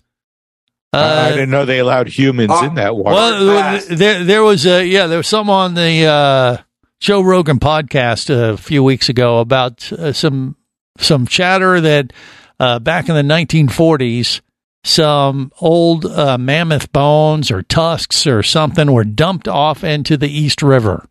I 0.93 1.27
I 1.27 1.29
didn't 1.31 1.49
know 1.51 1.65
they 1.65 1.79
allowed 1.79 2.07
humans 2.07 2.51
Oh, 2.53 2.65
in 2.65 2.75
that 2.75 2.95
water. 2.95 3.13
well, 3.15 3.79
there 3.89 4.23
there 4.23 4.41
was 4.43 4.65
a 4.65 4.85
yeah, 4.85 5.07
there 5.07 5.17
was 5.17 5.27
some 5.27 5.49
on 5.49 5.73
the 5.73 6.05
uh, 6.05 6.57
Joe 7.01 7.21
Rogan 7.21 7.59
podcast 7.59 8.29
a 8.29 8.55
few 8.57 8.81
weeks 8.83 9.09
ago 9.09 9.39
about 9.39 9.91
uh, 9.91 10.13
some 10.13 10.55
some 10.97 11.27
chatter 11.27 11.79
that 11.81 12.13
uh, 12.59 12.79
back 12.79 13.07
in 13.09 13.15
the 13.15 13.21
1940s, 13.21 14.39
some 14.83 15.51
old 15.61 16.05
uh, 16.05 16.37
mammoth 16.37 16.91
bones 16.93 17.51
or 17.51 17.61
tusks 17.63 18.25
or 18.25 18.43
something 18.43 18.91
were 18.91 19.03
dumped 19.03 19.47
off 19.49 19.83
into 19.83 20.15
the 20.17 20.29
East 20.29 20.61
River, 20.63 21.05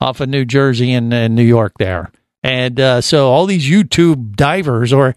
off 0.00 0.20
of 0.20 0.28
New 0.28 0.44
Jersey 0.44 0.92
and, 0.92 1.14
and 1.14 1.34
New 1.34 1.42
York 1.44 1.72
there, 1.78 2.12
and 2.42 2.78
uh, 2.80 3.00
so 3.00 3.30
all 3.30 3.46
these 3.46 3.68
YouTube 3.68 4.34
divers 4.34 4.92
or 4.92 5.14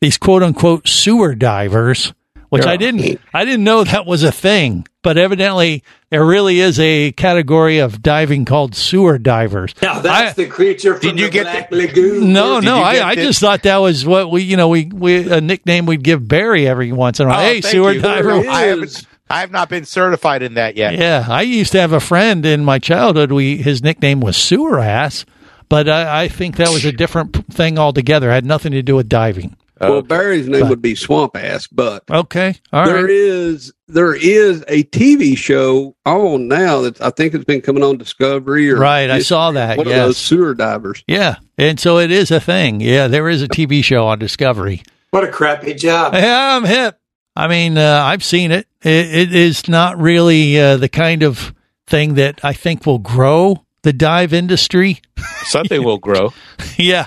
these 0.00 0.18
quote 0.18 0.42
unquote 0.42 0.86
sewer 0.88 1.34
divers 1.34 2.12
which 2.48 2.66
I 2.66 2.76
didn't 2.76 3.20
I 3.34 3.44
didn't 3.44 3.64
know 3.64 3.84
that 3.84 4.06
was 4.06 4.22
a 4.22 4.32
thing, 4.32 4.86
but 5.02 5.18
evidently 5.18 5.82
there 6.10 6.24
really 6.24 6.60
is 6.60 6.78
a 6.78 7.12
category 7.12 7.78
of 7.78 8.02
diving 8.02 8.44
called 8.44 8.74
sewer 8.74 9.18
divers. 9.18 9.74
Now 9.82 10.00
that's 10.00 10.36
the 10.36 10.46
creature 10.46 10.94
from 10.94 11.00
Did 11.00 11.18
you 11.18 11.26
the 11.26 11.32
get 11.32 11.42
Black 11.44 11.72
Lagoon. 11.72 12.32
No, 12.32 12.60
Did 12.60 12.66
no, 12.66 12.78
I, 12.78 13.08
I 13.08 13.14
just 13.14 13.40
thought 13.40 13.62
that 13.64 13.78
was 13.78 14.06
what 14.06 14.30
we, 14.30 14.42
you 14.42 14.56
know, 14.56 14.68
we, 14.68 14.86
we 14.86 15.30
a 15.30 15.40
nickname 15.40 15.86
we'd 15.86 16.02
give 16.02 16.26
Barry 16.26 16.68
every 16.68 16.92
once 16.92 17.20
in 17.20 17.26
a 17.26 17.30
while. 17.30 17.40
Oh, 17.40 17.42
hey, 17.42 17.60
sewer 17.60 17.92
you. 17.92 18.00
diver. 18.00 18.32
I 18.32 18.62
haven't. 18.62 19.06
I 19.28 19.40
have 19.40 19.50
not 19.50 19.68
been 19.68 19.84
certified 19.84 20.42
in 20.42 20.54
that 20.54 20.76
yet. 20.76 20.94
Yeah, 20.94 21.26
I 21.28 21.42
used 21.42 21.72
to 21.72 21.80
have 21.80 21.92
a 21.92 21.98
friend 21.98 22.46
in 22.46 22.64
my 22.64 22.78
childhood. 22.78 23.32
We 23.32 23.56
his 23.56 23.82
nickname 23.82 24.20
was 24.20 24.36
Sewer 24.36 24.78
Ass, 24.78 25.26
but 25.68 25.88
I, 25.88 26.24
I 26.24 26.28
think 26.28 26.56
that 26.56 26.68
was 26.70 26.84
a 26.84 26.92
different 26.92 27.52
thing 27.52 27.78
altogether. 27.78 28.30
It 28.30 28.34
had 28.34 28.46
nothing 28.46 28.72
to 28.72 28.82
do 28.82 28.96
with 28.96 29.08
diving. 29.08 29.56
Well, 29.80 30.00
Barry's 30.00 30.48
name 30.48 30.70
would 30.70 30.80
be 30.80 30.94
Swamp 30.94 31.36
Ass, 31.36 31.66
but 31.66 32.02
Okay, 32.10 32.54
all 32.72 32.86
there 32.86 33.02
right. 33.02 33.10
is 33.10 33.74
there 33.88 34.14
is 34.14 34.64
a 34.68 34.84
TV 34.84 35.36
show 35.36 35.94
on 36.06 36.48
now 36.48 36.80
that 36.80 37.00
I 37.02 37.10
think 37.10 37.34
it's 37.34 37.44
been 37.44 37.60
coming 37.60 37.82
on 37.82 37.98
Discovery 37.98 38.70
or 38.70 38.78
Right, 38.78 39.10
I 39.10 39.18
saw 39.18 39.50
that. 39.52 39.76
One 39.76 39.86
yes. 39.86 39.98
of 39.98 40.02
those 40.06 40.16
sewer 40.16 40.54
divers. 40.54 41.04
Yeah, 41.06 41.36
and 41.58 41.78
so 41.78 41.98
it 41.98 42.10
is 42.10 42.30
a 42.30 42.40
thing. 42.40 42.80
Yeah, 42.80 43.08
there 43.08 43.28
is 43.28 43.42
a 43.42 43.48
TV 43.48 43.84
show 43.84 44.06
on 44.06 44.18
Discovery. 44.18 44.82
What 45.10 45.24
a 45.24 45.28
crappy 45.30 45.74
job. 45.74 46.14
Yeah, 46.14 46.56
I'm 46.56 46.64
hip. 46.64 46.98
I 47.34 47.46
mean, 47.48 47.76
uh, 47.76 48.00
I've 48.02 48.24
seen 48.24 48.52
it. 48.52 48.66
it. 48.80 49.14
It 49.14 49.34
is 49.34 49.68
not 49.68 49.98
really 50.00 50.58
uh, 50.58 50.78
the 50.78 50.88
kind 50.88 51.22
of 51.22 51.52
thing 51.86 52.14
that 52.14 52.42
I 52.42 52.54
think 52.54 52.86
will 52.86 52.98
grow 52.98 53.62
the 53.86 53.92
dive 53.92 54.32
industry. 54.32 55.00
Something 55.44 55.84
will 55.84 55.98
grow. 55.98 56.32
yeah. 56.76 57.06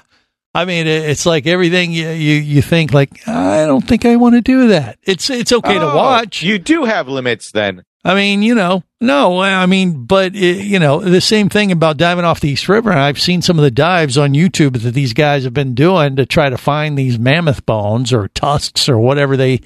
I 0.55 0.63
mean, 0.63 0.87
it's 0.87 1.25
like 1.25 1.45
everything 1.45 1.91
you, 1.91 2.09
you, 2.09 2.35
you 2.35 2.61
think 2.61 2.93
like, 2.93 3.27
I 3.27 3.65
don't 3.65 3.85
think 3.87 4.05
I 4.05 4.15
want 4.15 4.35
to 4.35 4.41
do 4.41 4.69
that. 4.69 4.97
It's, 5.03 5.29
it's 5.29 5.51
okay 5.51 5.75
to 5.75 5.91
Oh, 5.91 5.95
watch. 5.95 6.41
You 6.41 6.57
do 6.57 6.85
have 6.85 7.07
limits 7.09 7.51
then. 7.51 7.83
I 8.03 8.15
mean, 8.15 8.41
you 8.43 8.55
know, 8.55 8.83
no, 9.01 9.41
I 9.41 9.65
mean, 9.65 10.05
but 10.05 10.33
uh, 10.33 10.37
you 10.37 10.79
know, 10.79 11.01
the 11.01 11.19
same 11.19 11.49
thing 11.49 11.69
about 11.71 11.97
diving 11.97 12.23
off 12.23 12.39
the 12.39 12.49
East 12.49 12.69
River. 12.69 12.93
I've 12.93 13.19
seen 13.19 13.41
some 13.41 13.59
of 13.59 13.63
the 13.63 13.71
dives 13.71 14.17
on 14.17 14.33
YouTube 14.33 14.81
that 14.81 14.93
these 14.93 15.11
guys 15.13 15.43
have 15.43 15.53
been 15.53 15.75
doing 15.75 16.15
to 16.15 16.25
try 16.25 16.49
to 16.49 16.57
find 16.57 16.97
these 16.97 17.19
mammoth 17.19 17.65
bones 17.65 18.13
or 18.13 18.29
tusks 18.29 18.87
or 18.87 18.97
whatever 18.97 19.35
they 19.35 19.59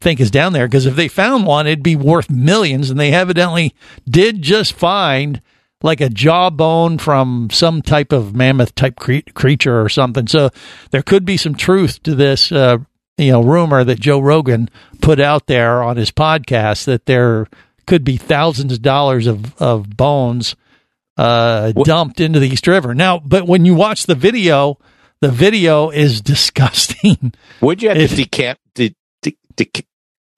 think 0.00 0.20
is 0.20 0.30
down 0.30 0.52
there. 0.52 0.68
Because 0.68 0.86
if 0.86 0.94
they 0.94 1.08
found 1.08 1.46
one, 1.46 1.66
it'd 1.66 1.82
be 1.82 1.96
worth 1.96 2.30
millions, 2.30 2.90
and 2.90 2.98
they 2.98 3.12
evidently 3.12 3.74
did 4.08 4.40
just 4.40 4.72
find 4.72 5.42
like 5.82 6.00
a 6.00 6.08
jawbone 6.10 6.98
from 6.98 7.48
some 7.50 7.82
type 7.82 8.12
of 8.12 8.34
mammoth 8.34 8.74
type 8.74 8.96
cre- 8.96 9.18
creature 9.34 9.80
or 9.80 9.88
something. 9.88 10.26
So 10.26 10.50
there 10.90 11.02
could 11.02 11.24
be 11.24 11.36
some 11.36 11.54
truth 11.54 12.02
to 12.04 12.14
this. 12.14 12.52
Uh, 12.52 12.78
you 13.18 13.32
know, 13.32 13.42
rumor 13.42 13.84
that 13.84 14.00
Joe 14.00 14.18
Rogan 14.18 14.70
put 15.02 15.20
out 15.20 15.46
there 15.46 15.82
on 15.82 15.98
his 15.98 16.10
podcast 16.10 16.86
that 16.86 17.04
there 17.04 17.46
could 17.86 18.02
be 18.02 18.16
thousands 18.16 18.72
of 18.72 18.80
dollars 18.80 19.26
of, 19.26 19.54
of 19.60 19.94
bones 19.94 20.56
uh, 21.18 21.72
dumped 21.72 22.20
into 22.20 22.38
the 22.40 22.48
East 22.48 22.66
River. 22.66 22.94
Now, 22.94 23.18
but 23.18 23.46
when 23.46 23.66
you 23.66 23.74
watch 23.74 24.04
the 24.04 24.14
video, 24.14 24.78
the 25.20 25.28
video 25.30 25.90
is 25.90 26.20
disgusting. 26.22 27.34
Would 27.60 27.82
you 27.82 27.90
have 27.90 27.98
If- 27.98 28.16
to 28.16 28.24
decamp? 28.24 28.56
De, 28.74 28.94
de, 29.20 29.36
de, 29.56 29.70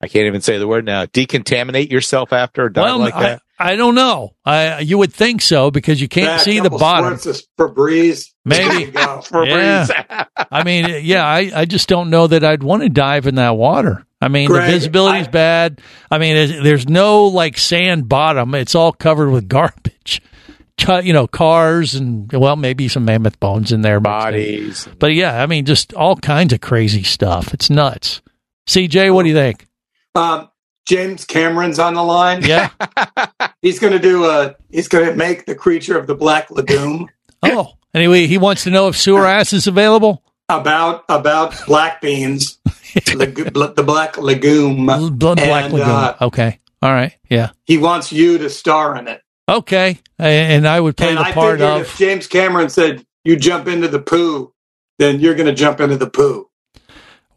I 0.01 0.09
can't 0.09 0.25
even 0.25 0.41
say 0.41 0.57
the 0.57 0.67
word 0.67 0.83
now. 0.83 1.05
Decontaminate 1.05 1.89
yourself 1.89 2.33
after 2.33 2.65
a 2.65 2.73
dive 2.73 2.83
Well, 2.83 2.97
like 2.99 3.13
that. 3.13 3.41
I 3.59 3.75
don't 3.75 3.95
know. 3.95 4.35
I 4.43 4.79
you 4.79 4.97
would 4.97 5.13
think 5.13 5.41
so 5.41 5.71
because 5.71 6.01
you 6.01 6.07
can't 6.07 6.41
see 6.41 6.59
the 6.59 6.69
bottom. 6.69 7.13
of 7.13 7.19
Febreze. 7.21 8.31
Maybe. 8.45 8.91
Go. 8.91 9.21
Yeah. 9.45 10.25
I 10.51 10.63
mean, 10.63 11.01
yeah, 11.03 11.25
I, 11.25 11.51
I 11.53 11.65
just 11.65 11.87
don't 11.87 12.09
know 12.09 12.27
that 12.27 12.43
I'd 12.43 12.63
want 12.63 12.83
to 12.83 12.89
dive 12.89 13.27
in 13.27 13.35
that 13.35 13.55
water. 13.55 14.05
I 14.21 14.27
mean, 14.27 14.47
Greg, 14.47 14.65
the 14.65 14.71
visibility's 14.71 15.27
bad. 15.27 15.81
I 16.09 16.17
mean, 16.17 16.35
there's, 16.35 16.63
there's 16.63 16.89
no 16.89 17.25
like 17.25 17.57
sand 17.57 18.07
bottom. 18.09 18.55
It's 18.55 18.75
all 18.75 18.91
covered 18.91 19.29
with 19.29 19.47
garbage. 19.49 20.21
You 20.87 21.13
know, 21.13 21.27
cars 21.27 21.95
and 21.95 22.31
well, 22.31 22.55
maybe 22.55 22.87
some 22.87 23.05
mammoth 23.05 23.39
bones 23.39 23.71
in 23.71 23.81
there, 23.81 23.99
bodies. 23.99 24.87
But 24.99 25.13
yeah, 25.13 25.41
I 25.41 25.45
mean, 25.45 25.65
just 25.65 25.93
all 25.93 26.15
kinds 26.17 26.51
of 26.51 26.61
crazy 26.61 27.03
stuff. 27.03 27.53
It's 27.53 27.69
nuts. 27.69 28.21
CJ, 28.67 29.13
what 29.13 29.23
do 29.23 29.29
you 29.29 29.35
think? 29.35 29.67
Um, 30.15 30.49
James 30.85 31.25
Cameron's 31.25 31.79
on 31.79 31.93
the 31.93 32.03
line. 32.03 32.43
Yeah. 32.43 32.69
he's 33.63 33.79
going 33.79 33.93
to 33.93 33.99
do 33.99 34.25
a. 34.25 34.55
He's 34.69 34.87
going 34.87 35.07
to 35.09 35.15
make 35.15 35.47
the 35.47 35.55
creature 35.55 35.97
of 35.97 36.05
the 36.05 36.13
Black 36.15 36.51
Lagoon 36.51 37.09
Oh, 37.43 37.73
anyway, 37.95 38.27
he 38.27 38.37
wants 38.37 38.63
to 38.65 38.69
know 38.69 38.87
if 38.89 38.95
sewer 38.97 39.25
ass 39.25 39.51
is 39.53 39.65
available. 39.65 40.21
about 40.49 41.03
about 41.09 41.55
black 41.65 41.99
beans, 42.01 42.59
lago- 43.15 43.49
bl- 43.49 43.65
the 43.75 43.83
Black. 43.83 44.13
Blood 44.15 44.39
Black 45.37 45.65
And, 45.65 45.73
Lagoon. 45.73 45.89
uh, 45.89 46.15
okay. 46.21 46.59
All 46.83 46.91
right. 46.93 47.13
Yeah. 47.29 47.49
he 47.65 47.77
wants 47.79 48.11
you 48.11 48.37
to 48.37 48.49
star 48.49 48.95
in 48.97 49.07
it. 49.07 49.21
Okay. 49.49 49.99
And 50.19 50.67
I 50.67 50.79
would 50.79 50.95
play 50.97 51.09
and 51.09 51.17
the 51.17 51.21
I 51.21 51.31
part 51.31 51.59
of. 51.61 51.81
if 51.81 51.97
James 51.97 52.27
Cameron 52.27 52.69
said 52.69 53.05
you 53.23 53.35
jump 53.37 53.67
into 53.67 53.87
the 53.87 53.99
poo, 53.99 54.53
then 54.99 55.19
you're 55.21 55.33
going 55.35 55.47
to 55.47 55.53
jump 55.55 55.79
into 55.79 55.95
the 55.97 56.09
poo. 56.09 56.49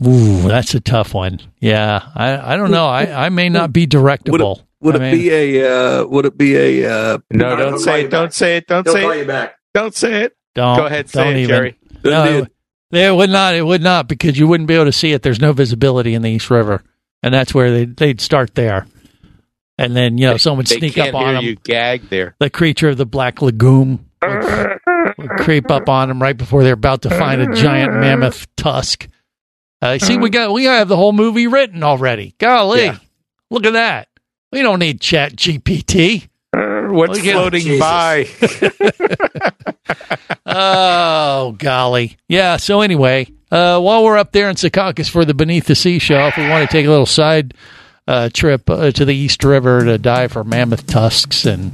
Ooh, 0.07 0.43
that's 0.43 0.75
a 0.75 0.81
tough 0.81 1.15
one. 1.15 1.41
Yeah, 1.59 2.03
I, 2.15 2.55
I 2.55 2.57
don't 2.57 2.71
know. 2.71 2.87
I, 2.87 3.27
I 3.27 3.29
may 3.31 3.49
not 3.49 3.73
be 3.73 3.87
directable. 3.87 4.63
Would 4.81 5.01
I 5.01 5.09
it 5.09 5.13
be 5.13 5.31
a? 5.31 6.01
Uh, 6.01 6.07
would 6.07 6.27
it 6.27 6.37
be 6.37 6.57
a? 6.57 6.91
Uh, 6.91 7.19
No, 7.31 7.57
don't 7.57 7.79
say 7.79 8.05
it. 8.05 8.11
Don't 8.11 8.33
say 8.33 8.59
it. 8.59 8.67
Don't 8.67 8.87
He'll 8.87 8.95
say 8.95 9.21
it. 9.23 9.27
back. 9.27 9.57
Don't 9.75 9.95
say 9.95 10.23
it. 10.25 10.37
Don't 10.55 10.77
Go 10.77 10.87
ahead, 10.87 11.09
say 11.11 11.25
don't 11.25 11.37
it, 11.37 11.41
even. 11.41 11.49
Jerry. 11.49 11.79
No, 12.05 12.25
it, 12.25 12.53
it 12.97 13.15
would 13.15 13.31
not. 13.31 13.55
It 13.55 13.63
would 13.63 13.83
not 13.83 14.09
because 14.09 14.39
you 14.39 14.47
wouldn't 14.47 14.69
be 14.69 14.75
able 14.75 14.85
to 14.87 14.93
see 14.93 15.13
it. 15.13 15.23
There's 15.23 15.41
no 15.41 15.53
visibility 15.53 16.15
in 16.15 16.23
the 16.23 16.31
East 16.31 16.51
River, 16.51 16.83
and 17.23 17.33
that's 17.35 17.53
where 17.55 17.71
they 17.71 17.85
they'd 17.87 18.21
start 18.21 18.55
there, 18.55 18.87
and 19.79 19.97
then 19.97 20.19
you 20.19 20.27
know 20.27 20.37
someone 20.37 20.59
would 20.59 20.67
They 20.67 20.79
sneak 20.79 20.99
up 20.99 21.15
on 21.15 21.25
hear 21.25 21.33
them. 21.35 21.45
you 21.45 21.57
gag 21.57 22.09
there. 22.11 22.37
The 22.39 22.51
creature 22.51 22.89
of 22.91 22.97
the 22.97 23.07
Black 23.07 23.43
Lagoon 23.43 24.07
would, 24.23 24.79
would 25.19 25.31
creep 25.41 25.71
up 25.71 25.89
on 25.89 26.09
them 26.09 26.23
right 26.23 26.37
before 26.37 26.63
they're 26.65 26.75
about 26.75 27.03
to 27.03 27.11
find 27.11 27.41
a 27.43 27.55
giant 27.55 27.95
mammoth 27.95 28.47
tusk. 28.57 29.09
Uh, 29.83 29.99
see, 29.99 30.17
we 30.17 30.31
got 30.31 30.53
we 30.53 30.65
have 30.65 30.89
the 30.89 30.97
whole 30.97 31.13
movie 31.13 31.47
written 31.47 31.83
already. 31.83 32.35
Golly, 32.39 32.85
Yeah. 32.85 32.99
look 33.51 33.67
at 33.67 33.75
that. 33.75 34.09
We 34.57 34.63
don't 34.63 34.79
need 34.79 35.03
Chat 35.03 35.37
GPT. 35.37 36.29
What's 36.51 37.23
Look 37.23 37.31
floating 37.31 37.61
Jesus. 37.61 37.79
by? 37.79 38.27
oh 40.47 41.55
golly 41.59 42.17
yeah 42.29 42.57
so 42.57 42.81
anyway 42.81 43.27
uh, 43.51 43.79
while 43.79 44.03
we're 44.03 44.17
up 44.17 44.33
there 44.33 44.49
in 44.49 44.57
secaucus 44.57 45.11
for 45.11 45.27
the 45.27 45.35
beneath 45.35 45.67
the 45.67 45.75
sea 45.75 45.99
show 45.99 46.27
if 46.29 46.39
we 46.39 46.49
want 46.49 46.67
to 46.67 46.75
take 46.75 46.87
a 46.87 46.89
little 46.89 47.05
side 47.05 47.53
uh, 48.09 48.31
trip 48.33 48.71
uh, 48.71 48.91
to 48.93 49.05
the 49.05 49.15
east 49.15 49.45
river 49.45 49.85
to 49.85 49.99
dive 49.99 50.33
for 50.33 50.43
mammoth 50.43 50.87
tusks 50.87 51.45
and 51.45 51.71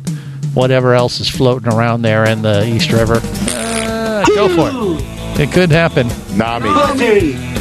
whatever 0.52 0.92
else 0.92 1.20
is 1.20 1.28
floating 1.28 1.72
around 1.72 2.02
there 2.02 2.28
in 2.28 2.42
the 2.42 2.66
east 2.66 2.90
river 2.90 3.20
uh, 3.22 4.24
go 4.34 4.48
for 4.48 4.70
it 4.72 5.40
it 5.40 5.52
could 5.52 5.70
happen 5.70 6.08
Nami. 6.36 6.66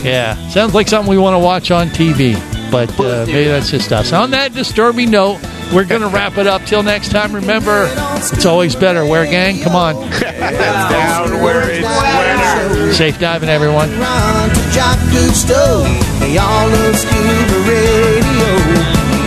yeah 0.04 0.34
sounds 0.50 0.74
like 0.74 0.88
something 0.88 1.12
we 1.12 1.20
want 1.20 1.36
to 1.36 1.40
watch 1.40 1.70
on 1.70 1.90
tv 1.90 2.34
but 2.72 2.90
uh, 3.00 3.26
maybe 3.28 3.50
that's 3.50 3.70
just 3.70 3.92
us 3.92 4.14
on 4.14 4.32
that 4.32 4.54
disturbing 4.54 5.12
note 5.12 5.40
we're 5.74 5.86
gonna 5.86 6.08
wrap 6.08 6.38
it 6.38 6.48
up 6.48 6.64
till 6.64 6.82
next 6.84 7.12
time 7.12 7.34
remember 7.36 7.88
it's 8.34 8.46
always 8.46 8.76
better 8.76 9.06
wear 9.06 9.26
gang 9.26 9.62
come 9.62 9.76
on 9.76 9.96
Down 10.42 11.42
where 11.42 11.70
it's 11.70 11.86
wetter. 11.86 12.94
Safe 12.94 13.20
diving, 13.20 13.50
everyone. 13.50 13.90
Run 14.00 14.50
to 14.50 14.62
Jacques 14.72 15.00
Cousteau. 15.14 15.84
They 16.20 16.38
all 16.38 16.68
love 16.68 16.96
scuba 16.96 17.60
radio. 17.70 18.52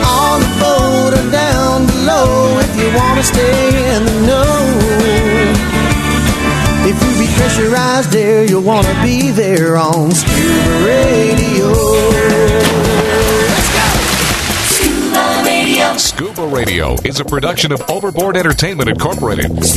On 0.04 0.40
the 0.40 0.50
boat 0.60 1.12
or 1.14 1.30
down 1.30 1.86
below 1.86 2.58
if 2.58 2.76
you 2.76 2.88
want 2.96 3.18
to 3.20 3.24
stay 3.24 3.96
in 3.96 4.04
the 4.04 4.26
know. 4.26 5.54
If 6.86 6.96
you 7.02 7.26
be 7.26 7.32
pressurized 7.36 8.10
there, 8.10 8.44
you'll 8.44 8.62
want 8.62 8.86
to 8.86 9.02
be 9.02 9.30
there 9.30 9.76
on 9.76 10.10
scuba 10.10 10.84
radio. 10.84 12.43
Scuba 16.14 16.46
Radio 16.46 16.94
is 17.04 17.18
a 17.18 17.24
production 17.24 17.72
of 17.72 17.82
Overboard 17.90 18.36
Entertainment 18.36 18.88
Incorporated. 18.88 19.50
This 19.50 19.76